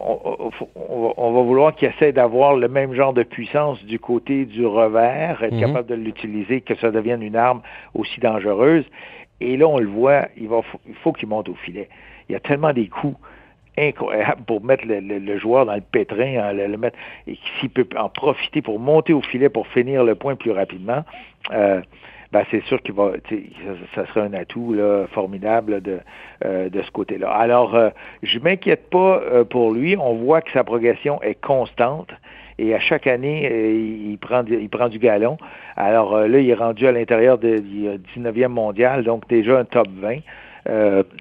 on, 0.00 0.50
on, 0.76 1.14
on, 1.16 1.32
va 1.32 1.42
vouloir 1.42 1.74
qu'il 1.74 1.88
essaie 1.88 2.12
d'avoir 2.12 2.54
le 2.54 2.68
même 2.68 2.94
genre 2.94 3.12
de 3.12 3.22
puissance 3.22 3.84
du 3.84 3.98
côté 3.98 4.44
du 4.44 4.66
revers, 4.66 5.42
être 5.42 5.52
mm 5.52 5.56
-hmm. 5.56 5.66
capable 5.66 5.88
de 5.88 5.94
l'utiliser, 5.94 6.60
que 6.60 6.74
ça 6.76 6.90
devienne 6.90 7.22
une 7.22 7.36
arme 7.36 7.62
aussi 7.94 8.20
dangereuse. 8.20 8.84
Et 9.40 9.56
là, 9.56 9.66
on 9.68 9.78
le 9.78 9.86
voit, 9.86 10.28
il, 10.36 10.48
va, 10.48 10.60
il 10.88 10.94
faut 11.02 11.12
qu'il 11.12 11.28
monte 11.28 11.48
au 11.48 11.54
filet. 11.54 11.88
Il 12.28 12.32
y 12.32 12.36
a 12.36 12.40
tellement 12.40 12.72
des 12.72 12.88
coups 12.88 13.18
incroyables 13.76 14.42
pour 14.46 14.62
mettre 14.64 14.86
le, 14.86 15.00
le, 15.00 15.18
le 15.18 15.38
joueur 15.38 15.66
dans 15.66 15.74
le 15.74 15.86
pétrin, 15.96 16.32
hein, 16.40 16.52
le, 16.52 16.66
le 16.66 16.76
mettre, 16.76 16.98
et 17.26 17.36
s'il 17.58 17.70
peut 17.70 17.88
en 17.96 18.08
profiter 18.08 18.62
pour 18.62 18.78
monter 18.78 19.12
au 19.12 19.22
filet 19.32 19.48
pour 19.48 19.66
finir 19.68 20.04
le 20.04 20.14
point 20.14 20.36
plus 20.36 20.52
rapidement. 20.52 21.02
Euh, 21.52 21.80
ben 22.34 22.44
c'est 22.50 22.64
sûr 22.64 22.82
qu'il 22.82 22.94
va, 22.94 23.12
ça, 23.30 23.36
ça 23.94 24.06
serait 24.08 24.22
un 24.22 24.32
atout 24.32 24.74
là, 24.74 25.06
formidable 25.12 25.80
de, 25.80 26.00
euh, 26.44 26.68
de 26.68 26.82
ce 26.82 26.90
côté-là. 26.90 27.30
Alors, 27.30 27.76
euh, 27.76 27.90
je 28.24 28.40
m'inquiète 28.40 28.90
pas 28.90 29.22
euh, 29.22 29.44
pour 29.44 29.72
lui. 29.72 29.96
On 29.96 30.14
voit 30.14 30.42
que 30.42 30.50
sa 30.50 30.64
progression 30.64 31.22
est 31.22 31.40
constante. 31.40 32.10
Et 32.58 32.74
à 32.74 32.80
chaque 32.80 33.06
année, 33.06 33.48
euh, 33.48 34.10
il 34.10 34.18
prend, 34.18 34.42
il 34.48 34.68
prend 34.68 34.88
du 34.88 34.98
galon. 34.98 35.36
Alors 35.76 36.16
euh, 36.16 36.26
là, 36.26 36.40
il 36.40 36.50
est 36.50 36.54
rendu 36.54 36.88
à 36.88 36.92
l'intérieur 36.92 37.38
du 37.38 37.60
19e 38.16 38.48
mondial, 38.48 39.04
donc 39.04 39.28
déjà 39.28 39.60
un 39.60 39.64
top 39.64 39.86
20. 40.00 40.16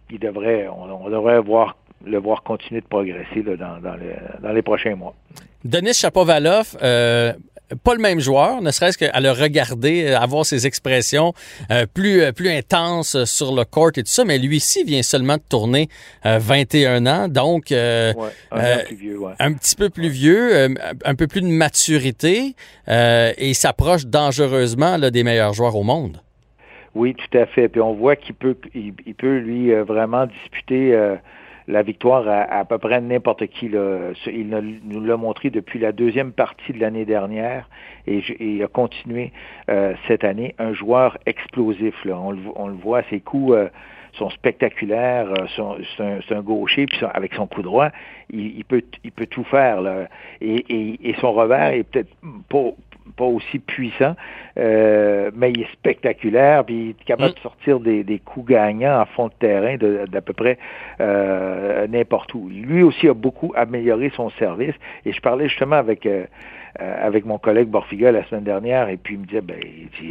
il 0.09 0.19
devrait, 0.19 0.67
on, 0.67 1.09
devrait 1.11 1.41
voir 1.41 1.77
le 2.03 2.17
voir 2.17 2.41
continuer 2.41 2.81
de 2.81 2.87
progresser 2.87 3.43
là, 3.45 3.55
dans, 3.55 3.79
dans, 3.81 3.97
dans, 4.41 4.51
les 4.51 4.63
prochains 4.63 4.95
mois. 4.95 5.13
Denis 5.63 5.93
Chapovalov, 5.93 6.75
euh, 6.81 7.33
pas 7.83 7.93
le 7.93 8.01
même 8.01 8.19
joueur, 8.19 8.61
ne 8.61 8.71
serait-ce 8.71 8.97
qu'à 8.97 9.19
le 9.19 9.31
regarder, 9.31 10.13
avoir 10.13 10.45
ses 10.45 10.67
expressions 10.67 11.33
euh, 11.71 11.85
plus, 11.91 12.31
plus 12.33 12.49
intenses 12.49 13.23
sur 13.25 13.55
le 13.55 13.65
court 13.65 13.91
et 13.95 14.03
tout 14.03 14.11
ça, 14.11 14.25
mais 14.25 14.37
lui 14.37 14.59
ci 14.59 14.83
vient 14.83 15.01
seulement 15.01 15.37
de 15.37 15.43
tourner 15.47 15.89
euh, 16.25 16.37
21 16.39 17.05
ans, 17.05 17.27
donc 17.27 17.67
ouais, 17.69 18.13
un, 18.51 18.77
vieux, 18.93 19.19
ouais. 19.19 19.33
un, 19.39 19.53
petit 19.53 19.75
peu 19.75 19.89
plus 19.89 20.09
vieux, 20.09 20.55
euh, 20.55 20.69
un 21.05 21.15
peu 21.15 21.27
plus 21.27 21.41
de 21.41 21.47
maturité 21.47 22.55
et 22.87 23.53
s'approche 23.53 24.05
dangereusement 24.05 24.97
là, 24.97 25.09
des 25.09 25.23
meilleurs 25.23 25.53
joueurs 25.53 25.75
au 25.75 25.83
monde. 25.83 26.17
Oui, 26.95 27.15
tout 27.15 27.37
à 27.37 27.45
fait. 27.47 27.69
Puis 27.69 27.81
on 27.81 27.93
voit 27.93 28.15
qu'il 28.15 28.35
peut, 28.35 28.55
il, 28.75 28.93
il, 29.05 29.15
peut 29.15 29.37
lui 29.37 29.73
vraiment 29.73 30.27
disputer 30.27 30.95
la 31.67 31.81
victoire 31.81 32.27
à, 32.27 32.41
à 32.41 32.65
peu 32.65 32.77
près 32.77 33.01
n'importe 33.01 33.47
qui. 33.47 33.69
Là. 33.69 34.11
Il 34.27 34.49
nous 34.85 35.01
l'a 35.01 35.17
montré 35.17 35.49
depuis 35.49 35.79
la 35.79 35.91
deuxième 35.91 36.31
partie 36.31 36.73
de 36.73 36.79
l'année 36.79 37.05
dernière 37.05 37.69
et, 38.07 38.21
il 38.39 38.63
a 38.63 38.67
continué 38.67 39.31
euh, 39.69 39.93
cette 40.07 40.23
année. 40.23 40.55
Un 40.59 40.73
joueur 40.73 41.17
explosif. 41.25 42.03
Là. 42.05 42.17
On, 42.19 42.31
le, 42.31 42.39
on 42.55 42.67
le 42.67 42.75
voit, 42.75 43.03
ses 43.09 43.19
coups 43.19 43.53
euh, 43.53 43.69
sont 44.13 44.29
spectaculaires. 44.29 45.31
Euh, 45.31 45.79
c'est 45.97 46.03
un, 46.03 46.37
un, 46.37 46.41
gaucher, 46.41 46.85
puis 46.85 46.99
avec 47.13 47.33
son 47.33 47.47
coup 47.47 47.61
droit, 47.61 47.89
il, 48.29 48.57
il, 48.57 48.65
peut, 48.65 48.83
il 49.03 49.11
peut 49.11 49.27
tout 49.27 49.43
faire. 49.43 49.81
Là. 49.81 50.07
Et, 50.41 50.55
et, 50.69 51.09
et 51.09 51.15
son 51.19 51.31
revers 51.31 51.73
est 51.73 51.83
peut-être 51.83 52.13
pas, 52.49 52.71
pas 53.15 53.25
aussi 53.25 53.59
puissant, 53.59 54.15
euh, 54.57 55.31
mais 55.35 55.51
il 55.51 55.61
est 55.61 55.71
spectaculaire, 55.73 56.65
puis 56.65 56.75
il 56.75 56.89
est 56.91 57.03
capable 57.05 57.31
mmh. 57.31 57.35
de 57.35 57.39
sortir 57.39 57.79
des, 57.79 58.03
des, 58.03 58.19
coups 58.19 58.49
gagnants 58.49 59.01
en 59.01 59.05
fond 59.05 59.27
de 59.27 59.33
terrain 59.39 59.77
d'à 59.77 60.21
peu 60.21 60.33
près 60.33 60.57
euh, 61.01 61.87
n'importe 61.87 62.33
où. 62.33 62.49
Lui 62.49 62.83
aussi 62.83 63.07
a 63.07 63.13
beaucoup 63.13 63.53
amélioré 63.55 64.11
son 64.15 64.29
service, 64.31 64.75
et 65.05 65.11
je 65.11 65.21
parlais 65.21 65.47
justement 65.47 65.75
avec 65.75 66.05
euh, 66.05 67.05
avec 67.05 67.23
mon 67.25 67.37
collègue 67.37 67.67
Borfiga 67.67 68.11
la 68.11 68.23
semaine 68.25 68.45
dernière, 68.45 68.89
et 68.89 68.97
puis 68.97 69.13
il 69.13 69.19
me 69.19 69.25
disait, 69.25 69.41
ben, 69.41 69.59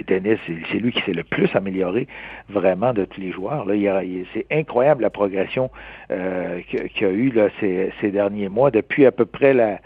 Dennis, 0.06 0.38
c'est 0.46 0.78
lui 0.78 0.92
qui 0.92 1.02
s'est 1.02 1.12
le 1.12 1.24
plus 1.24 1.48
amélioré 1.56 2.06
vraiment 2.48 2.92
de 2.92 3.04
tous 3.04 3.20
les 3.20 3.32
joueurs. 3.32 3.64
Là, 3.64 3.74
c'est 4.32 4.46
incroyable 4.48 5.02
la 5.02 5.10
progression 5.10 5.70
euh, 6.12 6.60
qu'il 6.68 7.04
a 7.04 7.10
eu 7.10 7.30
là, 7.30 7.48
ces, 7.58 7.92
ces 8.00 8.12
derniers 8.12 8.48
mois, 8.48 8.70
depuis 8.70 9.06
à 9.06 9.10
peu 9.10 9.26
près 9.26 9.54
la 9.54 9.80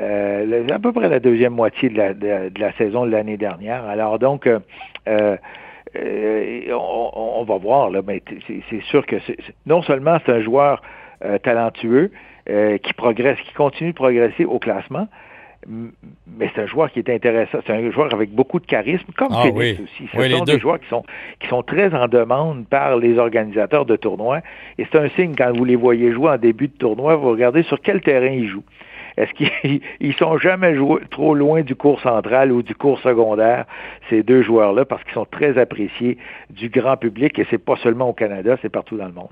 euh, 0.00 0.66
à 0.70 0.78
peu 0.78 0.92
près 0.92 1.08
la 1.08 1.20
deuxième 1.20 1.54
moitié 1.54 1.88
de 1.88 1.96
la, 1.96 2.14
de, 2.14 2.48
de 2.48 2.60
la 2.60 2.72
saison 2.72 3.06
de 3.06 3.10
l'année 3.10 3.36
dernière. 3.36 3.84
Alors 3.84 4.18
donc, 4.18 4.46
euh, 4.46 4.58
euh, 5.06 5.36
on, 6.70 7.10
on, 7.40 7.44
va 7.44 7.56
voir, 7.58 7.90
là, 7.90 8.00
mais 8.06 8.22
c'est 8.70 8.82
sûr 8.84 9.04
que 9.04 9.16
c'est 9.26 9.36
non 9.66 9.82
seulement 9.82 10.18
c'est 10.24 10.32
un 10.32 10.40
joueur 10.40 10.82
euh, 11.24 11.38
talentueux 11.38 12.10
euh, 12.48 12.78
qui 12.78 12.92
progresse, 12.94 13.38
qui 13.40 13.52
continue 13.52 13.90
de 13.90 13.96
progresser 13.96 14.44
au 14.44 14.58
classement, 14.58 15.06
mais 15.68 16.50
c'est 16.54 16.62
un 16.62 16.66
joueur 16.66 16.90
qui 16.90 16.98
est 16.98 17.10
intéressant. 17.10 17.58
C'est 17.66 17.72
un 17.72 17.90
joueur 17.90 18.12
avec 18.12 18.30
beaucoup 18.30 18.58
de 18.58 18.66
charisme, 18.66 19.12
comme 19.16 19.32
ah, 19.32 19.42
Phoenix 19.42 19.78
oui. 19.78 19.84
aussi. 19.84 20.08
Ce 20.12 20.18
oui, 20.18 20.30
sont 20.30 20.44
des 20.44 20.58
joueurs 20.58 20.80
qui 20.80 20.88
sont, 20.88 21.04
qui 21.38 21.48
sont 21.48 21.62
très 21.62 21.94
en 21.94 22.08
demande 22.08 22.66
par 22.66 22.96
les 22.96 23.18
organisateurs 23.18 23.84
de 23.84 23.96
tournois. 23.96 24.40
Et 24.78 24.86
c'est 24.90 24.98
un 24.98 25.08
signe 25.10 25.34
quand 25.36 25.56
vous 25.56 25.64
les 25.64 25.76
voyez 25.76 26.12
jouer 26.12 26.30
en 26.30 26.38
début 26.38 26.68
de 26.68 26.76
tournoi, 26.76 27.14
vous 27.16 27.30
regardez 27.30 27.62
sur 27.64 27.80
quel 27.80 28.00
terrain 28.00 28.32
ils 28.32 28.48
jouent. 28.48 28.64
Est-ce 29.16 29.32
qu'ils 29.32 30.14
sont 30.18 30.38
jamais 30.38 30.74
joués 30.74 31.02
trop 31.10 31.34
loin 31.34 31.62
du 31.62 31.74
cours 31.74 32.00
central 32.00 32.52
ou 32.52 32.62
du 32.62 32.74
cours 32.74 33.00
secondaire, 33.00 33.66
ces 34.10 34.22
deux 34.22 34.42
joueurs-là, 34.42 34.84
parce 34.84 35.02
qu'ils 35.04 35.14
sont 35.14 35.26
très 35.30 35.58
appréciés 35.58 36.18
du 36.50 36.68
grand 36.68 36.96
public 36.96 37.38
et 37.38 37.46
c'est 37.50 37.58
pas 37.58 37.76
seulement 37.76 38.08
au 38.08 38.12
Canada, 38.14 38.56
c'est 38.62 38.70
partout 38.70 38.96
dans 38.96 39.06
le 39.06 39.12
monde. 39.12 39.28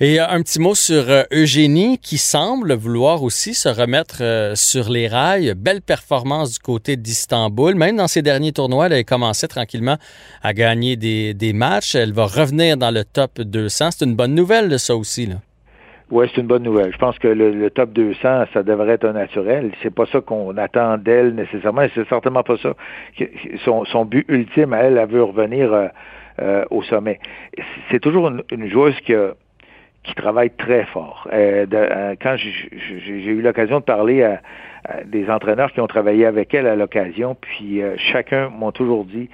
Et 0.00 0.18
un 0.18 0.42
petit 0.42 0.58
mot 0.58 0.74
sur 0.74 1.08
euh, 1.08 1.22
Eugénie 1.32 1.98
qui 1.98 2.18
semble 2.18 2.74
vouloir 2.74 3.22
aussi 3.22 3.54
se 3.54 3.68
remettre 3.68 4.22
euh, 4.22 4.56
sur 4.56 4.90
les 4.90 5.06
rails. 5.06 5.54
Belle 5.56 5.82
performance 5.82 6.54
du 6.54 6.58
côté 6.58 6.96
d'Istanbul. 6.96 7.76
Même 7.76 7.96
dans 7.96 8.08
ses 8.08 8.20
derniers 8.20 8.50
tournois, 8.50 8.86
elle 8.86 8.94
a 8.94 9.04
commencé 9.04 9.46
tranquillement 9.46 9.96
à 10.42 10.52
gagner 10.52 10.96
des, 10.96 11.32
des 11.32 11.52
matchs. 11.52 11.94
Elle 11.94 12.12
va 12.12 12.26
revenir 12.26 12.76
dans 12.76 12.90
le 12.90 13.04
top 13.04 13.40
200. 13.40 13.92
C'est 13.92 14.04
une 14.04 14.16
bonne 14.16 14.34
nouvelle, 14.34 14.80
ça 14.80 14.96
aussi. 14.96 15.26
Là. 15.26 15.36
Oui, 16.10 16.26
c'est 16.34 16.40
une 16.42 16.46
bonne 16.46 16.62
nouvelle. 16.62 16.92
Je 16.92 16.98
pense 16.98 17.18
que 17.18 17.28
le, 17.28 17.50
le, 17.50 17.70
top 17.70 17.90
200, 17.92 18.44
ça 18.52 18.62
devrait 18.62 18.92
être 18.94 19.06
un 19.06 19.14
naturel. 19.14 19.72
C'est 19.82 19.94
pas 19.94 20.04
ça 20.06 20.20
qu'on 20.20 20.56
attend 20.58 20.98
d'elle 20.98 21.34
nécessairement. 21.34 21.86
C'est 21.94 22.06
certainement 22.08 22.42
pas 22.42 22.58
ça. 22.58 22.74
Son, 23.64 23.84
son, 23.86 24.04
but 24.04 24.26
ultime 24.28 24.74
à 24.74 24.80
elle, 24.80 24.98
elle 24.98 25.08
veut 25.08 25.22
revenir 25.22 25.72
euh, 25.72 25.86
euh, 26.42 26.64
au 26.70 26.82
sommet. 26.82 27.20
C'est 27.90 28.00
toujours 28.00 28.28
une, 28.28 28.42
une, 28.50 28.68
joueuse 28.68 28.98
qui 29.00 29.14
a, 29.14 29.32
qui 30.02 30.14
travaillent 30.14 30.54
très 30.54 30.84
fort. 30.84 31.26
quand 31.30 32.36
j'ai 32.36 33.30
eu 33.30 33.40
l'occasion 33.40 33.80
de 33.80 33.84
parler 33.84 34.22
à, 34.22 34.40
des 35.06 35.30
entraîneurs 35.30 35.72
qui 35.72 35.80
ont 35.80 35.86
travaillé 35.86 36.26
avec 36.26 36.52
elle 36.52 36.66
à 36.66 36.76
l'occasion, 36.76 37.34
puis 37.40 37.80
chacun 37.96 38.50
m'ont 38.50 38.72
toujours 38.72 39.06
dit 39.06 39.30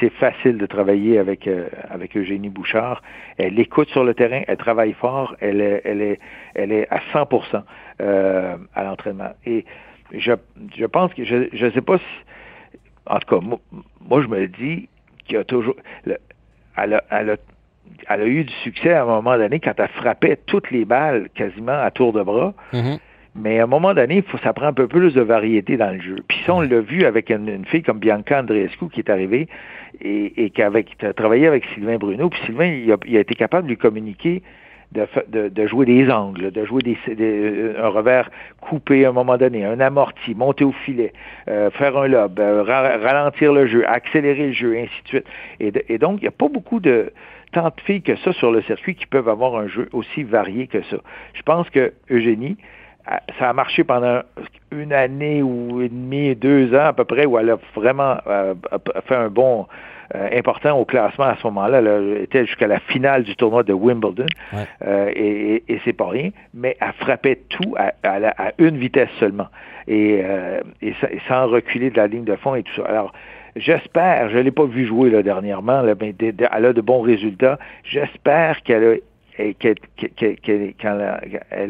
c'est 0.00 0.12
facile 0.14 0.58
de 0.58 0.66
travailler 0.66 1.18
avec 1.18 1.48
avec 1.90 2.16
Eugénie 2.16 2.48
Bouchard. 2.48 3.02
Elle 3.38 3.58
écoute 3.58 3.88
sur 3.90 4.04
le 4.04 4.14
terrain, 4.14 4.42
elle 4.46 4.56
travaille 4.56 4.92
fort, 4.92 5.36
elle 5.40 5.60
est 5.60 5.82
elle 5.84 6.00
est 6.00 6.18
elle 6.54 6.72
est 6.72 6.88
à 6.90 7.00
100% 7.12 7.62
à 8.74 8.84
l'entraînement. 8.84 9.32
Et 9.44 9.64
je 10.12 10.32
je 10.76 10.86
pense 10.86 11.12
que 11.14 11.24
je 11.24 11.48
je 11.52 11.70
sais 11.70 11.82
pas 11.82 11.98
si 11.98 12.04
en 13.06 13.18
tout 13.18 13.40
cas 13.40 13.46
moi, 14.00 14.22
je 14.22 14.28
me 14.28 14.46
dis 14.46 14.88
qu'il 15.24 15.36
y 15.36 15.38
a 15.38 15.44
toujours 15.44 15.76
elle 16.76 16.94
a, 16.94 17.38
elle 18.08 18.22
a 18.22 18.26
eu 18.26 18.44
du 18.44 18.52
succès 18.62 18.92
à 18.92 19.02
un 19.02 19.06
moment 19.06 19.36
donné 19.36 19.60
quand 19.60 19.74
elle 19.78 19.88
frappait 19.88 20.38
toutes 20.46 20.70
les 20.70 20.84
balles 20.84 21.28
quasiment 21.34 21.78
à 21.78 21.90
tour 21.90 22.12
de 22.12 22.22
bras. 22.22 22.54
Mm-hmm. 22.72 22.98
Mais 23.36 23.58
à 23.58 23.64
un 23.64 23.66
moment 23.66 23.94
donné, 23.94 24.22
faut 24.22 24.38
ça 24.38 24.52
prend 24.52 24.66
un 24.66 24.72
peu 24.72 24.86
plus 24.86 25.12
de 25.14 25.20
variété 25.20 25.76
dans 25.76 25.92
le 25.92 26.00
jeu. 26.00 26.16
Puis 26.28 26.38
ça, 26.46 26.54
on 26.54 26.60
l'a 26.60 26.80
vu 26.80 27.04
avec 27.04 27.30
une, 27.30 27.64
fille 27.64 27.82
comme 27.82 27.98
Bianca 27.98 28.40
Andreescu 28.40 28.88
qui 28.88 29.00
est 29.00 29.10
arrivée 29.10 29.48
et, 30.00 30.50
qui, 30.50 30.62
avait, 30.62 30.84
a 31.02 31.12
travaillé 31.12 31.48
avec 31.48 31.64
Sylvain 31.74 31.96
Bruno. 31.96 32.28
Puis 32.30 32.40
Sylvain, 32.46 32.66
il 32.66 32.92
a, 32.92 32.96
il 33.06 33.16
a 33.16 33.20
été 33.20 33.34
capable 33.34 33.64
de 33.64 33.70
lui 33.70 33.76
communiquer 33.76 34.42
de, 34.92 35.48
de, 35.48 35.66
jouer 35.66 35.86
des 35.86 36.08
angles, 36.10 36.52
de 36.52 36.64
jouer 36.64 36.82
des, 36.82 36.96
un 37.76 37.88
revers 37.88 38.30
coupé 38.60 39.04
à 39.04 39.08
un 39.08 39.12
moment 39.12 39.36
donné, 39.36 39.64
un 39.64 39.80
amorti, 39.80 40.36
monter 40.36 40.64
au 40.64 40.70
filet, 40.70 41.12
euh, 41.48 41.70
faire 41.70 41.96
un 41.96 42.06
lob, 42.06 42.38
euh, 42.38 42.62
ralentir 42.62 43.52
le 43.52 43.66
jeu, 43.66 43.84
accélérer 43.88 44.48
le 44.48 44.52
jeu, 44.52 44.76
et 44.76 44.82
ainsi 44.82 45.02
de 45.02 45.08
suite. 45.08 45.26
Et, 45.58 45.72
et 45.88 45.98
donc, 45.98 46.20
il 46.20 46.22
n'y 46.22 46.28
a 46.28 46.32
pas 46.32 46.48
beaucoup 46.48 46.78
de, 46.78 47.12
tant 47.52 47.66
de 47.66 47.80
filles 47.84 48.02
que 48.02 48.16
ça 48.16 48.32
sur 48.34 48.52
le 48.52 48.62
circuit 48.62 48.94
qui 48.94 49.06
peuvent 49.06 49.28
avoir 49.28 49.56
un 49.56 49.66
jeu 49.66 49.88
aussi 49.92 50.22
varié 50.22 50.68
que 50.68 50.82
ça. 50.82 50.98
Je 51.34 51.42
pense 51.42 51.68
que 51.70 51.92
Eugénie, 52.10 52.56
ça 53.38 53.50
a 53.50 53.52
marché 53.52 53.84
pendant 53.84 54.20
une 54.72 54.92
année 54.92 55.42
ou 55.42 55.82
et 55.82 55.88
demie, 55.88 56.34
deux 56.34 56.74
ans 56.74 56.86
à 56.86 56.92
peu 56.92 57.04
près, 57.04 57.26
où 57.26 57.38
elle 57.38 57.50
a 57.50 57.58
vraiment 57.74 58.16
euh, 58.26 58.54
fait 59.06 59.14
un 59.14 59.28
bon 59.28 59.66
euh, 60.14 60.28
important 60.32 60.78
au 60.78 60.84
classement 60.84 61.26
à 61.26 61.36
ce 61.36 61.46
moment-là. 61.46 61.78
Elle 61.78 62.22
était 62.22 62.46
jusqu'à 62.46 62.66
la 62.66 62.80
finale 62.80 63.24
du 63.24 63.36
tournoi 63.36 63.62
de 63.62 63.72
Wimbledon, 63.72 64.26
euh, 64.86 65.10
et, 65.14 65.62
et, 65.68 65.80
c'est 65.84 65.92
pas 65.92 66.08
rien, 66.08 66.30
mais 66.54 66.76
elle 66.80 66.92
frappait 66.98 67.40
tout 67.48 67.74
à, 67.76 67.92
à, 68.02 68.52
une 68.58 68.76
vitesse 68.78 69.10
seulement, 69.20 69.48
et, 69.86 70.22
et, 70.82 70.94
sans 71.28 71.46
reculer 71.46 71.90
de 71.90 71.96
la 71.96 72.06
ligne 72.06 72.24
de 72.24 72.36
fond 72.36 72.54
et 72.54 72.62
tout 72.62 72.74
ça. 72.76 72.88
Alors, 72.88 73.12
J'espère, 73.56 74.30
je 74.30 74.38
ne 74.38 74.42
l'ai 74.42 74.50
pas 74.50 74.64
vu 74.64 74.84
jouer 74.84 75.10
là, 75.10 75.22
dernièrement, 75.22 75.80
là, 75.80 75.94
mais 76.00 76.12
elle 76.18 76.64
a 76.64 76.72
de 76.72 76.80
bons 76.80 77.02
résultats. 77.02 77.56
J'espère 77.84 78.60
qu'elle 78.64 78.98
qu'elle 79.58 79.76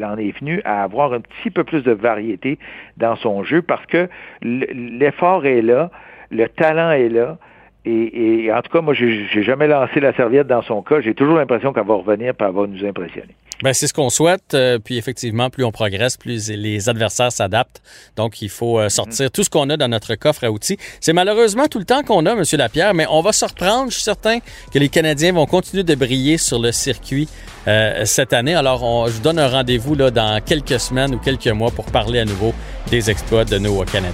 en 0.05 0.17
est 0.17 0.39
venue 0.39 0.61
à 0.65 0.83
avoir 0.83 1.13
un 1.13 1.21
petit 1.21 1.51
peu 1.51 1.65
plus 1.65 1.83
de 1.83 1.93
variété 1.93 2.59
dans 2.97 3.17
son 3.17 3.43
jeu 3.45 3.63
parce 3.63 3.85
que 3.87 4.09
l'effort 4.43 5.47
est 5.47 5.63
là, 5.63 5.91
le 6.31 6.49
talent 6.49 6.91
est 6.91 7.09
là. 7.09 7.39
Et, 7.87 8.51
en 8.51 8.63
tout 8.63 8.73
cas, 8.73 8.81
moi, 8.81 8.95
j'ai 8.95 9.43
jamais 9.43 9.67
lancé 9.67 10.01
la 10.01 10.15
serviette 10.15 10.47
dans 10.47 10.63
son 10.63 10.81
cas. 10.81 11.01
J'ai 11.01 11.15
toujours 11.15 11.37
l'impression 11.37 11.75
qu'elle 11.75 11.87
va 11.87 11.95
revenir 11.95 12.33
et 12.33 12.37
elle 12.39 12.53
va 12.53 12.67
nous 12.67 12.85
impressionner. 12.85 13.35
Ben, 13.63 13.73
c'est 13.73 13.87
ce 13.87 13.95
qu'on 13.95 14.11
souhaite. 14.11 14.55
Euh, 14.55 14.79
puis 14.79 14.97
effectivement, 14.97 15.51
plus 15.51 15.65
on 15.65 15.73
progresse, 15.73 16.17
plus 16.17 16.51
les 16.51 16.89
adversaires 16.89 17.33
s'adaptent. 17.33 17.83
Donc, 18.17 18.43
il 18.43 18.49
faut 18.49 18.79
euh, 18.79 18.89
sortir 18.89 19.31
tout 19.31 19.45
ce 19.45 19.51
qu'on 19.51 19.71
a 19.71 19.77
dans 19.77 19.89
notre 19.89 20.15
coffre 20.17 20.45
à 20.45 20.51
outils. 20.51 20.79
C'est 21.01 21.13
malheureusement 21.13 21.67
tout 21.69 21.79
le 21.79 21.85
temps 21.85 22.03
qu'on 22.03 22.27
a, 22.27 22.33
M. 22.33 22.43
Lapierre, 22.53 22.95
mais 22.95 23.07
on 23.09 23.21
va 23.21 23.33
se 23.33 23.45
reprendre. 23.45 23.91
Je 23.91 23.95
suis 23.95 24.03
certain 24.03 24.39
que 24.73 24.79
les 24.79 24.89
Canadiens 24.89 25.33
vont 25.33 25.47
continuer 25.47 25.85
de 25.85 25.95
briller 25.95 26.39
sur 26.39 26.59
le 26.59 26.73
circuit 26.73 27.29
euh, 27.69 28.05
cette 28.05 28.33
année. 28.33 28.55
Alors, 28.55 28.83
on, 28.83 29.07
je 29.07 29.13
vous 29.13 29.23
donne 29.23 29.39
un 29.39 29.49
rendez-vous 29.49 29.95
là, 29.95 30.11
dans 30.11 30.41
quelques 30.41 30.81
semaines 30.81 31.15
ou 31.15 31.19
quelques 31.19 31.49
mois 31.49 31.71
pour 31.71 31.87
parler 31.87 32.21
à 32.21 32.25
nouveau 32.25 32.55
des 32.91 33.11
exploits 33.11 33.45
de 33.45 33.59
nos 33.59 33.85
Canadiens. 33.85 34.13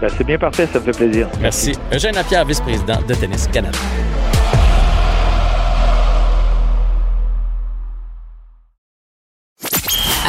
Ben, 0.00 0.08
c'est 0.16 0.24
bien 0.24 0.38
parfait, 0.38 0.66
ça 0.72 0.80
me 0.80 0.84
fait 0.84 0.96
plaisir. 0.96 1.28
Merci. 1.40 1.72
Eugène 1.92 2.14
Lapierre, 2.14 2.46
vice-président 2.46 3.00
de 3.06 3.14
Tennis 3.14 3.46
Canada. 3.48 3.78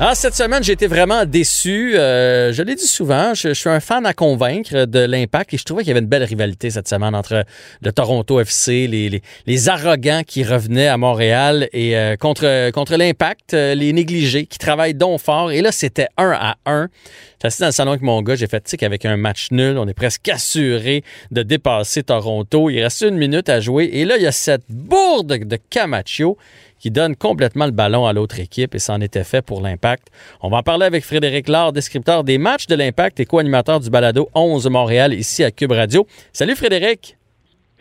Ah, 0.00 0.14
cette 0.14 0.34
semaine, 0.34 0.64
j'ai 0.64 0.72
été 0.72 0.86
vraiment 0.86 1.26
déçu. 1.26 1.96
Euh, 1.96 2.52
je 2.52 2.62
l'ai 2.62 2.74
dit 2.74 2.86
souvent, 2.86 3.34
je, 3.34 3.52
suis 3.52 3.68
un 3.68 3.78
fan 3.78 4.04
à 4.06 4.14
convaincre 4.14 4.86
de 4.86 4.98
l'impact 4.98 5.52
et 5.54 5.58
je 5.58 5.64
trouvais 5.64 5.82
qu'il 5.82 5.88
y 5.88 5.90
avait 5.92 6.00
une 6.00 6.08
belle 6.08 6.24
rivalité 6.24 6.70
cette 6.70 6.88
semaine 6.88 7.14
entre 7.14 7.44
le 7.82 7.92
Toronto 7.92 8.40
FC, 8.40 8.88
les, 8.88 9.22
les, 9.46 9.68
arrogants 9.68 10.22
qui 10.26 10.44
revenaient 10.44 10.88
à 10.88 10.96
Montréal 10.96 11.68
et 11.72 11.96
euh, 11.96 12.16
contre, 12.16 12.70
contre 12.70 12.96
l'impact, 12.96 13.54
euh, 13.54 13.74
les 13.74 13.92
négligés 13.92 14.46
qui 14.46 14.58
travaillent 14.58 14.94
donc 14.94 15.20
fort. 15.20 15.52
Et 15.52 15.60
là, 15.60 15.70
c'était 15.70 16.08
un 16.16 16.32
à 16.32 16.56
un. 16.66 16.88
J'étais 17.34 17.46
assis 17.46 17.60
dans 17.60 17.66
le 17.66 17.72
salon 17.72 17.90
avec 17.90 18.02
mon 18.02 18.22
gars, 18.22 18.34
j'ai 18.34 18.46
fait 18.46 18.60
tic 18.60 18.82
avec 18.82 19.04
un 19.04 19.16
match 19.16 19.48
nul. 19.50 19.76
On 19.76 19.86
est 19.86 19.94
presque 19.94 20.28
assuré 20.28 21.04
de 21.30 21.42
dépasser 21.42 22.02
Toronto. 22.02 22.70
Il 22.70 22.82
reste 22.82 23.02
une 23.02 23.18
minute 23.18 23.48
à 23.48 23.60
jouer. 23.60 23.90
Et 23.92 24.04
là, 24.04 24.16
il 24.16 24.22
y 24.22 24.26
a 24.26 24.32
cette 24.32 24.64
bourde 24.68 25.44
de 25.44 25.58
Camacho 25.70 26.38
qui 26.82 26.90
donne 26.90 27.14
complètement 27.14 27.66
le 27.66 27.70
ballon 27.70 28.06
à 28.06 28.12
l'autre 28.12 28.40
équipe 28.40 28.74
et 28.74 28.80
c'en 28.80 29.00
était 29.00 29.22
fait 29.22 29.40
pour 29.40 29.62
l'Impact. 29.62 30.08
On 30.40 30.50
va 30.50 30.58
en 30.58 30.62
parler 30.64 30.84
avec 30.84 31.04
Frédéric 31.04 31.48
Laure, 31.48 31.72
descripteur 31.72 32.24
des 32.24 32.38
matchs 32.38 32.66
de 32.66 32.74
l'Impact 32.74 33.20
et 33.20 33.24
co-animateur 33.24 33.78
du 33.78 33.88
balado 33.88 34.28
11 34.34 34.68
Montréal 34.68 35.14
ici 35.14 35.44
à 35.44 35.52
Cube 35.52 35.70
Radio. 35.70 36.08
Salut 36.32 36.56
Frédéric! 36.56 37.16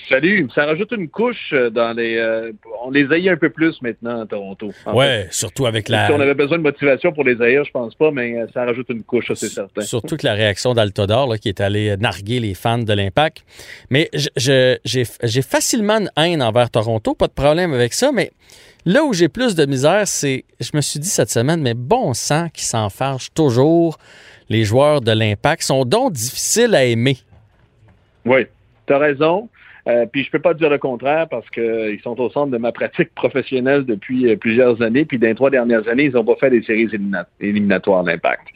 Salut, 0.09 0.47
ça 0.53 0.65
rajoute 0.65 0.91
une 0.91 1.09
couche 1.09 1.53
euh, 1.53 1.69
dans 1.69 1.95
les. 1.95 2.17
Euh, 2.17 2.51
on 2.83 2.89
les 2.89 3.05
haït 3.11 3.29
un 3.29 3.37
peu 3.37 3.49
plus 3.51 3.79
maintenant 3.83 4.21
à 4.21 4.25
Toronto. 4.25 4.71
Ouais, 4.93 5.27
surtout 5.29 5.67
avec 5.67 5.89
la. 5.89 6.07
Si 6.07 6.13
on 6.13 6.19
avait 6.19 6.33
besoin 6.33 6.57
de 6.57 6.63
motivation 6.63 7.13
pour 7.13 7.23
les 7.23 7.39
haïr, 7.39 7.63
je 7.63 7.71
pense 7.71 7.93
pas, 7.93 8.09
mais 8.09 8.35
euh, 8.35 8.47
ça 8.51 8.65
rajoute 8.65 8.89
une 8.89 9.03
couche, 9.03 9.31
c'est 9.35 9.49
certain. 9.49 9.81
Surtout 9.81 10.17
que 10.17 10.25
la 10.25 10.33
réaction 10.33 10.73
d'Altodor, 10.73 11.37
qui 11.39 11.49
est 11.49 11.61
allé 11.61 11.95
narguer 11.97 12.39
les 12.39 12.55
fans 12.55 12.79
de 12.79 12.93
l'Impact. 12.93 13.45
Mais 13.91 14.09
j'ai 14.35 15.41
facilement 15.43 15.99
une 15.99 16.11
haine 16.17 16.41
envers 16.41 16.71
Toronto, 16.71 17.13
pas 17.13 17.27
de 17.27 17.33
problème 17.33 17.73
avec 17.73 17.93
ça, 17.93 18.11
mais 18.11 18.31
Là 18.85 19.03
où 19.03 19.13
j'ai 19.13 19.29
plus 19.29 19.55
de 19.55 19.65
misère, 19.65 20.07
c'est, 20.07 20.43
je 20.59 20.71
me 20.73 20.81
suis 20.81 20.99
dit 20.99 21.07
cette 21.07 21.29
semaine, 21.29 21.61
mais 21.61 21.75
bon 21.75 22.13
sang 22.13 22.47
qui 22.49 22.65
s'enfarge 22.65 23.31
toujours. 23.33 23.97
Les 24.49 24.63
joueurs 24.63 25.01
de 25.01 25.11
l'impact 25.11 25.61
sont 25.61 25.85
donc 25.85 26.13
difficiles 26.13 26.73
à 26.73 26.83
aimer. 26.83 27.17
Oui, 28.25 28.47
tu 28.87 28.93
as 28.93 28.97
raison. 28.97 29.49
Euh, 29.87 30.05
puis 30.05 30.23
je 30.23 30.31
peux 30.31 30.39
pas 30.39 30.53
dire 30.53 30.69
le 30.69 30.77
contraire 30.77 31.27
parce 31.27 31.49
qu'ils 31.49 31.99
sont 32.03 32.19
au 32.19 32.29
centre 32.29 32.51
de 32.51 32.57
ma 32.57 32.71
pratique 32.71 33.13
professionnelle 33.15 33.83
depuis 33.85 34.29
euh, 34.29 34.35
plusieurs 34.35 34.81
années. 34.81 35.05
Puis 35.05 35.17
dans 35.17 35.27
les 35.27 35.35
trois 35.35 35.49
dernières 35.49 35.87
années, 35.87 36.05
ils 36.05 36.13
n'ont 36.13 36.23
pas 36.23 36.35
fait 36.35 36.49
des 36.49 36.61
séries 36.63 36.89
éliminatoires 37.39 38.03
d'impact. 38.03 38.47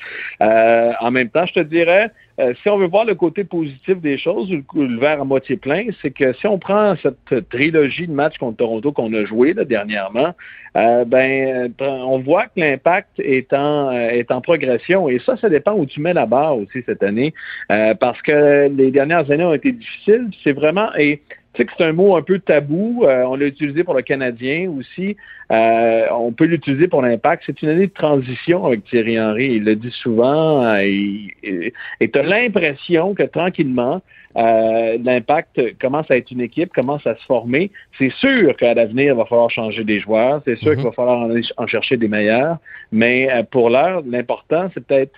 Euh, 0.41 0.91
en 0.99 1.11
même 1.11 1.29
temps, 1.29 1.45
je 1.45 1.53
te 1.53 1.59
dirais, 1.61 2.11
euh, 2.39 2.53
si 2.61 2.69
on 2.69 2.77
veut 2.77 2.87
voir 2.87 3.05
le 3.05 3.15
côté 3.15 3.43
positif 3.43 3.99
des 4.01 4.17
choses, 4.17 4.49
le, 4.51 4.99
verre 4.99 5.21
à 5.21 5.25
moitié 5.25 5.57
plein, 5.57 5.85
c'est 6.01 6.11
que 6.11 6.33
si 6.33 6.47
on 6.47 6.59
prend 6.59 6.95
cette 7.01 7.49
trilogie 7.49 8.07
de 8.07 8.13
matchs 8.13 8.37
contre 8.37 8.57
Toronto 8.57 8.91
qu'on 8.91 9.13
a 9.13 9.25
joué 9.25 9.53
là, 9.53 9.63
dernièrement, 9.63 10.33
euh, 10.75 11.05
ben 11.05 11.71
on 11.79 12.19
voit 12.19 12.47
que 12.47 12.59
l'impact 12.59 13.19
est 13.19 13.53
en 13.53 13.91
est 13.91 14.29
en 14.31 14.41
progression 14.41 15.07
et 15.07 15.19
ça, 15.19 15.37
ça 15.37 15.49
dépend 15.49 15.73
où 15.73 15.85
tu 15.85 16.01
mets 16.01 16.13
la 16.13 16.25
barre 16.25 16.57
aussi 16.57 16.83
cette 16.85 17.03
année, 17.03 17.33
parce 17.69 18.21
que 18.21 18.67
les 18.67 18.91
dernières 18.91 19.31
années 19.31 19.45
ont 19.45 19.53
été 19.53 19.71
difficiles. 19.71 20.29
C'est 20.43 20.51
vraiment 20.51 20.89
et 20.97 21.21
tu 21.55 21.61
sais 21.61 21.65
que 21.65 21.73
c'est 21.77 21.85
un 21.85 21.93
mot 21.93 22.15
un 22.15 22.21
peu 22.21 22.39
tabou. 22.39 23.05
on 23.05 23.35
l'a 23.35 23.45
utilisé 23.45 23.83
pour 23.83 23.93
le 23.93 24.01
Canadien 24.01 24.69
aussi. 24.69 25.15
Euh, 25.51 26.07
on 26.11 26.31
peut 26.31 26.45
l'utiliser 26.45 26.87
pour 26.87 27.01
l'impact. 27.01 27.43
C'est 27.45 27.61
une 27.61 27.69
année 27.69 27.87
de 27.87 27.93
transition 27.93 28.65
avec 28.65 28.83
Thierry 28.85 29.19
Henry. 29.19 29.55
Il 29.55 29.63
le 29.63 29.75
dit 29.75 29.91
souvent. 29.91 30.63
Euh, 30.63 30.81
et 30.81 32.11
tu 32.11 32.19
as 32.19 32.23
l'impression 32.23 33.13
que 33.13 33.23
tranquillement, 33.23 34.01
euh, 34.37 34.97
l'impact 35.03 35.77
commence 35.79 36.09
à 36.11 36.17
être 36.17 36.31
une 36.31 36.41
équipe, 36.41 36.73
commence 36.73 37.05
à 37.07 37.15
se 37.15 37.23
former. 37.25 37.71
C'est 37.97 38.11
sûr 38.11 38.55
qu'à 38.57 38.73
l'avenir, 38.73 39.13
il 39.13 39.17
va 39.17 39.25
falloir 39.25 39.49
changer 39.49 39.83
des 39.83 39.99
joueurs. 39.99 40.41
C'est 40.45 40.57
sûr 40.57 40.71
mhm. 40.71 40.75
qu'il 40.75 40.85
va 40.85 40.91
falloir 40.91 41.29
en, 41.57 41.67
chercher 41.67 41.97
des 41.97 42.07
meilleurs. 42.07 42.57
Mais 42.91 43.29
pour 43.51 43.69
l'heure, 43.69 44.03
l'important, 44.05 44.69
c'est 44.73 44.85
peut-être 44.85 45.13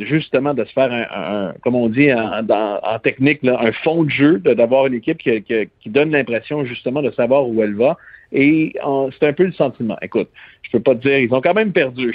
justement 0.00 0.54
de 0.54 0.64
se 0.64 0.72
faire 0.72 0.92
un, 0.92 1.52
comme 1.62 1.74
on 1.74 1.88
dit 1.88 2.12
en, 2.12 2.98
technique, 3.02 3.40
un 3.44 3.72
fond 3.72 4.04
de 4.04 4.10
jeu, 4.10 4.38
d'avoir 4.38 4.86
une 4.86 4.94
équipe 4.94 5.18
qui, 5.18 5.42
qui 5.42 5.90
donne 5.90 6.12
l'impression 6.12 6.64
justement 6.64 7.02
de 7.02 7.10
savoir 7.10 7.48
où 7.48 7.62
elle 7.62 7.74
va 7.74 7.96
et 8.34 8.74
c'est 9.18 9.28
un 9.28 9.32
peu 9.32 9.44
le 9.44 9.52
sentiment. 9.52 9.96
Écoute, 10.02 10.28
je 10.62 10.70
peux 10.72 10.80
pas 10.80 10.94
te 10.94 11.02
dire, 11.08 11.18
ils 11.18 11.32
ont 11.32 11.40
quand 11.40 11.54
même 11.54 11.72
perdu. 11.72 12.14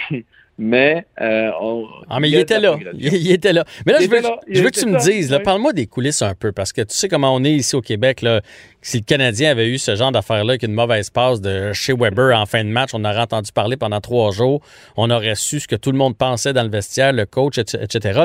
Mais 0.59 1.05
euh, 1.21 1.51
on, 1.61 1.87
ah, 2.09 2.19
mais 2.19 2.29
il, 2.29 2.35
était 2.35 2.59
là. 2.59 2.77
Il, 2.93 3.31
était 3.31 3.53
là. 3.53 3.63
Mais 3.85 3.93
là, 3.93 3.99
je 4.01 4.09
veux, 4.09 4.21
je 4.49 4.61
veux 4.61 4.69
que 4.69 4.77
tu 4.77 4.85
me 4.87 4.99
dises, 4.99 5.35
parle-moi 5.41 5.71
des 5.71 5.87
coulisses 5.87 6.21
un 6.21 6.35
peu, 6.35 6.51
parce 6.51 6.73
que 6.73 6.81
tu 6.81 6.93
sais 6.93 7.07
comment 7.07 7.33
on 7.33 7.45
est 7.45 7.53
ici 7.53 7.77
au 7.77 7.81
Québec. 7.81 8.21
Là, 8.21 8.41
si 8.81 8.97
le 8.97 9.03
Canadien 9.03 9.51
avait 9.51 9.69
eu 9.69 9.77
ce 9.77 9.95
genre 9.95 10.11
d'affaire-là, 10.11 10.51
avec 10.51 10.63
une 10.63 10.73
mauvaise 10.73 11.11
passe 11.11 11.39
de 11.39 11.71
chez 11.71 11.93
Weber 11.93 12.37
en 12.37 12.45
fin 12.45 12.65
de 12.65 12.69
match, 12.69 12.89
on 12.93 13.05
aurait 13.05 13.21
entendu 13.21 13.53
parler 13.53 13.77
pendant 13.77 14.01
trois 14.01 14.31
jours. 14.31 14.61
On 14.97 15.09
aurait 15.09 15.35
su 15.35 15.61
ce 15.61 15.67
que 15.67 15.77
tout 15.77 15.93
le 15.93 15.97
monde 15.97 16.17
pensait 16.17 16.51
dans 16.51 16.63
le 16.63 16.69
vestiaire, 16.69 17.13
le 17.13 17.25
coach, 17.25 17.57
etc. 17.57 18.23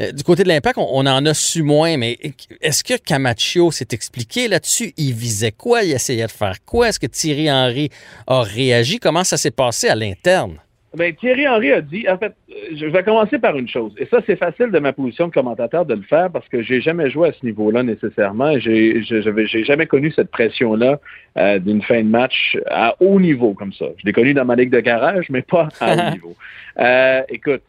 Euh, 0.00 0.12
du 0.12 0.22
côté 0.22 0.42
de 0.42 0.48
l'impact, 0.48 0.76
on, 0.76 1.06
en 1.06 1.26
a 1.26 1.34
su 1.34 1.62
moins, 1.62 1.96
mais 1.96 2.18
est-ce 2.60 2.84
que 2.84 2.98
Camacho 2.98 3.70
s'est 3.70 3.88
expliqué 3.92 4.48
là-dessus? 4.48 4.92
Il 4.98 5.14
visait 5.14 5.52
quoi? 5.52 5.82
Il 5.82 5.92
essayait 5.92 6.26
de 6.26 6.30
faire 6.30 6.56
quoi? 6.66 6.90
Est-ce 6.90 7.00
que 7.00 7.06
Thierry 7.06 7.50
Henry 7.50 7.88
a 8.26 8.42
réagi? 8.42 8.98
Comment 8.98 9.24
ça 9.24 9.38
s'est 9.38 9.50
passé 9.50 9.88
à 9.88 9.94
l'interne? 9.94 10.58
Ben, 10.96 11.14
Thierry 11.14 11.46
Henry 11.46 11.70
a 11.70 11.80
dit, 11.80 12.04
en 12.08 12.18
fait, 12.18 12.34
je 12.74 12.84
vais 12.86 13.04
commencer 13.04 13.38
par 13.38 13.56
une 13.56 13.68
chose. 13.68 13.92
Et 13.96 14.06
ça, 14.06 14.18
c'est 14.26 14.34
facile 14.34 14.72
de 14.72 14.78
ma 14.80 14.92
position 14.92 15.28
de 15.28 15.32
commentateur 15.32 15.86
de 15.86 15.94
le 15.94 16.02
faire 16.02 16.30
parce 16.32 16.48
que 16.48 16.62
j'ai 16.62 16.80
jamais 16.80 17.10
joué 17.10 17.28
à 17.28 17.32
ce 17.32 17.46
niveau-là 17.46 17.84
nécessairement. 17.84 18.58
J'ai, 18.58 19.00
j'ai 19.02 19.64
jamais 19.64 19.86
connu 19.86 20.10
cette 20.10 20.32
pression-là 20.32 20.98
euh, 21.38 21.60
d'une 21.60 21.80
fin 21.82 22.02
de 22.02 22.08
match 22.08 22.58
à 22.68 22.96
haut 22.98 23.20
niveau 23.20 23.54
comme 23.54 23.72
ça. 23.72 23.86
Je 23.98 24.04
l'ai 24.04 24.12
connu 24.12 24.34
dans 24.34 24.44
ma 24.44 24.56
ligue 24.56 24.70
de 24.70 24.80
garage, 24.80 25.26
mais 25.30 25.42
pas 25.42 25.68
à 25.78 25.94
haut 25.94 26.10
niveau. 26.12 26.34
Euh, 26.80 27.22
écoute, 27.28 27.62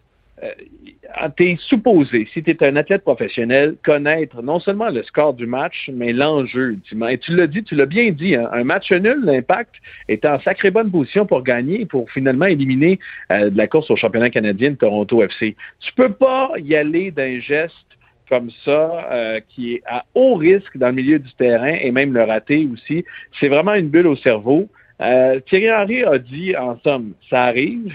euh, 0.44 1.56
supposé, 1.68 2.28
si 2.34 2.42
tu 2.42 2.56
un 2.62 2.76
athlète 2.76 3.04
professionnel, 3.04 3.76
connaître 3.84 4.42
non 4.42 4.60
seulement 4.60 4.90
le 4.90 5.04
score 5.04 5.34
du 5.34 5.46
match, 5.46 5.90
mais 5.94 6.14
l'enjeu. 6.14 6.78
Et 7.10 7.18
tu 7.18 7.36
l'as 7.36 7.48
dit, 7.48 7.64
tu 7.64 7.76
l'as 7.76 7.86
bien 7.86 8.12
dit, 8.12 8.36
hein, 8.36 8.50
un 8.52 8.64
match 8.64 8.92
nul, 8.92 9.22
l'impact 9.24 9.76
est 10.08 10.26
en 10.26 10.40
sacrée 10.40 10.72
bonne 10.72 10.90
position 10.90 11.26
pour 11.26 11.44
gagner, 11.44 11.86
pour 11.86 12.10
finalement 12.10 12.46
éliminer 12.46 13.00
euh, 13.32 13.50
de 13.50 13.58
la 13.58 13.68
course 13.68 13.92
au 13.92 13.96
championnat 13.96 14.30
canadien 14.30 14.72
de 14.72 14.76
Toronto 14.76 15.22
FC. 15.22 15.56
Tu 15.80 15.94
peux 15.94 16.12
pas 16.12 16.52
y 16.58 16.76
aller 16.76 17.12
d'un 17.12 17.40
geste 17.40 17.76
comme 18.30 18.50
ça, 18.64 19.10
euh, 19.12 19.40
qui 19.50 19.74
est 19.74 19.84
à 19.86 20.06
haut 20.16 20.36
risque 20.36 20.78
dans 20.78 20.88
le 20.88 20.94
milieu 20.94 21.20
du 21.20 21.32
terrain 21.34 21.76
et 21.82 21.92
même 21.92 22.14
le 22.14 22.24
rater 22.24 22.68
aussi. 22.72 23.04
C'est 23.40 23.50
vraiment 23.50 23.74
une 23.74 23.90
bulle 23.90 24.08
au 24.08 24.16
cerveau. 24.16 24.70
Thierry 25.48 25.72
Henry 25.72 26.04
a 26.04 26.20
dit, 26.20 26.56
en 26.56 26.80
somme, 26.84 27.14
ça 27.30 27.46
arrive. 27.46 27.92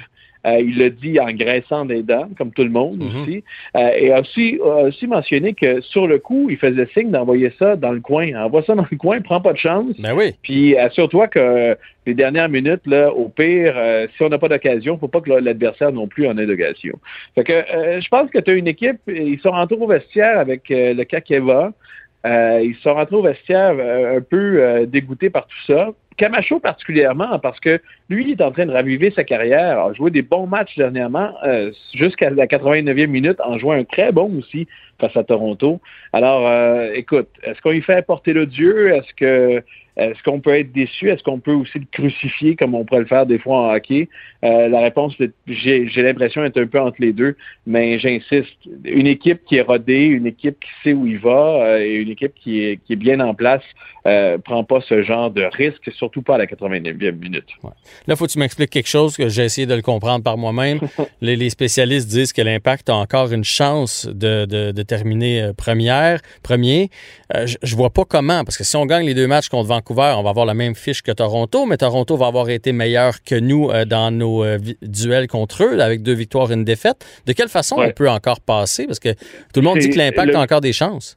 Euh, 0.46 0.60
il 0.60 0.78
le 0.78 0.90
dit 0.90 1.18
en 1.18 1.32
graissant 1.32 1.84
des 1.84 2.02
dents, 2.02 2.28
comme 2.38 2.52
tout 2.52 2.62
le 2.62 2.70
monde 2.70 2.98
mhm. 2.98 3.22
aussi. 3.22 3.44
Euh, 3.76 3.90
et 3.96 4.12
a 4.12 4.20
aussi, 4.20 4.58
aussi 4.58 5.06
mentionné 5.06 5.54
que 5.54 5.80
sur 5.80 6.06
le 6.06 6.18
coup, 6.18 6.48
il 6.50 6.56
faisait 6.56 6.86
signe 6.94 7.10
d'envoyer 7.10 7.52
ça 7.58 7.74
dans 7.74 7.92
le 7.92 8.00
coin. 8.00 8.32
Envoie 8.34 8.62
ça 8.62 8.74
dans 8.74 8.86
le 8.88 8.96
coin, 8.96 9.20
prends 9.20 9.40
pas 9.40 9.52
de 9.52 9.58
chance. 9.58 9.94
Ben 9.98 10.14
oui. 10.14 10.34
Puis 10.42 10.76
assure-toi 10.76 11.26
que 11.28 11.76
les 12.06 12.14
dernières 12.14 12.48
minutes, 12.48 12.86
là, 12.86 13.12
au 13.12 13.28
pire, 13.28 13.74
euh, 13.76 14.06
si 14.16 14.22
on 14.22 14.28
n'a 14.28 14.38
pas 14.38 14.48
d'occasion, 14.48 14.96
faut 14.98 15.08
pas 15.08 15.20
que 15.20 15.32
l'adversaire 15.32 15.90
non 15.90 16.06
plus 16.06 16.28
en 16.28 16.38
ait 16.38 16.46
d'occasion. 16.46 16.96
Fait 17.34 17.44
que 17.44 17.64
je 18.00 18.08
pense 18.08 18.30
que 18.30 18.38
tu 18.38 18.50
as 18.52 18.54
une 18.54 18.68
équipe, 18.68 19.00
ils 19.08 19.40
sont 19.40 19.50
rentrés 19.50 19.76
au 19.76 19.86
vestiaire 19.88 20.38
avec 20.38 20.68
le 20.68 21.02
Kakeva. 21.02 21.72
ils 22.24 22.76
sont 22.82 22.94
rentrés 22.94 23.16
au 23.16 23.22
vestiaire 23.22 23.72
un 23.72 24.20
peu 24.20 24.86
dégoûtés 24.86 25.30
par 25.30 25.46
tout 25.48 25.72
ça. 25.72 25.90
Camacho 26.16 26.60
particulièrement, 26.60 27.38
parce 27.38 27.60
que 27.60 27.80
lui, 28.08 28.24
il 28.24 28.30
est 28.32 28.42
en 28.42 28.50
train 28.50 28.66
de 28.66 28.72
raviver 28.72 29.10
sa 29.10 29.24
carrière, 29.24 29.78
a 29.78 29.92
joué 29.92 30.10
des 30.10 30.22
bons 30.22 30.46
matchs 30.46 30.76
dernièrement, 30.76 31.34
euh, 31.44 31.72
jusqu'à 31.94 32.30
la 32.30 32.46
89e 32.46 33.06
minute, 33.06 33.40
en 33.40 33.58
jouant 33.58 33.72
un 33.72 33.84
très 33.84 34.12
bon 34.12 34.38
aussi 34.38 34.66
face 35.00 35.16
à 35.16 35.24
Toronto. 35.24 35.80
Alors, 36.12 36.46
euh, 36.46 36.90
écoute, 36.94 37.28
est-ce 37.42 37.60
qu'on 37.60 37.70
lui 37.70 37.82
fait 37.82 37.94
apporter 37.94 38.32
le 38.32 38.46
Dieu? 38.46 38.94
Est-ce 38.94 39.12
que 39.14 39.62
est-ce 39.96 40.22
qu'on 40.22 40.40
peut 40.40 40.54
être 40.54 40.72
déçu? 40.72 41.08
Est-ce 41.08 41.22
qu'on 41.22 41.40
peut 41.40 41.52
aussi 41.52 41.78
le 41.78 41.86
crucifier 41.90 42.54
comme 42.54 42.74
on 42.74 42.84
pourrait 42.84 43.00
le 43.00 43.06
faire 43.06 43.24
des 43.24 43.38
fois 43.38 43.60
en 43.60 43.74
hockey? 43.74 44.10
Euh, 44.44 44.68
la 44.68 44.80
réponse, 44.80 45.14
j'ai 45.46 45.88
l'impression, 46.02 46.44
est 46.44 46.56
un 46.58 46.66
peu 46.66 46.78
entre 46.78 46.98
les 47.00 47.14
deux, 47.14 47.34
mais 47.66 47.98
j'insiste. 47.98 48.54
Une 48.84 49.06
équipe 49.06 49.42
qui 49.46 49.56
est 49.56 49.62
rodée, 49.62 50.04
une 50.04 50.26
équipe 50.26 50.60
qui 50.60 50.70
sait 50.84 50.92
où 50.92 51.06
il 51.06 51.18
va 51.18 51.64
euh, 51.64 51.78
et 51.78 51.94
une 51.94 52.10
équipe 52.10 52.34
qui 52.34 52.62
est, 52.62 52.76
qui 52.84 52.92
est 52.92 52.96
bien 52.96 53.20
en 53.20 53.34
place 53.34 53.62
euh, 54.06 54.36
prend 54.36 54.64
pas 54.64 54.82
ce 54.82 55.02
genre 55.02 55.30
de 55.30 55.42
risque, 55.42 55.90
surtout 56.06 56.22
pas 56.22 56.36
à 56.36 56.38
la 56.38 56.46
89e 56.46 57.12
minute. 57.12 57.46
Là, 58.06 58.16
faut 58.16 58.26
que 58.26 58.32
tu 58.32 58.38
m'expliques 58.38 58.70
quelque 58.70 58.88
chose 58.88 59.16
que 59.16 59.28
j'ai 59.28 59.44
essayé 59.44 59.66
de 59.66 59.74
le 59.74 59.82
comprendre 59.82 60.22
par 60.22 60.38
moi-même. 60.38 60.80
les, 61.20 61.50
spécialistes 61.50 62.08
disent 62.08 62.32
que 62.32 62.42
l'impact 62.42 62.88
a 62.90 62.94
encore 62.94 63.32
une 63.32 63.44
chance 63.44 64.06
de, 64.06 64.44
de, 64.44 64.82
terminer 64.82 65.42
euh, 65.42 65.52
première, 65.52 66.20
premier. 66.42 66.90
je, 67.34 67.56
je 67.62 67.76
vois 67.76 67.90
pas 67.90 68.04
comment, 68.04 68.44
parce 68.44 68.56
que 68.56 68.64
si 68.64 68.76
on 68.76 68.86
gagne 68.86 69.06
les 69.06 69.14
deux 69.14 69.26
matchs 69.26 69.48
contre 69.48 69.68
Vancouver, 69.68 70.14
on 70.16 70.22
va 70.22 70.30
avoir 70.30 70.46
la 70.46 70.54
même 70.54 70.74
fiche 70.74 71.02
que 71.02 71.12
Toronto, 71.12 71.66
mais 71.66 71.76
Toronto 71.76 72.16
va 72.16 72.26
avoir 72.26 72.48
été 72.50 72.72
meilleur 72.72 73.22
que 73.22 73.34
nous 73.34 73.70
euh, 73.70 73.84
dans 73.84 74.10
nos 74.10 74.44
euh, 74.44 74.58
duels 74.82 75.26
contre 75.26 75.64
eux, 75.64 75.80
avec 75.80 76.02
deux 76.02 76.14
victoires 76.14 76.50
et 76.50 76.54
une 76.54 76.64
défaite. 76.64 77.04
De 77.26 77.32
quelle 77.32 77.48
façon 77.48 77.76
on 77.78 77.90
peut 77.90 78.08
encore 78.08 78.40
passer? 78.40 78.86
Parce 78.86 79.00
que 79.00 79.12
tout 79.52 79.60
le 79.60 79.62
monde 79.62 79.78
dit 79.78 79.90
que 79.90 79.98
l'impact 79.98 80.34
a 80.34 80.40
encore 80.40 80.60
des 80.60 80.72
chances. 80.72 81.16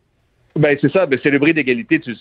Ben 0.56 0.78
c'est 0.82 0.92
ça, 0.92 1.06
ben, 1.06 1.20
c'est 1.22 1.30
le 1.30 1.40
bris 1.40 1.54
d'égalité, 1.54 2.00
tu, 2.00 2.12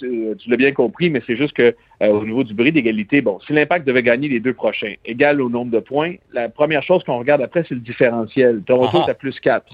l'as 0.47 0.57
bien 0.57 0.73
compris, 0.73 1.11
mais 1.11 1.23
c'est 1.27 1.37
juste 1.37 1.55
que 1.55 1.75
euh, 2.03 2.09
au 2.09 2.25
niveau 2.25 2.45
du 2.45 2.55
bris 2.55 2.73
d'égalité, 2.73 3.21
bon, 3.21 3.41
si 3.47 3.53
l'impact 3.53 3.87
devait 3.87 4.03
gagner 4.03 4.29
les 4.29 4.39
deux 4.39 4.53
prochains, 4.53 4.95
égal 5.05 5.41
au 5.41 5.49
nombre 5.49 5.71
de 5.71 5.81
points, 5.81 6.15
la 6.33 6.49
première 6.49 6.83
chose 6.83 7.03
qu'on 7.05 7.19
regarde 7.19 7.41
après, 7.41 7.65
c'est 7.69 7.75
le 7.75 7.81
différentiel. 7.81 8.63
Toronto 8.67 9.03
est 9.07 9.11
à 9.11 9.15
plus 9.15 9.41
4. 9.41 9.65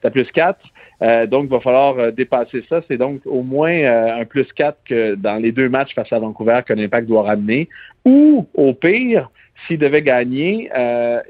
C'est 0.00 0.08
à 0.08 0.10
plus 0.10 0.30
4. 0.30 0.58
Euh, 1.00 1.26
donc, 1.26 1.44
il 1.44 1.50
va 1.50 1.60
falloir 1.60 1.98
euh, 1.98 2.10
dépasser 2.10 2.64
ça. 2.68 2.80
C'est 2.88 2.96
donc 2.96 3.20
au 3.24 3.42
moins 3.42 3.72
euh, 3.72 4.20
un 4.20 4.24
plus 4.24 4.50
4 4.52 4.78
que 4.84 5.14
dans 5.14 5.36
les 5.36 5.52
deux 5.52 5.68
matchs 5.68 5.94
face 5.94 6.12
à 6.12 6.18
Vancouver 6.18 6.60
que 6.66 6.72
l'Impact 6.72 7.06
doit 7.06 7.22
ramener. 7.22 7.68
Ou, 8.04 8.46
au 8.54 8.74
pire, 8.74 9.30
s'il 9.66 9.78
devait 9.78 10.02
gagner 10.02 10.70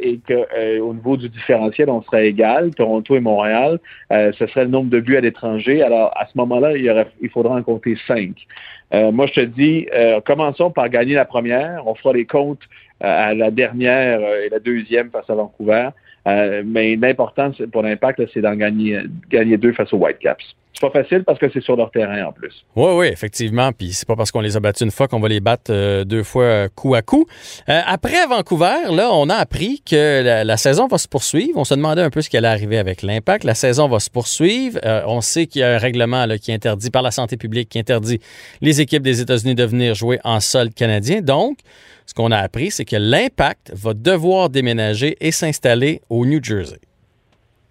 et 0.00 0.20
qu'au 0.26 0.94
niveau 0.94 1.16
du 1.16 1.28
différentiel, 1.28 1.90
on 1.90 2.02
serait 2.02 2.28
égal, 2.28 2.74
Toronto 2.74 3.16
et 3.16 3.20
Montréal, 3.20 3.78
ce 4.10 4.46
serait 4.46 4.64
le 4.64 4.70
nombre 4.70 4.90
de 4.90 5.00
buts 5.00 5.16
à 5.16 5.20
l'étranger. 5.20 5.82
Alors, 5.82 6.12
à 6.16 6.26
ce 6.26 6.36
moment-là, 6.36 6.76
il, 6.76 7.06
il 7.20 7.30
faudra 7.30 7.54
en 7.54 7.62
compter 7.62 7.96
5. 8.06 8.30
moi, 9.12 9.26
je 9.26 9.32
te 9.32 9.40
dis, 9.40 9.86
commençons 10.24 10.70
par 10.70 10.88
gagner 10.88 11.14
la 11.14 11.24
première. 11.24 11.86
On 11.86 11.94
fera 11.94 12.12
les 12.12 12.26
comptes 12.26 12.62
à 13.00 13.34
la 13.34 13.50
dernière 13.50 14.20
et 14.20 14.48
la 14.50 14.58
deuxième 14.58 15.10
face 15.10 15.28
à 15.30 15.34
Vancouver. 15.34 15.88
Euh, 16.28 16.62
mais 16.64 16.96
l'important 16.96 17.50
pour 17.72 17.82
l'impact, 17.82 18.22
c'est 18.32 18.40
d'en 18.40 18.54
gagner, 18.54 19.00
gagner 19.30 19.56
deux 19.56 19.72
face 19.72 19.92
aux 19.92 19.98
Whitecaps. 19.98 20.44
C'est 20.74 20.80
pas 20.80 21.02
facile 21.02 21.24
parce 21.24 21.38
que 21.38 21.50
c'est 21.52 21.60
sur 21.60 21.74
leur 21.74 21.90
terrain 21.90 22.26
en 22.26 22.32
plus. 22.32 22.64
Oui, 22.76 22.90
oui, 22.94 23.06
effectivement. 23.06 23.72
Puis 23.72 23.92
c'est 23.92 24.06
pas 24.06 24.14
parce 24.14 24.30
qu'on 24.30 24.40
les 24.40 24.56
a 24.56 24.60
battus 24.60 24.82
une 24.82 24.90
fois 24.90 25.08
qu'on 25.08 25.18
va 25.18 25.28
les 25.28 25.40
battre 25.40 25.72
euh, 25.72 26.04
deux 26.04 26.22
fois 26.22 26.44
euh, 26.44 26.68
coup 26.72 26.94
à 26.94 27.02
coup. 27.02 27.26
après 27.66 28.26
Vancouver, 28.26 28.92
là, 28.92 29.10
on 29.12 29.28
a 29.28 29.34
appris 29.34 29.82
que 29.84 30.22
la, 30.44 30.56
saison 30.56 30.86
va 30.86 30.98
se 30.98 31.08
poursuivre. 31.08 31.58
On 31.58 31.64
se 31.64 31.74
demandait 31.74 32.02
un 32.02 32.10
peu 32.10 32.20
ce 32.20 32.30
qui 32.30 32.36
allait 32.36 32.48
arriver 32.48 32.78
avec 32.78 33.02
l'impact. 33.02 33.44
La 33.44 33.54
saison 33.54 33.88
va 33.88 33.98
se 33.98 34.10
poursuivre. 34.10 34.78
on 35.06 35.20
sait 35.20 35.46
qu'il 35.46 35.62
y 35.62 35.64
a 35.64 35.74
un 35.74 35.78
règlement 35.78 36.26
là, 36.26 36.38
qui 36.38 36.52
interdit 36.52 36.90
par 36.90 37.02
la 37.02 37.10
santé 37.10 37.36
publique 37.36 37.68
qui 37.68 37.78
interdit 37.78 38.20
les 38.60 38.80
équipes 38.80 39.02
des 39.02 39.20
États-Unis 39.20 39.54
de 39.54 39.64
venir 39.64 39.94
jouer 39.94 40.18
en 40.24 40.40
sol 40.40 40.70
canadien. 40.70 41.20
Donc, 41.20 41.58
ce 42.06 42.14
qu'on 42.14 42.30
a 42.30 42.38
appris, 42.38 42.70
c'est 42.70 42.84
que 42.84 42.96
l'Impact 42.96 43.72
va 43.74 43.94
devoir 43.94 44.48
déménager 44.48 45.16
et 45.20 45.30
s'installer 45.30 46.00
au 46.08 46.24
New 46.24 46.42
Jersey. 46.42 46.78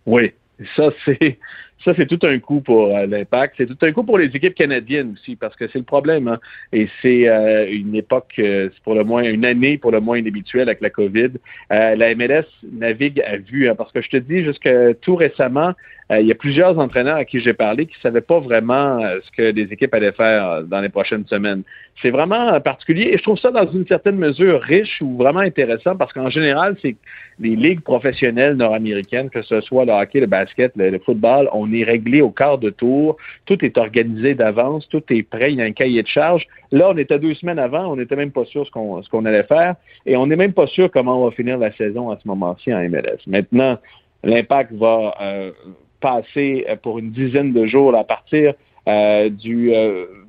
Oui, 0.06 0.32
ça 0.76 0.90
c'est 1.06 1.40
ça, 1.84 1.94
c'est 1.96 2.08
tout 2.08 2.20
un 2.26 2.40
coup 2.40 2.62
pour 2.62 2.96
euh, 2.96 3.06
l'impact. 3.06 3.56
C'est 3.58 3.68
tout 3.68 3.78
un 3.86 3.92
coup 3.92 4.04
pour 4.04 4.18
les 4.18 4.36
équipes 4.36 4.56
canadiennes 4.56 5.14
aussi, 5.14 5.36
parce 5.36 5.56
que 5.56 5.68
c'est 5.68 5.78
le 5.78 5.86
problème. 5.86 6.28
Hein. 6.28 6.40
Et 6.74 6.90
c'est 7.02 7.30
euh, 7.30 7.70
une 7.72 7.96
époque, 7.96 8.34
euh, 8.40 8.70
pour 8.84 8.96
le 8.96 9.04
moins 9.04 9.24
une 9.24 9.46
année 9.46 9.78
pour 9.78 9.92
le 9.92 10.00
moins 10.00 10.18
inhabituelle 10.18 10.70
avec 10.70 10.82
la 10.82 10.90
COVID. 10.90 11.32
la 11.70 12.16
MLS 12.16 12.46
navigue 12.64 13.22
à 13.22 13.38
vue, 13.38 13.70
hein, 13.70 13.76
parce 13.76 13.92
que 13.92 14.02
je 14.02 14.10
te 14.10 14.18
dis, 14.18 14.44
jusqu'à 14.44 14.94
tout 14.96 15.16
récemment, 15.16 15.74
il 16.10 16.26
y 16.26 16.32
a 16.32 16.36
plusieurs 16.36 16.80
entraîneurs 16.80 17.18
à 17.18 17.26
qui 17.26 17.42
j'ai 17.42 17.54
parlé 17.54 17.86
qui 17.86 17.96
ne 17.98 18.02
savaient 18.02 18.22
pas 18.22 18.40
vraiment 18.40 19.02
ce 19.02 19.30
que 19.36 19.42
les 19.42 19.74
équipes 19.74 19.94
allaient 19.94 20.14
faire 20.14 20.64
dans 20.64 20.80
les 20.80 20.88
prochaines 20.88 21.28
semaines. 21.28 21.64
C'est 22.02 22.12
vraiment 22.12 22.62
particulier 22.62 23.10
et 23.12 23.18
je 23.18 23.24
trouve 23.24 23.38
ça 23.38 23.52
dans 23.52 23.70
une 23.70 23.86
certaine 23.88 24.16
mesure 24.16 24.62
riche 24.62 25.02
ou 25.02 25.18
vraiment 25.18 25.42
intéressant 25.42 25.98
parce 25.98 26.14
qu'en 26.14 26.30
général, 26.30 26.78
c'est 26.82 26.96
les 27.40 27.56
ligues 27.56 27.82
professionnelles 27.82 28.56
nord-américaines, 28.56 29.30
que 29.30 29.42
ce 29.42 29.62
soit 29.62 29.86
le 29.86 29.92
hockey, 29.92 30.20
le 30.20 30.28
basket, 30.28 30.72
le, 30.76 30.98
football, 31.00 31.50
est 31.74 31.84
réglé 31.84 32.22
au 32.22 32.30
quart 32.30 32.58
de 32.58 32.70
tour, 32.70 33.18
tout 33.46 33.64
est 33.64 33.78
organisé 33.78 34.34
d'avance, 34.34 34.88
tout 34.90 35.04
est 35.10 35.24
prêt, 35.24 35.52
il 35.52 35.60
y 35.60 35.62
a 35.62 35.66
un 35.66 35.72
cahier 35.72 36.04
de 36.04 36.08
charge. 36.08 36.46
Là, 36.72 36.90
on 36.92 36.98
était 36.98 37.20
deux 37.20 37.34
semaines 37.36 37.60
avant, 37.60 37.92
on 37.92 37.96
n'était 37.96 38.16
même 38.16 38.32
pas 38.32 38.46
sûr 38.46 38.66
ce 38.66 38.72
qu'on 38.72 39.02
ce 39.02 39.10
qu'on 39.10 39.26
allait 39.26 39.44
faire 39.44 39.76
et 40.06 40.18
on 40.18 40.28
n'est 40.28 40.36
même 40.36 40.54
pas 40.54 40.68
sûr 40.68 40.90
comment 40.92 41.22
on 41.22 41.26
va 41.26 41.32
finir 41.32 41.58
la 41.58 41.72
saison 41.74 42.10
à 42.10 42.18
ce 42.22 42.28
moment-ci 42.28 42.74
en 42.74 42.80
MLS. 42.90 43.20
Maintenant, 43.28 43.78
l'impact 44.24 44.74
va 44.74 45.16
euh, 45.22 45.52
passer 46.00 46.66
euh, 46.70 46.76
pour 46.76 47.00
une 47.00 47.12
dizaine 47.12 47.54
de 47.54 47.66
jours 47.66 47.96
à 47.96 48.04
partir 48.04 48.54
euh, 48.88 49.30
du 49.30 49.72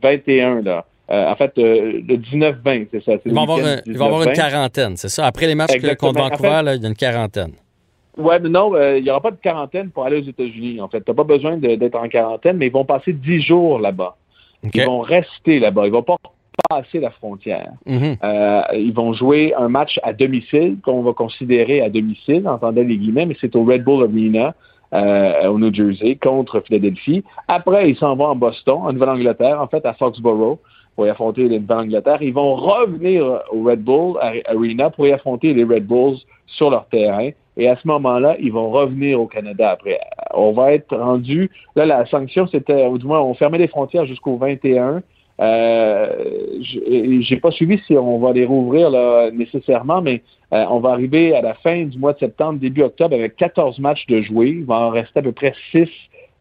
21 0.03 0.63
là. 0.63 0.85
en 1.09 1.37
fait, 1.37 1.53
le 1.57 2.17
19-20, 2.17 2.89
c'est 2.91 3.05
ça. 3.05 3.13
Il 3.25 3.33
va, 3.33 3.43
avoir, 3.43 3.61
il 3.87 3.97
va 3.97 4.05
avoir 4.07 4.23
une 4.25 4.33
quarantaine, 4.33 4.97
c'est 4.97 5.09
ça? 5.09 5.27
Après 5.27 5.47
les 5.47 5.55
matchs 5.55 5.79
contre 5.97 6.21
Vancouver, 6.21 6.63
là, 6.65 6.75
il 6.75 6.83
y 6.83 6.87
a 6.87 6.89
une 6.89 6.97
quarantaine. 6.97 7.53
Oui, 8.19 8.35
mais 8.43 8.49
non, 8.49 8.73
il 8.97 9.03
n'y 9.03 9.11
aura 9.11 9.21
pas 9.21 9.31
de 9.31 9.37
quarantaine 9.37 9.91
pour 9.91 10.05
aller 10.05 10.19
aux 10.19 10.29
États-Unis. 10.29 10.81
En 10.81 10.89
fait, 10.89 11.03
tu 11.03 11.11
n'as 11.11 11.15
pas 11.15 11.25
besoin 11.25 11.57
d'être 11.57 11.95
en 11.95 12.09
quarantaine, 12.09 12.57
mais 12.57 12.67
ils 12.67 12.73
vont 12.73 12.85
passer 12.85 13.13
10 13.13 13.43
jours 13.43 13.79
là-bas. 13.79 14.17
Ils 14.75 14.85
vont 14.85 15.01
rester 15.01 15.61
là-bas. 15.61 15.87
Ils 15.87 15.91
ne 15.91 15.97
vont 15.97 16.03
pas 16.03 16.19
passer 16.69 17.01
la 17.01 17.11
frontière. 17.11 17.73
Mhm. 17.87 18.17
Euh, 18.23 18.63
ils 18.75 18.93
vont 18.93 19.13
jouer 19.13 19.55
un 19.57 19.69
match 19.69 19.99
à 20.03 20.13
domicile 20.13 20.77
qu'on 20.83 21.03
va 21.03 21.13
considérer 21.13 21.81
à 21.81 21.89
domicile, 21.89 22.49
entendez 22.49 22.85
les 22.85 22.97
guillemets, 22.97 23.27
mais 23.27 23.37
c'est 23.41 23.55
au 23.55 23.65
Red 23.65 23.85
Bull 23.85 24.05
Arena 24.05 24.55
euh, 24.93 25.49
au 25.49 25.59
New 25.59 25.73
Jersey 25.73 26.17
contre 26.17 26.61
Philadelphie. 26.61 27.23
Après, 27.47 27.91
ils 27.91 27.97
s'en 27.97 28.17
vont 28.17 28.27
en 28.27 28.37
Boston, 28.37 28.79
en 28.83 28.93
Nouvelle-Angleterre, 28.93 29.61
en 29.61 29.69
fait 29.69 29.85
à 29.87 29.95
Foxborough 29.95 30.59
pour 30.99 31.07
y 31.07 31.11
affronter 31.11 31.49
les 31.49 31.61
Nouvelle-Angleterre. 31.61 32.21
Ils 32.23 32.35
vont 32.35 32.57
revenir 32.57 33.41
au 33.53 33.63
Red 33.63 33.85
Bull 33.85 34.19
Arena 34.21 34.91
pour 34.91 35.07
y 35.07 35.13
affronter 35.13 35.55
les 35.55 35.63
Red 35.63 35.87
Bulls 35.87 36.17
sur 36.49 36.71
leur 36.71 36.89
terrain. 36.89 37.31
Et 37.57 37.69
à 37.69 37.77
ce 37.77 37.87
moment-là, 37.87 38.35
ils 38.41 38.51
vont 38.51 38.71
revenir 38.71 39.21
au 39.21 39.29
Canada 39.29 39.71
après. 39.71 40.01
On 40.35 40.51
va 40.51 40.73
être 40.73 40.97
rendu. 40.97 41.53
Là, 41.77 41.87
la 41.87 42.05
sanction, 42.07 42.49
c'était, 42.49 42.85
ou 42.89 42.99
du 42.99 43.07
moins, 43.07 43.21
on 43.21 43.33
fermait 43.35 43.59
les 43.59 43.69
frontières 43.69 44.07
jusqu'au 44.07 44.39
21. 44.39 45.05
Euh, 45.41 46.09
j'ai 46.63 47.37
pas 47.37 47.53
suivi 47.53 47.81
si 47.87 47.97
on 47.97 48.19
va 48.19 48.33
les 48.33 48.45
rouvrir 48.45 48.91
là, 48.91 49.31
nécessairement, 49.31 50.03
mais 50.03 50.23
euh, 50.53 50.65
on 50.69 50.81
va 50.81 50.91
arriver 50.91 51.33
à 51.33 51.43
la 51.43 51.55
fin 51.55 51.85
du 51.85 51.97
mois 51.97 52.15
de 52.15 52.19
septembre, 52.19 52.59
début 52.59 52.83
octobre, 52.83 53.15
avec 53.15 53.37
14 53.37 53.79
matchs 53.79 54.05
de 54.09 54.21
jouer. 54.21 54.49
Il 54.49 54.65
va 54.65 54.81
en 54.81 54.91
rester 54.91 55.21
à 55.21 55.23
peu 55.23 55.31
près 55.31 55.55
6 55.71 55.89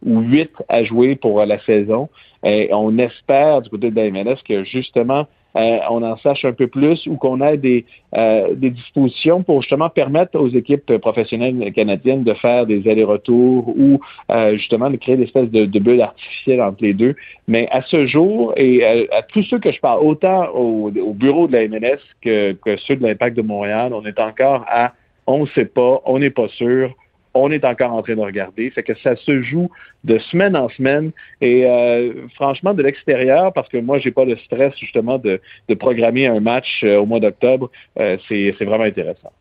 ou 0.05 0.19
8 0.19 0.51
à 0.69 0.83
jouer 0.83 1.15
pour 1.15 1.43
la 1.45 1.59
saison. 1.59 2.09
Et 2.43 2.69
on 2.71 2.97
espère 2.97 3.61
du 3.61 3.69
côté 3.69 3.91
de 3.91 3.95
la 3.95 4.11
MLS 4.11 4.37
que 4.47 4.63
justement 4.63 5.27
euh, 5.57 5.79
on 5.89 6.03
en 6.03 6.17
sache 6.17 6.45
un 6.45 6.53
peu 6.53 6.67
plus 6.67 7.07
ou 7.07 7.15
qu'on 7.15 7.41
ait 7.41 7.57
des, 7.57 7.85
euh, 8.15 8.53
des 8.53 8.69
dispositions 8.69 9.41
pour 9.41 9.61
justement 9.61 9.89
permettre 9.89 10.39
aux 10.39 10.49
équipes 10.49 10.97
professionnelles 10.97 11.73
canadiennes 11.73 12.23
de 12.23 12.33
faire 12.35 12.67
des 12.67 12.87
allers-retours 12.87 13.69
ou 13.69 13.99
euh, 14.29 14.55
justement 14.57 14.89
de 14.91 14.97
créer 14.97 15.17
des 15.17 15.25
de, 15.25 15.65
de 15.65 15.79
bulles 15.79 16.03
entre 16.03 16.77
les 16.81 16.93
deux. 16.93 17.15
Mais 17.47 17.67
à 17.71 17.81
ce 17.81 18.05
jour, 18.05 18.53
et 18.55 19.07
à, 19.11 19.23
tous 19.23 19.43
ceux 19.43 19.57
que 19.57 19.71
je 19.71 19.79
parle, 19.79 20.05
autant 20.05 20.47
au, 20.53 20.91
au 20.91 21.13
bureau 21.13 21.47
de 21.47 21.53
la 21.53 21.67
MLS 21.67 22.01
que, 22.21 22.51
que 22.53 22.77
ceux 22.77 22.95
de 22.95 23.03
l'Impact 23.03 23.35
de 23.35 23.41
Montréal, 23.41 23.93
on 23.93 24.05
est 24.05 24.19
encore 24.19 24.63
à 24.67 24.93
on 25.25 25.41
ne 25.41 25.47
sait 25.47 25.65
pas, 25.65 26.01
on 26.05 26.19
n'est 26.19 26.29
pas 26.29 26.47
sûr, 26.49 26.93
on 27.37 27.51
est 27.51 27.65
encore 27.65 27.93
en 27.93 28.01
train 28.01 28.15
de 28.15 28.21
regarder. 28.21 28.71
C'est 28.75 28.83
que 28.83 28.97
ça 29.03 29.15
se 29.15 29.41
joue 29.41 29.69
de 30.03 30.17
semaine 30.19 30.55
en 30.55 30.69
semaine. 30.69 31.11
Et 31.41 31.65
euh, 31.65 32.27
franchement, 32.35 32.73
de 32.73 32.83
l'extérieur, 32.83 33.53
parce 33.53 33.69
que 33.69 33.77
moi, 33.77 33.99
j'ai 33.99 34.11
pas 34.11 34.25
de 34.25 34.35
stress 34.45 34.73
justement 34.77 35.17
de, 35.17 35.39
programmer 35.79 36.27
un 36.27 36.39
match 36.39 36.81
euh, 36.83 36.97
au 36.97 37.05
mois 37.05 37.19
d'octobre, 37.19 37.69
euh, 37.99 38.17
c'est 38.27 38.51
vraiment 38.61 38.85
intéressant. 38.85 39.31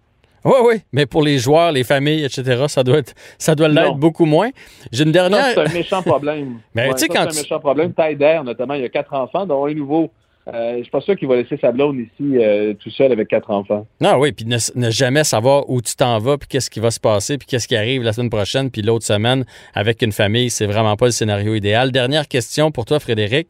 Oui, 0.45 0.55
oui, 0.65 0.75
mais 0.93 1.07
pour 1.07 1.25
les 1.25 1.39
joueurs, 1.39 1.73
les 1.73 1.83
familles, 1.83 2.25
etc., 2.25 2.67
ça 2.69 2.85
doit 2.85 2.99
être, 2.99 3.15
ça 3.37 3.57
doit 3.57 3.67
l'être 3.67 3.97
beaucoup 3.97 4.27
moins. 4.27 4.51
J'ai 4.93 5.03
une 5.03 5.11
dernière. 5.11 5.47
C'est 5.47 5.59
un 5.59 5.73
méchant 5.73 6.03
problème. 6.03 6.61
mais 6.75 6.89
tu 6.95 6.99
sais, 6.99 7.09
quand. 7.09 7.27
C'est 7.31 7.41
un 7.41 7.43
méchant 7.43 7.59
problème. 7.59 7.93
Taider, 7.93 8.41
notamment, 8.45 8.75
il 8.75 8.83
y 8.83 8.85
a 8.85 8.89
quatre 8.89 9.13
enfants, 9.13 9.45
dont 9.45 9.67
un 9.67 9.75
nouveau 9.75 10.13
euh, 10.49 10.77
je 10.77 10.83
suis 10.83 10.91
pas 10.91 11.01
sûr 11.01 11.17
qu'il 11.17 11.27
va 11.27 11.37
laisser 11.37 11.57
sa 11.57 11.73
blonde 11.73 11.97
ici 11.97 12.39
euh, 12.39 12.73
tout 12.75 12.91
seul 12.91 13.11
avec 13.11 13.27
quatre 13.27 13.51
enfants. 13.51 13.85
Non, 14.01 14.17
oui, 14.19 14.31
puis 14.31 14.47
ne, 14.47 14.91
jamais 14.91 15.25
savoir 15.25 15.69
où 15.69 15.83
tu 15.83 15.97
t'en 15.97 16.19
vas, 16.19 16.39
puis 16.39 16.47
qu'est-ce 16.49 16.71
qui 16.71 16.79
va 16.79 16.93
se 16.93 17.01
passer, 17.01 17.37
puis 17.37 17.49
qu'est-ce 17.49 17.67
qui 17.67 17.75
arrive 17.75 18.05
la 18.05 18.13
semaine 18.13 18.31
prochaine, 18.31 18.71
puis 18.71 18.83
l'autre 18.83 19.05
semaine 19.05 19.45
avec 19.75 20.03
une 20.03 20.13
famille, 20.13 20.51
c'est 20.51 20.67
vraiment 20.67 20.95
pas 20.97 21.07
le 21.07 21.11
scénario 21.11 21.55
idéal. 21.55 21.91
Dernière 21.91 22.29
question 22.29 22.71
pour 22.71 22.85
toi, 22.85 23.01
Frédéric. 23.01 23.49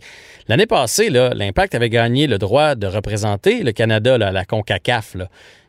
L'année 0.48 0.66
passée, 0.66 1.10
l'Impact 1.10 1.74
avait 1.74 1.90
gagné 1.90 2.26
le 2.26 2.38
droit 2.38 2.74
de 2.74 2.86
représenter 2.86 3.62
le 3.62 3.72
Canada 3.72 4.14
à 4.14 4.32
la 4.32 4.44
CONCACAF. 4.46 5.16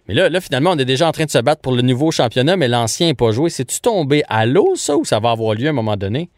Mais 0.08 0.14
là, 0.14 0.30
là, 0.30 0.40
finalement, 0.40 0.72
on 0.72 0.78
est 0.78 0.86
déjà 0.86 1.08
en 1.08 1.12
train 1.12 1.26
de 1.26 1.30
se 1.30 1.40
battre 1.40 1.62
pour 1.62 1.74
le 1.74 1.82
nouveau 1.82 2.12
championnat, 2.12 2.56
mais 2.56 2.70
l'ancien 2.70 3.08
n'est 3.08 3.14
pas 3.14 3.32
joué. 3.32 3.50
C'est-tu 3.50 3.82
tombé 3.82 4.24
à 4.30 4.46
l'eau, 4.46 4.76
ça, 4.76 4.96
ou 4.96 5.04
ça 5.04 5.20
va 5.20 5.32
avoir 5.32 5.56
lieu 5.56 5.68
à 5.68 5.72
un 5.72 5.74
moment 5.74 5.98
donné? 5.98 6.30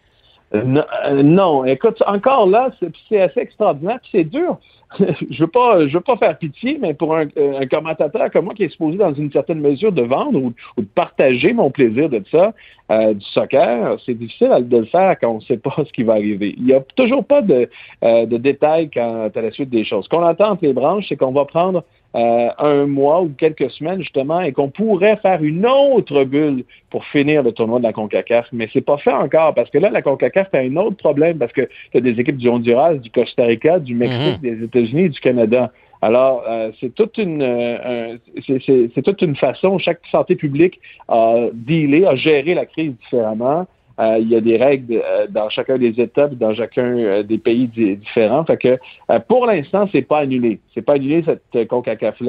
Euh, 0.56 1.22
non, 1.22 1.64
écoute, 1.66 2.02
encore 2.08 2.48
là, 2.48 2.72
c'est 3.10 3.22
assez 3.22 3.40
extraordinaire, 3.40 4.00
c'est 4.12 4.24
dur. 4.24 4.58
je 5.00 5.44
veux 5.44 5.88
je 5.88 5.94
veux 5.94 6.02
pas 6.02 6.18
faire 6.18 6.38
pitié, 6.38 6.80
mais 6.82 6.94
pour 6.94 7.16
un, 7.16 7.28
commentateur 7.70 8.32
comme 8.32 8.46
moi 8.46 8.54
qui 8.56 8.64
est 8.64 8.70
supposé 8.70 8.98
dans 8.98 9.14
une 9.14 9.32
certaine 9.32 9.60
mesure 9.60 9.92
de 9.92 10.02
vendre 10.02 10.42
ou, 10.42 10.54
de 10.78 10.88
partager 10.96 11.54
mon 11.54 11.70
plaisir 11.70 12.10
de 12.10 12.24
ça, 12.32 12.54
euh, 12.92 13.14
du 13.14 13.26
soccer, 13.26 13.98
c'est 14.06 14.16
difficile 14.16 14.68
de 14.68 14.78
le 14.78 14.86
faire 14.86 15.16
quand 15.20 15.32
on 15.32 15.36
ne 15.36 15.42
sait 15.42 15.58
pas 15.58 15.76
ce 15.78 15.92
qui 15.92 16.04
va 16.04 16.14
arriver. 16.14 16.56
Il 16.58 16.66
n'y 16.66 16.74
a 16.74 16.82
toujours 16.96 17.24
pas 17.24 17.42
de, 17.42 17.70
euh, 18.04 18.26
de 18.26 18.38
détails 18.38 18.90
quant 18.90 19.30
à 19.34 19.42
la 19.42 19.52
suite 19.52 19.70
des 19.70 19.84
choses. 19.84 20.06
Ce 20.06 20.10
qu'on 20.10 20.26
entend 20.26 20.52
entre 20.52 20.66
les 20.66 20.74
branches, 20.74 21.06
c'est 21.08 21.16
qu'on 21.16 21.32
va 21.32 21.46
prendre 21.46 21.84
euh, 22.16 22.50
un 22.58 22.88
mois 22.88 23.22
ou 23.22 23.30
quelques 23.38 23.70
semaines 23.70 24.02
justement 24.02 24.42
et 24.42 24.52
qu'on 24.52 24.70
pourrait 24.70 25.18
faire 25.18 25.44
une 25.44 25.68
autre 25.68 26.24
bulle 26.24 26.64
pour 26.90 27.06
finir 27.06 27.44
le 27.44 27.52
tournoi 27.52 27.78
de 27.78 27.84
la 27.84 27.94
CONCACAF. 27.94 28.48
Mais 28.52 28.68
c'est 28.74 28.82
pas 28.82 28.98
fait 28.98 29.14
encore 29.14 29.54
parce 29.54 29.70
que 29.70 29.78
là, 29.78 29.92
la 29.92 30.02
CONCACAF 30.02 30.48
a 30.54 30.58
un 30.58 30.76
autre 30.78 30.98
problème 30.98 31.38
parce 31.38 31.54
que 31.54 31.70
tu 31.92 31.98
as 31.98 32.02
des 32.02 32.20
équipes 32.20 32.38
du 32.38 32.50
Honduras, 32.50 32.96
du 32.96 33.12
Costa 33.12 33.46
Rica, 33.46 33.78
du 33.78 33.94
Mexique, 33.94 34.42
mhm. 34.42 34.58
des 34.58 34.64
États-Unis 34.64 35.04
et 35.04 35.10
du 35.10 35.20
Canada. 35.20 35.72
Alors, 36.02 36.44
euh, 36.48 36.72
c'est 36.80 36.96
toute 36.96 37.18
une 37.18 37.42
euh, 37.42 38.18
c'est 38.48 39.02
toute 39.04 39.22
une 39.22 39.36
façon, 39.36 39.78
chaque 39.80 40.00
santé 40.12 40.36
publique 40.36 40.80
a 41.10 41.48
dealé, 41.54 42.06
a 42.06 42.16
géré 42.16 42.54
la 42.54 42.66
crise 42.66 42.94
différemment. 42.98 43.68
Euh, 44.00 44.18
il 44.22 44.30
y 44.30 44.36
a 44.36 44.40
des 44.40 44.56
règles 44.56 45.04
dans 45.30 45.50
chacun 45.50 45.78
des 45.78 46.00
États, 46.00 46.28
dans 46.30 46.56
chacun 46.56 47.22
des 47.22 47.38
pays 47.38 47.68
différents. 47.68 48.46
Fait 48.46 48.56
que 48.56 48.80
pour 49.28 49.46
l'instant, 49.46 49.90
c'est 49.92 50.04
pas 50.04 50.20
annulé. 50.20 50.62
C'est 50.74 50.82
pas 50.82 50.94
annulé 50.94 51.22
cette 51.26 51.68
CONCACAF 51.68 52.22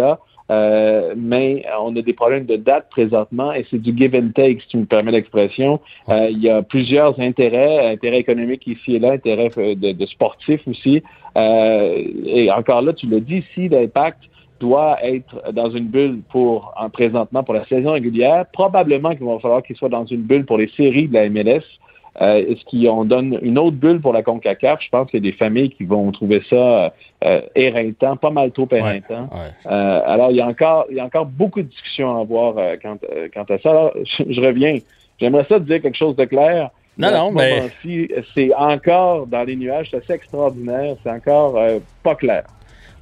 là. 0.50 1.14
mais 1.16 1.64
on 1.80 1.94
a 1.96 2.02
des 2.02 2.12
problèmes 2.12 2.46
de 2.46 2.56
date 2.56 2.88
présentement 2.90 3.52
et 3.52 3.64
c'est 3.70 3.80
du 3.80 3.96
give 3.96 4.14
and 4.14 4.30
take, 4.34 4.60
si 4.62 4.68
tu 4.68 4.76
me 4.78 4.86
permets 4.86 5.12
l'expression. 5.12 5.80
il 6.08 6.38
y 6.42 6.50
a 6.50 6.62
plusieurs 6.62 7.18
intérêts, 7.20 7.92
intérêts 7.92 8.18
économiques 8.18 8.66
ici 8.66 8.96
et 8.96 8.98
là, 8.98 9.12
intérêts 9.12 9.50
de, 9.50 9.92
de 9.92 10.06
sportifs 10.06 10.66
aussi. 10.66 11.02
et 11.36 12.50
encore 12.50 12.82
là, 12.82 12.92
tu 12.92 13.06
l'as 13.06 13.20
dit, 13.20 13.44
si 13.54 13.68
l'impact 13.68 14.18
doit 14.60 14.98
être 15.02 15.52
dans 15.52 15.70
une 15.70 15.86
bulle 15.86 16.20
pour, 16.30 16.72
en 16.76 16.90
présentement, 16.90 17.42
pour 17.42 17.54
la 17.54 17.64
saison 17.64 17.92
régulière. 17.92 18.44
Probablement 18.52 19.10
qu'il 19.16 19.24
va 19.24 19.38
falloir 19.40 19.62
qu'il 19.62 19.74
soit 19.74 19.88
dans 19.88 20.04
une 20.04 20.22
bulle 20.22 20.44
pour 20.44 20.58
les 20.58 20.68
séries 20.76 21.08
de 21.08 21.14
la 21.14 21.28
MLS. 21.28 21.64
Euh, 22.20 22.44
Est-ce 22.48 22.64
qu'on 22.64 23.04
donne 23.04 23.38
une 23.42 23.58
autre 23.58 23.76
bulle 23.76 24.00
pour 24.00 24.12
la 24.12 24.22
CONCACAF? 24.22 24.80
Je 24.82 24.88
pense 24.88 25.10
qu'il 25.10 25.24
y 25.24 25.28
a 25.28 25.30
des 25.30 25.36
familles 25.36 25.70
qui 25.70 25.84
vont 25.84 26.10
trouver 26.12 26.42
ça 26.48 26.92
euh, 27.24 27.40
éreintant, 27.54 28.16
pas 28.16 28.30
mal 28.30 28.50
trop 28.52 28.68
éreintant. 28.70 29.28
Euh, 29.66 30.00
alors, 30.04 30.30
il 30.30 30.36
y, 30.36 30.40
a 30.40 30.46
encore, 30.46 30.86
il 30.90 30.96
y 30.96 31.00
a 31.00 31.04
encore 31.04 31.26
beaucoup 31.26 31.62
de 31.62 31.68
discussions 31.68 32.16
à 32.16 32.20
avoir 32.20 32.58
euh, 32.58 32.76
quant, 32.82 32.96
euh, 33.12 33.28
quant, 33.32 33.44
à 33.48 33.58
ça. 33.58 33.70
Alors, 33.70 33.92
je, 34.04 34.40
reviens. 34.40 34.78
J'aimerais 35.18 35.44
ça 35.48 35.60
te 35.60 35.64
dire 35.64 35.82
quelque 35.82 35.98
chose 35.98 36.16
de 36.16 36.24
clair. 36.24 36.70
Non, 36.98 37.10
non, 37.10 37.32
mais... 37.32 37.68
C'est 38.34 38.54
encore 38.54 39.26
dans 39.26 39.44
les 39.44 39.56
nuages, 39.56 39.88
c'est 39.90 39.98
assez 39.98 40.12
extraordinaire, 40.14 40.96
c'est 41.02 41.10
encore 41.10 41.58
pas 42.02 42.14
clair. 42.14 42.44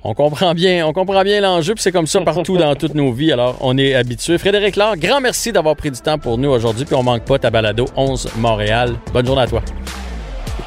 On 0.05 0.15
comprend 0.15 0.55
bien, 0.55 0.87
on 0.87 0.93
comprend 0.93 1.23
bien 1.23 1.41
l'enjeu, 1.41 1.75
puis 1.75 1.83
c'est 1.83 1.93
comme 1.93 2.07
ça 2.07 2.21
partout 2.21 2.57
dans 2.57 2.75
toutes 2.77 2.95
nos 2.95 3.13
vies, 3.13 3.33
alors 3.33 3.57
on 3.61 3.77
est 3.77 3.95
habitué. 3.95 4.39
Frédéric 4.39 4.77
Laure, 4.77 4.97
grand 4.97 5.21
merci 5.21 5.51
d'avoir 5.51 5.75
pris 5.75 5.91
du 5.91 6.01
temps 6.01 6.19
pour 6.19 6.39
nous 6.39 6.51
aujourd'hui, 6.51 6.85
puis 6.85 6.95
on 6.95 7.03
manque 7.03 7.25
pas 7.25 7.39
ta 7.39 7.51
balado 7.51 7.87
11 7.97 8.31
Montréal. 8.37 8.95
Bonne 9.13 9.27
journée 9.27 9.43
à 9.43 9.47
toi. 9.47 9.63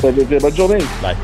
Bonne 0.02 0.56
journée. 0.56 0.80
Bye. 1.02 1.16